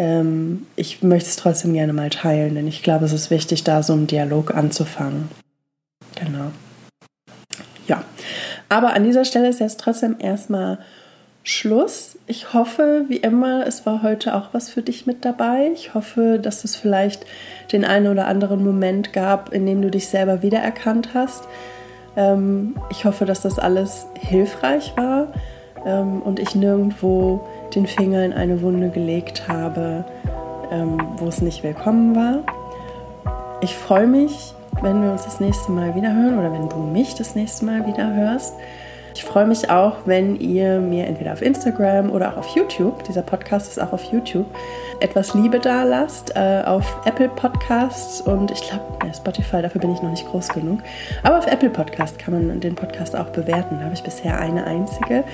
ähm, 0.00 0.66
ich 0.76 1.02
möchte 1.02 1.28
es 1.28 1.36
trotzdem 1.36 1.74
gerne 1.74 1.92
mal 1.92 2.08
teilen, 2.08 2.54
denn 2.54 2.66
ich 2.66 2.82
glaube, 2.82 3.04
es 3.04 3.12
ist 3.12 3.30
wichtig, 3.30 3.64
da 3.64 3.82
so 3.82 3.92
einen 3.92 4.06
Dialog 4.06 4.54
anzufangen. 4.54 5.28
Genau. 6.14 6.52
Ja, 7.86 8.02
aber 8.70 8.94
an 8.94 9.04
dieser 9.04 9.26
Stelle 9.26 9.48
ist 9.48 9.60
jetzt 9.60 9.78
trotzdem 9.78 10.16
erstmal 10.18 10.78
Schluss. 11.42 12.16
Ich 12.26 12.54
hoffe, 12.54 13.04
wie 13.08 13.18
immer, 13.18 13.66
es 13.66 13.84
war 13.84 14.02
heute 14.02 14.34
auch 14.34 14.54
was 14.54 14.70
für 14.70 14.80
dich 14.80 15.04
mit 15.06 15.26
dabei. 15.26 15.70
Ich 15.74 15.92
hoffe, 15.92 16.38
dass 16.40 16.64
es 16.64 16.76
vielleicht 16.76 17.26
den 17.70 17.84
einen 17.84 18.06
oder 18.06 18.26
anderen 18.26 18.64
Moment 18.64 19.12
gab, 19.12 19.52
in 19.52 19.66
dem 19.66 19.82
du 19.82 19.90
dich 19.90 20.08
selber 20.08 20.40
wiedererkannt 20.40 21.10
hast. 21.12 21.44
Ähm, 22.16 22.74
ich 22.90 23.04
hoffe, 23.04 23.26
dass 23.26 23.42
das 23.42 23.58
alles 23.58 24.06
hilfreich 24.18 24.94
war 24.96 25.34
ähm, 25.84 26.22
und 26.22 26.40
ich 26.40 26.54
nirgendwo 26.54 27.46
den 27.74 27.86
Finger 27.86 28.24
in 28.24 28.32
eine 28.32 28.62
Wunde 28.62 28.90
gelegt 28.90 29.48
habe, 29.48 30.04
ähm, 30.70 30.98
wo 31.16 31.28
es 31.28 31.40
nicht 31.40 31.62
willkommen 31.62 32.14
war. 32.14 32.42
Ich 33.60 33.74
freue 33.74 34.06
mich, 34.06 34.54
wenn 34.82 35.02
wir 35.02 35.12
uns 35.12 35.24
das 35.24 35.40
nächste 35.40 35.72
Mal 35.72 35.94
wieder 35.94 36.14
hören 36.14 36.38
oder 36.38 36.52
wenn 36.52 36.68
du 36.68 36.76
mich 36.76 37.14
das 37.14 37.34
nächste 37.34 37.64
Mal 37.64 37.86
wieder 37.86 38.14
hörst. 38.14 38.54
Ich 39.14 39.24
freue 39.24 39.46
mich 39.46 39.68
auch, 39.70 39.98
wenn 40.06 40.36
ihr 40.36 40.78
mir 40.78 41.06
entweder 41.06 41.32
auf 41.32 41.42
Instagram 41.42 42.10
oder 42.10 42.32
auch 42.32 42.36
auf 42.38 42.56
YouTube, 42.56 43.04
dieser 43.04 43.22
Podcast 43.22 43.68
ist 43.68 43.78
auch 43.78 43.92
auf 43.92 44.04
YouTube, 44.04 44.46
etwas 45.00 45.34
Liebe 45.34 45.58
da 45.58 45.82
lasst, 45.82 46.36
äh, 46.36 46.62
auf 46.64 47.00
Apple 47.04 47.28
Podcasts 47.28 48.20
und 48.20 48.50
ich 48.50 48.62
glaube, 48.62 48.84
Spotify, 49.14 49.62
dafür 49.62 49.80
bin 49.80 49.92
ich 49.92 50.00
noch 50.00 50.10
nicht 50.10 50.26
groß 50.26 50.48
genug. 50.48 50.80
Aber 51.22 51.38
auf 51.38 51.46
Apple 51.46 51.70
Podcast 51.70 52.18
kann 52.18 52.34
man 52.34 52.60
den 52.60 52.74
Podcast 52.76 53.16
auch 53.16 53.30
bewerten. 53.30 53.78
Da 53.78 53.84
habe 53.84 53.94
ich 53.94 54.02
bisher 54.02 54.38
eine 54.38 54.64
einzige, 54.64 55.24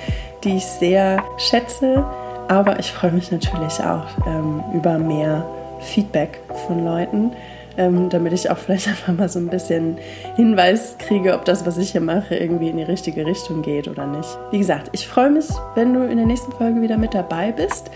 die 0.43 0.57
ich 0.57 0.65
sehr 0.65 1.23
schätze. 1.37 2.03
Aber 2.47 2.79
ich 2.79 2.91
freue 2.91 3.11
mich 3.11 3.31
natürlich 3.31 3.79
auch 3.81 4.05
ähm, 4.25 4.63
über 4.73 4.97
mehr 4.97 5.45
Feedback 5.79 6.39
von 6.67 6.85
Leuten 6.85 7.31
ähm, 7.77 8.09
damit 8.09 8.33
ich 8.33 8.49
auch 8.49 8.57
vielleicht 8.57 8.87
einfach 8.87 9.13
mal 9.13 9.29
so 9.29 9.39
ein 9.39 9.47
bisschen 9.47 9.97
Hinweis 10.35 10.97
kriege, 10.97 11.33
ob 11.33 11.45
das, 11.45 11.65
was 11.65 11.77
ich 11.77 11.91
hier 11.91 12.01
mache, 12.01 12.35
irgendwie 12.35 12.69
in 12.69 12.77
die 12.77 12.83
richtige 12.83 13.25
Richtung 13.25 13.61
geht 13.61 13.87
oder 13.87 14.05
nicht. 14.05 14.37
Wie 14.51 14.57
gesagt, 14.57 14.89
ich 14.91 15.07
freue 15.07 15.29
mich, 15.29 15.47
wenn 15.75 15.93
du 15.93 16.05
in 16.05 16.17
der 16.17 16.25
nächsten 16.25 16.51
Folge 16.51 16.81
wieder 16.81 16.97
mit 16.97 17.13
dabei 17.13 17.51
bist. 17.51 17.89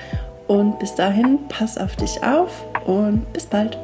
Und 0.47 0.79
bis 0.79 0.95
dahin, 0.95 1.39
pass 1.47 1.77
auf 1.77 1.95
dich 1.95 2.21
auf 2.23 2.65
und 2.85 3.31
bis 3.33 3.45
bald. 3.45 3.77